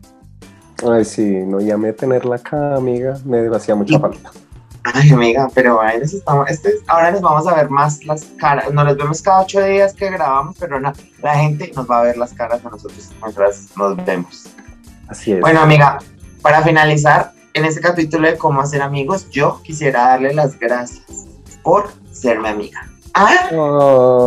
Ay, 0.88 1.04
sí, 1.04 1.26
no 1.46 1.60
llamé 1.60 1.90
a 1.90 1.96
tenerla 1.96 2.36
acá, 2.36 2.76
amiga. 2.76 3.18
Me 3.24 3.48
hacía 3.54 3.74
mucha 3.74 3.98
falta. 3.98 4.30
Ay, 4.84 5.12
amiga, 5.12 5.48
pero 5.54 5.80
ahí 5.80 6.00
estamos, 6.02 6.48
este, 6.50 6.74
ahora 6.86 7.10
nos 7.10 7.20
vamos 7.20 7.46
a 7.46 7.54
ver 7.54 7.68
más 7.70 8.04
las 8.04 8.24
caras. 8.38 8.72
Nos 8.72 8.84
las 8.84 8.96
vemos 8.96 9.20
cada 9.22 9.42
ocho 9.42 9.62
días 9.62 9.92
que 9.94 10.10
grabamos, 10.10 10.56
pero 10.58 10.80
no, 10.80 10.92
la 11.22 11.34
gente 11.36 11.70
nos 11.76 11.88
va 11.90 12.00
a 12.00 12.02
ver 12.04 12.16
las 12.16 12.32
caras 12.32 12.64
a 12.64 12.70
nosotros 12.70 13.10
mientras 13.22 13.68
nos 13.76 13.96
vemos. 14.04 14.46
Así 15.08 15.32
es. 15.32 15.40
Bueno, 15.40 15.60
amiga, 15.60 15.98
para 16.42 16.62
finalizar, 16.62 17.32
en 17.52 17.64
este 17.64 17.80
capítulo 17.80 18.28
de 18.28 18.38
cómo 18.38 18.60
hacer 18.60 18.80
amigos, 18.80 19.28
yo 19.30 19.60
quisiera 19.62 20.02
darle 20.10 20.32
las 20.34 20.58
gracias 20.58 21.02
por 21.62 21.88
serme 22.12 22.48
amiga. 22.48 22.86
Ah, 23.12 23.48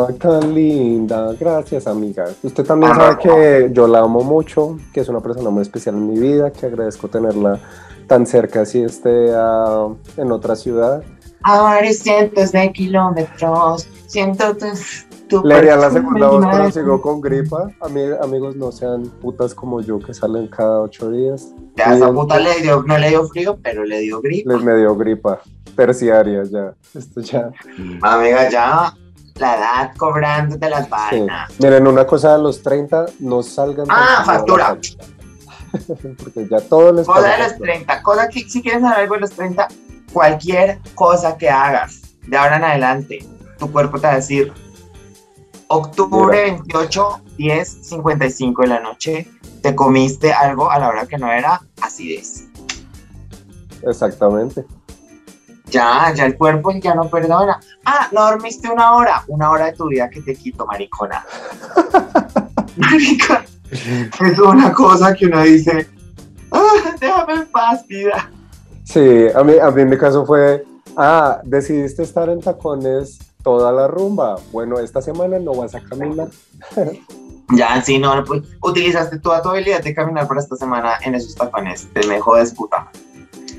Ay, 0.10 0.16
tan 0.18 0.54
linda. 0.54 1.34
Gracias, 1.40 1.88
amiga. 1.88 2.26
Usted 2.44 2.66
también 2.66 2.92
Ah, 2.92 2.96
sabe 2.96 3.12
no. 3.14 3.18
que 3.20 3.70
yo 3.72 3.88
la 3.88 4.00
amo 4.00 4.22
mucho, 4.24 4.78
que 4.94 5.00
es 5.00 5.08
una 5.08 5.22
persona 5.22 5.50
muy 5.50 5.62
especial 5.62 5.96
en 5.96 6.10
mi 6.10 6.20
vida, 6.20 6.52
que 6.52 6.66
agradezco 6.66 7.08
tenerla 7.08 7.60
tan 8.08 8.26
cerca 8.26 8.66
si 8.66 8.84
esté 8.84 9.32
ah, 9.36 9.90
en 10.18 10.32
otra 10.32 10.56
ciudad. 10.56 11.04
a 11.44 11.62
varios 11.62 11.98
cientos 11.98 12.52
de 12.52 12.72
kilómetros, 12.72 13.88
siento 14.08 14.56
tu, 15.28 15.44
Le 15.46 15.56
haría 15.56 15.76
la 15.76 15.90
segunda 15.90 16.28
voz, 16.28 16.46
pero 16.52 16.72
sigo 16.72 17.02
con 17.02 17.20
gripa. 17.22 17.70
Ami- 17.82 18.18
amigos, 18.22 18.56
no 18.56 18.72
sean 18.72 19.04
putas 19.22 19.54
como 19.56 19.82
yo 19.82 20.00
que 20.00 20.14
salen 20.14 20.48
cada 20.48 20.82
ocho 20.82 21.10
días. 21.10 21.50
Ya 21.76 21.86
esa 21.96 22.06
Bien. 22.06 22.16
puta 22.16 22.40
le 22.40 22.62
dio, 22.62 22.84
no 22.84 22.98
le 22.98 23.10
dio 23.10 23.28
frío, 23.28 23.58
pero 23.64 23.84
le 23.84 24.00
dio 24.02 24.22
gripe. 24.22 24.48
Les 24.54 24.62
me 24.64 24.76
dio 24.78 24.96
gripa 24.96 25.40
terciaria 25.76 26.44
ya. 26.44 26.74
Esto 26.94 27.22
ya. 27.22 27.50
Amiga, 28.04 28.50
ya 28.50 28.94
la 29.40 29.56
edad 29.58 29.92
cobrándote 29.98 30.70
las 30.70 30.86
Sí. 30.86 30.92
vainas. 30.92 31.52
Miren, 31.60 31.88
una 31.88 32.06
cosa 32.06 32.38
de 32.38 32.44
los 32.44 32.62
30, 32.62 33.08
no 33.20 33.42
salgan. 33.42 33.88
Ah, 33.90 34.18
a 34.20 34.24
factura. 34.24 34.78
Porque 36.24 36.48
ya 36.50 36.60
todo 36.62 36.92
les 36.92 37.06
Cosa 37.06 37.22
de 37.22 37.38
los 37.38 37.48
factura. 37.50 37.74
30, 37.74 38.02
cosa 38.04 38.30
que 38.30 38.50
si 38.50 38.62
quieres 38.62 38.82
saber 38.82 39.00
algo 39.00 39.16
de 39.16 39.22
los 39.22 39.32
30, 39.32 39.68
cualquier 40.12 40.80
cosa 40.96 41.38
que 41.38 41.50
hagas 41.50 42.02
de 42.28 42.38
ahora 42.38 42.58
en 42.58 42.64
adelante, 42.64 43.26
tu 43.58 43.72
cuerpo 43.72 44.00
te 44.00 44.08
va 44.08 44.14
a 44.14 44.16
decir 44.18 44.54
octubre 45.68 46.42
28, 46.44 47.22
10, 47.38 47.88
55 47.88 48.62
de 48.62 48.68
la 48.68 48.80
noche, 48.80 49.28
te 49.62 49.76
comiste 49.76 50.32
algo 50.32 50.70
a 50.70 50.78
la 50.78 50.90
hora 50.90 51.06
que 51.08 51.18
no 51.18 51.32
era 51.32 51.62
acidez. 51.82 52.48
Exactamente. 53.82 54.66
Ya, 55.66 56.14
ya 56.14 56.26
el 56.26 56.38
cuerpo 56.38 56.72
ya 56.72 56.94
no 56.94 57.10
perdona. 57.10 57.60
Ah, 57.86 58.08
no 58.12 58.22
dormiste 58.26 58.70
una 58.70 58.94
hora, 58.94 59.24
una 59.28 59.50
hora 59.50 59.66
de 59.66 59.74
tu 59.74 59.88
vida 59.88 60.10
que 60.10 60.22
te 60.22 60.36
quito, 60.36 60.68
maricona. 60.68 61.26
Marica, 62.78 63.44
es 64.32 64.40
una 64.40 64.72
cosa 64.72 65.14
que 65.14 65.26
uno 65.26 65.42
dice, 65.42 65.88
ah, 66.52 66.96
déjame 67.00 67.34
en 67.34 67.46
paz, 67.48 67.86
vida. 67.88 68.30
Sí, 68.84 69.28
a 69.34 69.44
mí, 69.44 69.54
a 69.62 69.72
mí 69.72 69.82
en 69.82 69.90
mi 69.90 69.98
caso 69.98 70.26
fue, 70.26 70.64
ah, 70.98 71.40
decidiste 71.44 72.04
estar 72.04 72.30
en 72.30 72.42
tacones 72.42 73.20
toda 73.44 73.72
la 73.72 73.88
rumba. 73.88 74.38
Bueno, 74.52 74.80
esta 74.80 75.02
semana 75.02 75.40
no 75.40 75.54
vas 75.54 75.76
a 75.76 75.82
caminar. 75.82 76.30
Ya, 77.50 77.82
sí, 77.82 78.00
no, 78.00 78.16
no, 78.16 78.24
pues, 78.24 78.42
utilizaste 78.62 79.20
toda 79.20 79.42
tu 79.42 79.50
habilidad 79.50 79.84
de 79.84 79.94
caminar 79.94 80.28
para 80.28 80.40
esta 80.40 80.56
semana 80.56 80.94
en 81.02 81.14
esos 81.14 81.36
tacones. 81.36 81.88
Te 81.94 82.08
me 82.08 82.20
jodes, 82.20 82.54
puta. 82.54 82.90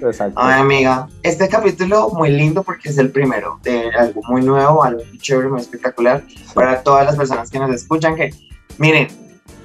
Exacto. 0.00 0.40
Ay, 0.40 0.60
amiga, 0.60 1.08
este 1.22 1.48
capítulo 1.48 2.08
muy 2.08 2.30
lindo 2.30 2.62
porque 2.62 2.88
es 2.88 2.98
el 2.98 3.10
primero 3.12 3.60
de 3.62 3.90
algo 3.90 4.22
muy 4.28 4.42
nuevo, 4.42 4.82
algo 4.82 5.02
muy 5.04 5.18
chévere, 5.18 5.48
muy 5.48 5.60
espectacular 5.60 6.24
para 6.54 6.82
todas 6.82 7.04
las 7.04 7.16
personas 7.16 7.50
que 7.50 7.58
nos 7.58 7.70
escuchan. 7.70 8.16
Que 8.16 8.30
miren, 8.78 9.08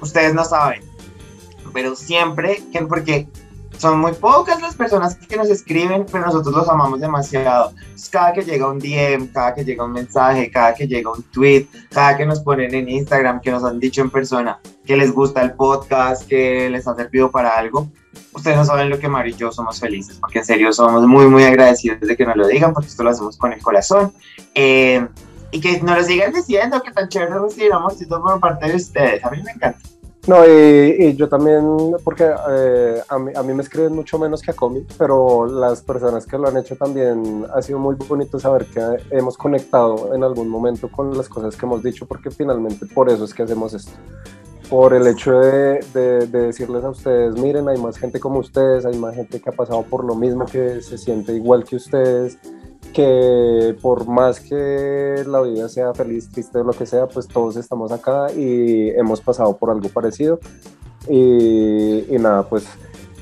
ustedes 0.00 0.34
no 0.34 0.44
saben, 0.44 0.82
pero 1.72 1.94
siempre, 1.94 2.62
que 2.72 2.82
porque 2.82 3.28
son 3.80 3.98
muy 3.98 4.12
pocas 4.12 4.60
las 4.60 4.74
personas 4.74 5.16
que 5.16 5.36
nos 5.38 5.48
escriben, 5.48 6.04
pero 6.10 6.26
nosotros 6.26 6.54
los 6.54 6.68
amamos 6.68 7.00
demasiado. 7.00 7.72
Cada 8.10 8.34
que 8.34 8.42
llega 8.42 8.68
un 8.68 8.78
DM, 8.78 9.28
cada 9.32 9.54
que 9.54 9.64
llega 9.64 9.84
un 9.84 9.92
mensaje, 9.92 10.50
cada 10.50 10.74
que 10.74 10.86
llega 10.86 11.10
un 11.10 11.22
tweet, 11.22 11.66
cada 11.90 12.16
que 12.16 12.26
nos 12.26 12.40
ponen 12.40 12.74
en 12.74 12.90
Instagram, 12.90 13.40
que 13.40 13.50
nos 13.50 13.64
han 13.64 13.80
dicho 13.80 14.02
en 14.02 14.10
persona 14.10 14.60
que 14.84 14.96
les 14.96 15.12
gusta 15.12 15.40
el 15.40 15.54
podcast, 15.54 16.28
que 16.28 16.68
les 16.68 16.86
ha 16.86 16.94
servido 16.94 17.30
para 17.30 17.56
algo, 17.56 17.88
ustedes 18.34 18.58
no 18.58 18.66
saben 18.66 18.90
lo 18.90 18.98
que 18.98 19.08
Mario 19.08 19.34
y 19.34 19.38
yo 19.38 19.50
somos 19.50 19.80
felices, 19.80 20.18
porque 20.20 20.40
en 20.40 20.44
serio 20.44 20.72
somos 20.74 21.06
muy, 21.06 21.26
muy 21.26 21.44
agradecidos 21.44 22.00
de 22.00 22.16
que 22.16 22.26
nos 22.26 22.36
lo 22.36 22.46
digan, 22.48 22.74
porque 22.74 22.88
esto 22.88 23.02
lo 23.02 23.10
hacemos 23.10 23.38
con 23.38 23.52
el 23.52 23.62
corazón. 23.62 24.12
Eh, 24.54 25.06
y 25.52 25.60
que 25.60 25.80
nos 25.80 25.96
lo 25.96 26.04
sigan 26.04 26.32
diciendo 26.32 26.82
que 26.82 26.92
tan 26.92 27.08
chévere 27.08 27.38
recibir 27.38 27.72
amorcito 27.72 28.22
por 28.22 28.38
parte 28.40 28.68
de 28.68 28.76
ustedes. 28.76 29.24
A 29.24 29.30
mí 29.30 29.42
me 29.42 29.52
encanta. 29.52 29.89
No, 30.26 30.46
y, 30.46 31.14
yo 31.16 31.28
también, 31.28 31.96
porque 32.04 32.30
eh, 32.50 33.00
a, 33.08 33.18
mí, 33.18 33.32
a, 33.34 33.42
mí, 33.42 33.54
me 33.54 33.62
escriben 33.62 33.94
mucho 33.94 34.18
menos 34.18 34.42
que 34.42 34.50
a 34.50 34.54
Comi, 34.54 34.86
pero 34.98 35.46
las 35.46 35.80
personas 35.80 36.26
que 36.26 36.36
lo 36.36 36.46
han 36.46 36.58
hecho 36.58 36.76
también 36.76 37.46
ha 37.54 37.62
sido 37.62 37.78
muy 37.78 37.94
bonito 37.94 38.38
saber 38.38 38.66
que 38.66 38.80
hemos 39.10 39.38
conectado 39.38 40.14
en 40.14 40.22
algún 40.22 40.48
momento 40.48 40.90
con 40.90 41.16
las 41.16 41.28
cosas 41.28 41.56
que 41.56 41.64
hemos 41.64 41.82
dicho, 41.82 42.06
porque 42.06 42.30
finalmente 42.30 42.84
por 42.86 43.08
eso 43.08 43.24
es 43.24 43.32
que 43.32 43.44
hacemos 43.44 43.72
esto. 43.72 43.92
Por 44.68 44.92
el 44.92 45.06
hecho 45.06 45.32
de, 45.40 45.80
de, 45.94 46.26
de 46.26 46.42
decirles 46.42 46.84
a 46.84 46.90
ustedes, 46.90 47.34
miren, 47.36 47.68
hay 47.68 47.78
más 47.78 47.96
gente 47.96 48.20
como 48.20 48.40
ustedes, 48.40 48.84
hay 48.84 48.96
más 48.98 49.14
gente 49.14 49.40
que 49.40 49.48
ha 49.48 49.52
pasado 49.52 49.82
por 49.82 50.04
lo 50.04 50.14
mismo, 50.14 50.44
que 50.44 50.82
se 50.82 50.98
siente 50.98 51.32
igual 51.32 51.64
que 51.64 51.76
ustedes, 51.76 52.38
que 52.92 53.76
por 53.80 54.06
más 54.06 54.40
que 54.40 55.24
la 55.26 55.40
vida 55.42 55.68
sea 55.68 55.94
feliz, 55.94 56.30
triste 56.30 56.58
o 56.58 56.64
lo 56.64 56.72
que 56.72 56.86
sea, 56.86 57.06
pues 57.06 57.26
todos 57.28 57.56
estamos 57.56 57.92
acá 57.92 58.32
y 58.32 58.90
hemos 58.90 59.20
pasado 59.20 59.56
por 59.56 59.70
algo 59.70 59.88
parecido. 59.88 60.40
Y, 61.08 62.04
nada, 62.18 62.42
pues 62.42 62.66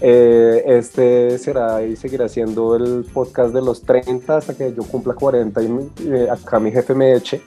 eh, 0.00 0.62
este 0.66 1.38
será 1.38 1.82
y 1.82 1.96
seguirá 1.96 2.28
siendo 2.28 2.76
el 2.76 3.04
podcast 3.12 3.52
de 3.52 3.62
los 3.62 3.82
30 3.82 4.36
hasta 4.36 4.54
que 4.54 4.72
yo 4.74 4.82
cumpla 4.84 5.14
40 5.14 5.62
y 5.62 5.92
eh, 6.06 6.28
acá 6.30 6.58
mi 6.58 6.70
jefe 6.72 6.94
me 6.94 7.14
eche. 7.14 7.42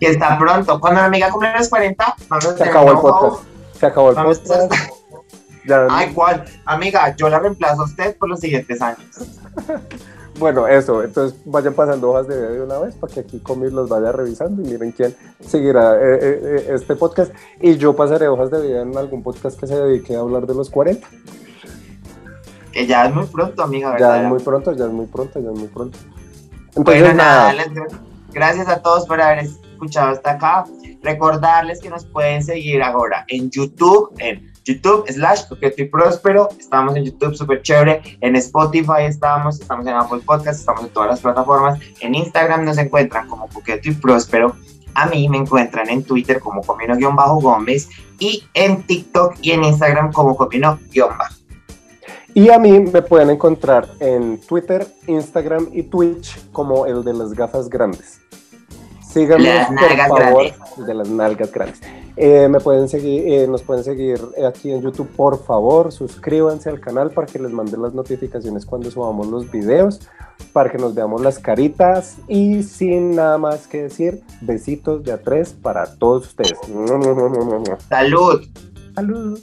Y 0.00 0.06
está 0.06 0.38
pronto. 0.38 0.80
Cuando 0.80 1.00
la 1.00 1.06
amiga 1.06 1.30
cumple 1.30 1.52
los 1.56 1.68
40, 1.68 2.16
vamos 2.28 2.46
a 2.46 2.56
Se 2.56 2.64
acabó 2.64 2.92
el 2.92 2.98
podcast. 2.98 3.44
Se 3.78 3.86
acabó 3.86 4.10
el 4.10 4.16
podcast. 4.16 4.72
Ay, 5.90 6.12
¿cuál? 6.14 6.44
Amiga, 6.64 7.14
yo 7.16 7.28
la 7.28 7.38
reemplazo 7.38 7.82
a 7.82 7.84
usted 7.84 8.16
por 8.16 8.28
los 8.28 8.40
siguientes 8.40 8.80
años. 8.80 9.06
Bueno, 10.40 10.66
eso, 10.66 11.04
entonces 11.04 11.38
vayan 11.44 11.74
pasando 11.74 12.10
hojas 12.10 12.26
de 12.26 12.34
video 12.34 12.52
de 12.52 12.62
una 12.62 12.78
vez 12.78 12.94
para 12.94 13.12
que 13.12 13.20
aquí 13.20 13.40
Comis 13.40 13.72
los 13.72 13.90
vaya 13.90 14.10
revisando 14.10 14.62
y 14.62 14.64
miren 14.64 14.90
quién 14.90 15.14
seguirá 15.38 15.96
eh, 15.96 16.18
eh, 16.18 16.40
eh, 16.42 16.66
este 16.70 16.96
podcast. 16.96 17.30
Y 17.60 17.76
yo 17.76 17.94
pasaré 17.94 18.26
hojas 18.26 18.50
de 18.50 18.62
video 18.62 18.80
en 18.80 18.96
algún 18.96 19.22
podcast 19.22 19.60
que 19.60 19.66
se 19.66 19.76
dedique 19.78 20.16
a 20.16 20.20
hablar 20.20 20.46
de 20.46 20.54
los 20.54 20.70
40. 20.70 21.06
Que 22.72 22.86
ya 22.86 23.04
es 23.04 23.14
muy 23.14 23.26
pronto, 23.26 23.62
amiga, 23.62 23.92
¿verdad? 23.92 24.14
Ya 24.16 24.22
es 24.22 24.28
muy 24.30 24.38
pronto, 24.38 24.72
ya 24.72 24.86
es 24.86 24.90
muy 24.90 25.06
pronto, 25.06 25.40
ya 25.40 25.50
es 25.50 25.58
muy 25.58 25.68
pronto. 25.68 25.98
Entonces, 26.74 27.02
bueno, 27.02 27.14
nada, 27.14 27.54
gracias 28.32 28.66
a 28.68 28.80
todos 28.80 29.06
por 29.06 29.20
haber 29.20 29.44
escuchado 29.44 30.08
hasta 30.12 30.30
acá. 30.30 30.64
Recordarles 31.02 31.80
que 31.82 31.90
nos 31.90 32.06
pueden 32.06 32.42
seguir 32.42 32.82
ahora 32.82 33.26
en 33.28 33.50
YouTube, 33.50 34.14
en 34.16 34.49
YouTube 34.64 35.06
slash 35.08 35.48
Coqueto 35.48 35.82
y 35.82 35.86
Próspero. 35.86 36.48
Estamos 36.58 36.96
en 36.96 37.04
YouTube, 37.04 37.34
súper 37.34 37.62
chévere. 37.62 38.02
En 38.20 38.36
Spotify 38.36 39.04
estamos, 39.06 39.60
estamos 39.60 39.86
en 39.86 39.94
Apple 39.94 40.20
Podcast, 40.24 40.60
estamos 40.60 40.82
en 40.82 40.90
todas 40.90 41.10
las 41.10 41.20
plataformas. 41.20 41.80
En 42.00 42.14
Instagram 42.14 42.64
nos 42.64 42.78
encuentran 42.78 43.28
como 43.28 43.48
Coqueto 43.48 43.88
y 43.88 43.92
Próspero. 43.92 44.54
A 44.94 45.06
mí 45.06 45.28
me 45.28 45.38
encuentran 45.38 45.88
en 45.88 46.02
Twitter 46.02 46.40
como 46.40 46.62
Comino-Gómez 46.62 47.88
y 48.18 48.44
en 48.54 48.82
TikTok 48.82 49.36
y 49.40 49.52
en 49.52 49.64
Instagram 49.64 50.12
como 50.12 50.36
Comino-Bajo. 50.36 51.34
Y 52.34 52.50
a 52.50 52.58
mí 52.58 52.78
me 52.78 53.02
pueden 53.02 53.30
encontrar 53.30 53.88
en 53.98 54.40
Twitter, 54.40 54.86
Instagram 55.06 55.68
y 55.72 55.82
Twitch 55.84 56.38
como 56.52 56.86
el 56.86 57.02
de 57.02 57.12
las 57.12 57.32
gafas 57.32 57.68
grandes. 57.68 58.20
Síganme, 59.02 59.66
por 60.08 60.22
favor, 60.22 60.86
de 60.86 60.94
las 60.94 61.08
nalgas 61.08 61.50
grandes. 61.50 61.80
Eh, 62.16 62.48
me 62.48 62.60
pueden 62.60 62.88
seguir, 62.88 63.22
eh, 63.26 63.46
nos 63.46 63.62
pueden 63.62 63.84
seguir 63.84 64.20
aquí 64.46 64.70
en 64.70 64.82
YouTube, 64.82 65.08
por 65.08 65.42
favor, 65.42 65.92
suscríbanse 65.92 66.68
al 66.68 66.80
canal 66.80 67.10
para 67.10 67.26
que 67.26 67.38
les 67.38 67.50
mande 67.50 67.76
las 67.76 67.94
notificaciones 67.94 68.66
cuando 68.66 68.90
subamos 68.90 69.26
los 69.28 69.50
videos, 69.50 70.00
para 70.52 70.70
que 70.70 70.78
nos 70.78 70.94
veamos 70.94 71.22
las 71.22 71.38
caritas 71.38 72.18
y 72.28 72.62
sin 72.62 73.14
nada 73.14 73.38
más 73.38 73.66
que 73.66 73.84
decir, 73.84 74.22
besitos 74.40 75.04
de 75.04 75.12
a 75.12 75.22
tres 75.22 75.52
para 75.52 75.86
todos 75.96 76.26
ustedes. 76.26 76.58
Salud. 77.88 78.42
Salud. 78.94 79.40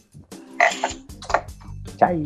Chai. 1.97 2.25